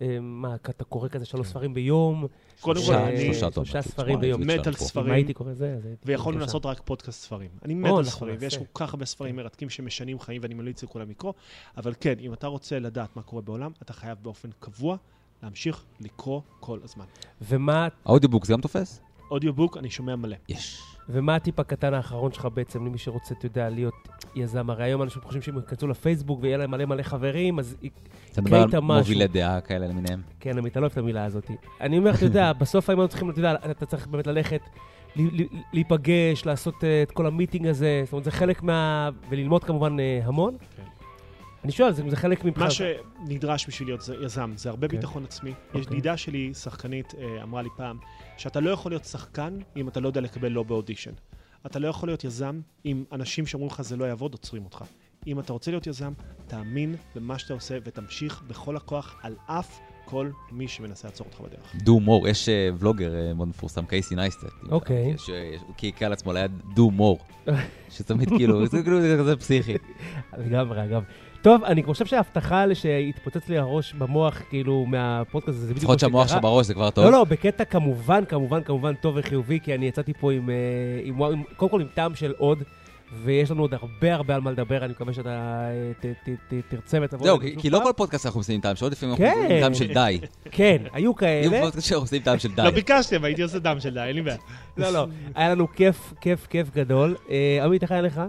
אמ, 0.00 0.06
מה, 0.22 0.54
אתה 0.54 0.84
קורא 0.84 1.08
כזה 1.08 1.24
שלוש 1.24 1.46
כן. 1.46 1.50
ספרים 1.50 1.74
ביום? 1.74 2.26
קודם 2.60 2.80
כל, 2.86 2.94
אני... 2.94 3.34
שלושה 3.34 3.82
ספרים 3.82 4.20
ביום. 4.20 4.42
מת 4.42 4.66
על. 4.66 4.74
ספרים. 4.74 5.06
אם 5.06 5.12
הייתי 5.12 5.34
קורא 5.34 5.52
זה, 5.52 5.74
אז 5.76 5.86
הייתי... 5.86 6.02
ויכולנו. 6.04 6.40
לעשות 6.40 6.66
רק 6.66 6.80
פודקאסט 6.84 7.22
ספרים. 7.22 7.50
אני 7.64 7.74
מת 7.74 7.90
על 7.90 7.96
אנחנו 7.96 8.10
ספרים, 8.10 8.36
ויש. 8.38 8.56
כל 8.56 8.64
כך 8.74 8.94
הרבה 8.94 9.06
ספרים 9.06 9.36
מרתקים 9.36 9.70
שמשנים 9.70 10.18
חיים, 10.18 10.42
ואני 10.42 10.54
ממליץ 10.54 10.82
לכולם 10.82 11.10
לקרוא. 11.10 11.32
אבל 11.76 11.94
כן, 12.00 12.14
אם 12.20 12.32
אתה 12.32 12.46
רוצה 12.46 12.78
לדעת 12.78 13.16
מה 13.16 13.22
קורה 13.22 13.42
בעולם, 13.42 13.70
אתה 13.82 13.92
חייב 13.92 14.18
באופן 14.22 14.48
קבוע 14.60 14.96
להמשיך 15.42 15.84
לקרוא 16.00 16.40
כל 16.60 16.78
הזמן. 16.84 17.04
ומה, 17.42 17.88
האודיובוק 18.04 18.46
זה 18.46 18.52
גם 18.52 18.60
תופס? 18.60 19.00
אודיובוק, 19.30 19.76
אני 19.76 19.90
שומע 19.90 20.16
מלא. 20.16 20.36
יש. 20.48 20.82
ומה 21.08 21.34
הטיפ 21.34 21.60
הקטן 21.60 21.94
האחרון 21.94 22.32
שלך 22.32 22.48
בעצם 22.54 22.86
למי 22.86 22.98
שרוצה, 22.98 23.34
אתה 23.38 23.46
יודע, 23.46 23.68
להיות 23.68 23.94
יזם? 24.34 24.70
הרי 24.70 24.84
היום 24.84 25.02
אנשים 25.02 25.22
חושבים 25.22 25.42
שהם 25.42 25.56
ייכנסו 25.56 25.86
לפייסבוק 25.88 26.38
ויהיה 26.42 26.56
להם 26.56 26.70
מלא 26.70 26.84
מלא 26.84 27.02
חברים, 27.02 27.58
אז 27.58 27.76
י- 27.82 27.88
אתה 28.32 28.40
מדבר 28.42 28.56
על 28.56 28.66
משהו. 28.66 28.82
מובילי 28.98 29.26
דעה 29.26 29.60
כאלה 29.60 29.86
למיניהם? 29.86 30.22
כן, 30.40 30.58
עמית, 30.58 30.72
אתה 30.72 30.80
לא 30.80 30.84
אוהב 30.84 30.92
את 30.92 30.98
המילה 30.98 31.24
הזאת. 31.24 31.50
אני 31.80 31.98
אומר, 31.98 32.10
אתה 32.14 32.24
יודע, 32.24 32.52
בסוף 32.60 32.90
היינו 32.90 33.08
צריכים, 33.08 33.30
אתה 33.30 33.38
יודע, 33.38 33.54
אתה 33.70 33.86
צריך 33.86 34.06
באמת 34.06 34.26
ללכת, 34.26 34.60
ל- 35.16 35.42
ל- 35.42 35.46
להיפגש, 35.72 36.46
לעשות 36.46 36.84
אה, 36.84 37.02
את 37.02 37.10
כל 37.10 37.26
המיטינג 37.26 37.66
הזה, 37.66 38.02
זאת 38.04 38.12
אומרת, 38.12 38.24
זה 38.24 38.30
חלק 38.30 38.62
מה... 38.62 39.10
וללמוד 39.30 39.64
כמובן 39.64 40.00
אה, 40.00 40.20
המון. 40.24 40.56
כן. 40.76 40.82
אני 41.64 41.72
שואל, 41.72 41.92
זה 41.92 42.02
זה 42.10 42.16
חלק 42.16 42.44
מבחינת... 42.44 42.66
מה 42.68 42.70
שנדרש 42.70 43.66
בשביל 43.68 43.88
להיות 43.88 44.00
יזם 44.24 44.52
זה 44.56 44.70
הרבה 44.70 44.88
כן. 44.88 44.96
ביטחון 44.96 45.24
עצמי. 45.24 45.50
יש 45.50 45.56
אוקיי. 45.74 45.82
ידידה 45.96 46.16
שלי, 46.16 46.54
שחקנית, 46.54 47.14
אה, 47.18 47.42
אמרה 47.42 47.62
לי 47.62 47.68
פעם, 47.76 47.98
שאתה 48.40 48.60
לא 48.60 48.70
יכול 48.70 48.92
להיות 48.92 49.04
שחקן 49.04 49.58
אם 49.76 49.88
אתה 49.88 50.00
לא 50.00 50.08
יודע 50.08 50.20
לקבל 50.20 50.48
לא 50.48 50.62
באודישן. 50.62 51.10
אתה 51.66 51.78
לא 51.78 51.88
יכול 51.88 52.08
להיות 52.08 52.24
יזם 52.24 52.60
אם 52.84 53.04
אנשים 53.12 53.46
שאומרים 53.46 53.70
לך 53.70 53.82
זה 53.82 53.96
לא 53.96 54.04
יעבוד, 54.04 54.32
עוצרים 54.32 54.64
אותך. 54.64 54.84
אם 55.26 55.40
אתה 55.40 55.52
רוצה 55.52 55.70
להיות 55.70 55.86
יזם, 55.86 56.12
תאמין 56.46 56.96
במה 57.14 57.38
שאתה 57.38 57.54
עושה 57.54 57.78
ותמשיך 57.84 58.42
בכל 58.46 58.76
הכוח 58.76 59.20
על 59.22 59.36
אף 59.46 59.78
כל 60.04 60.30
מי 60.52 60.68
שמנסה 60.68 61.08
לעצור 61.08 61.26
אותך 61.26 61.40
בדרך. 61.40 61.74
דו 61.74 62.00
מור, 62.00 62.28
יש 62.28 62.48
אה, 62.48 62.68
ולוגר 62.78 63.14
אה, 63.14 63.34
מאוד 63.34 63.48
מפורסם, 63.48 63.86
קייסי 63.86 64.14
נייסטט. 64.14 64.46
אוקיי. 64.70 65.14
שהוא 65.18 65.74
קיקה 65.76 66.06
על 66.06 66.12
עצמו 66.12 66.32
ליד 66.32 66.52
דו 66.74 66.90
מור. 66.90 67.18
שתמיד 67.94 68.28
כאילו, 68.28 68.66
זה 68.66 68.82
כאילו 68.82 69.00
זה 69.00 69.16
כזה 69.18 69.36
פסיכי. 69.36 69.74
לגמרי, 70.44 70.84
אגב. 70.84 71.04
טוב, 71.42 71.64
אני 71.64 71.82
חושב 71.82 72.06
שההבטחה 72.06 72.64
שהתפוצץ 72.74 73.48
לי 73.48 73.58
הראש 73.58 73.92
במוח, 73.94 74.42
כאילו, 74.50 74.86
מהפודקאסט 74.86 75.56
הזה, 75.58 75.66
זה 75.66 75.74
בדיוק 75.74 75.88
מה 75.88 75.94
לפחות 75.94 76.00
שהמוח 76.00 76.28
שלך 76.28 76.38
בראש 76.42 76.66
זה 76.66 76.74
כבר 76.74 76.90
טוב. 76.90 77.04
לא, 77.04 77.12
לא, 77.12 77.24
בקטע 77.24 77.64
כמובן, 77.64 78.24
כמובן, 78.28 78.62
כמובן 78.62 78.94
טוב 78.94 79.14
וחיובי, 79.18 79.58
כי 79.62 79.74
אני 79.74 79.86
יצאתי 79.86 80.12
פה 80.20 80.32
עם, 80.32 80.50
אה, 80.50 80.54
עם, 81.04 81.22
עם 81.22 81.42
קודם 81.56 81.70
כל 81.70 81.80
עם 81.80 81.86
טעם 81.94 82.14
של 82.14 82.32
עוד, 82.38 82.62
ויש 83.24 83.50
לנו 83.50 83.62
עוד 83.62 83.74
הרבה 83.74 84.14
הרבה 84.14 84.34
על 84.34 84.40
מה 84.40 84.50
לדבר, 84.50 84.84
אני 84.84 84.92
מקווה 84.92 85.12
שאתה 85.12 85.28
אה, 85.30 85.92
ת, 86.00 86.06
ת, 86.06 86.28
ת, 86.48 86.54
תרצה 86.68 86.98
ותבוא. 87.02 87.26
זהו, 87.26 87.38
כי- 87.58 87.70
לא. 87.70 87.80
כל 87.84 87.92
פודקאסט 87.96 88.26
אנחנו 88.26 88.40
עושים 88.40 88.54
עם 88.54 88.60
טעם 88.60 88.76
של 88.76 88.84
עוד, 88.84 88.92
לפעמים 88.92 89.16
כן. 89.16 89.24
אנחנו 89.24 89.40
עושים 89.42 89.56
עם 89.56 89.62
טעם 89.62 89.74
של 89.74 89.86
די. 89.94 90.18
כן, 90.50 90.76
היו 90.92 91.14
כאלה. 91.20 91.60
פודקאסט 91.60 91.86
שאנחנו 91.88 92.04
עושים 92.04 92.16
עם 92.16 92.24
טעם 92.24 92.38
של 92.38 92.48
די. 92.54 92.62
לא 92.62 92.70
ביקשתם, 92.70 93.24
הייתי 93.24 93.42
עושה 93.42 93.58
דם 93.58 93.76
של 93.80 93.94
די, 93.94 94.00
אין 94.00 94.16
לי 94.16 94.22
בעיה. 94.22 94.36
לא, 94.76 94.90
לא, 94.90 95.06
היה 95.34 95.48
לנו 95.54 95.66
כיף, 95.72 96.12
כיף, 96.20 96.46
כיף 96.50 96.70
גדול. 96.74 97.16
אה, 97.30 97.64
עמית, 97.64 97.82
איך 97.82 97.92
היה 97.92 98.02
לך? 98.02 98.20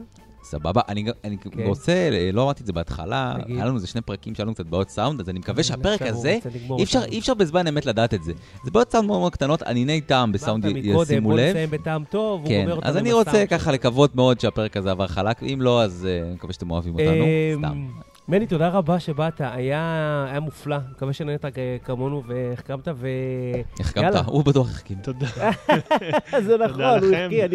סבבה, 0.52 0.82
אני, 0.90 1.06
אני 1.24 1.38
כן. 1.38 1.50
רוצה, 1.64 1.94
לא 2.34 2.44
אמרתי 2.44 2.62
את 2.62 2.68
זה 2.68 2.74
בהתחלה, 2.74 3.34
תגיד. 3.44 3.56
היה 3.56 3.66
לנו 3.66 3.76
איזה 3.76 3.88
שני 3.88 4.02
פרקים 4.02 4.36
שהיה 4.36 4.46
לנו 4.46 4.54
קצת 4.54 4.66
בעיות 4.66 4.90
סאונד, 4.90 5.20
אז 5.20 5.30
אני 5.30 5.40
מקווה 5.40 5.64
שהפרק 5.64 6.02
הוא 6.02 6.10
הזה, 6.10 6.38
אי 6.78 6.84
אפשר. 6.84 7.04
אי 7.04 7.20
אפשר 7.20 7.34
בזמן 7.34 7.68
אמת 7.68 7.86
לדעת 7.86 8.14
את 8.14 8.24
זה. 8.24 8.34
זה 8.64 8.72
בעיות 8.72 8.92
סאונד 8.92 9.08
מאוד 9.08 9.20
מאוד 9.20 9.32
קטנות, 9.34 9.62
עניני 9.62 10.02
טעם 10.02 10.32
בסאונד 10.32 10.66
אמרת 10.66 10.78
י- 10.86 10.90
מקודם, 10.92 11.04
ישימו 11.12 11.30
בוא 11.30 11.38
לב. 11.38 11.50
נסיים 11.50 11.70
בטעם 11.70 12.04
טוב, 12.10 12.42
הוא 12.42 12.48
כן, 12.50 12.70
אותנו 12.72 12.90
אז 12.90 12.98
אני 12.98 13.14
רוצה 13.14 13.46
ככה. 13.46 13.72
לקוות 13.72 14.16
מאוד 14.16 14.40
שהפרק 14.40 14.78
הזה 14.78 14.92
עבר 14.92 15.08
חלק, 15.08 15.42
ואם 15.42 15.62
לא, 15.62 15.82
אז 15.84 16.08
אה, 16.10 16.22
אני 16.26 16.34
מקווה 16.34 16.54
שאתם 16.54 16.72
אוהבים 16.72 16.94
אותנו. 16.94 17.12
אמ, 17.14 17.58
סתם. 17.66 17.88
מני, 18.28 18.48
תודה 18.48 18.70
רבה 18.70 19.00
שבאת, 19.00 19.42
היה 19.42 19.82
היה 20.32 20.40
מופלא. 20.40 20.78
מקווה 20.92 21.14
שנהנית 21.14 21.46
כמונו 21.86 22.24
והחכמת, 22.28 22.88
ו... 22.96 23.08
החכמת? 23.80 24.14
הוא 24.26 24.44
בטוח 24.46 24.70
החכים. 24.70 24.98
תודה. 25.04 25.28
זה 26.48 26.58
נכון, 26.58 26.82
הוא 26.84 26.98
לכם. 26.98 27.24
החכיא, 27.26 27.46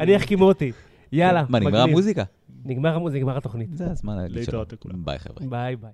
אני- 0.00 0.16
אחכים 0.16 0.40
אותי. 0.40 0.72
יאללה, 1.12 1.44
מה, 1.48 1.58
נגמרה 1.58 1.72
מגניב. 1.72 1.88
המוזיקה? 1.88 2.22
נגמר 2.64 2.94
המוזיקה, 2.96 3.20
נגמר 3.24 3.36
התוכנית. 3.36 3.76
זה 3.76 3.90
הזמן 3.90 4.16
להגיד 4.16 4.32
שלום. 4.32 4.44
להתראות 4.44 4.72
לכולם. 4.72 5.04
ביי 5.04 5.18
חבר'ה. 5.18 5.46
ביי 5.48 5.76
ביי. 5.76 5.92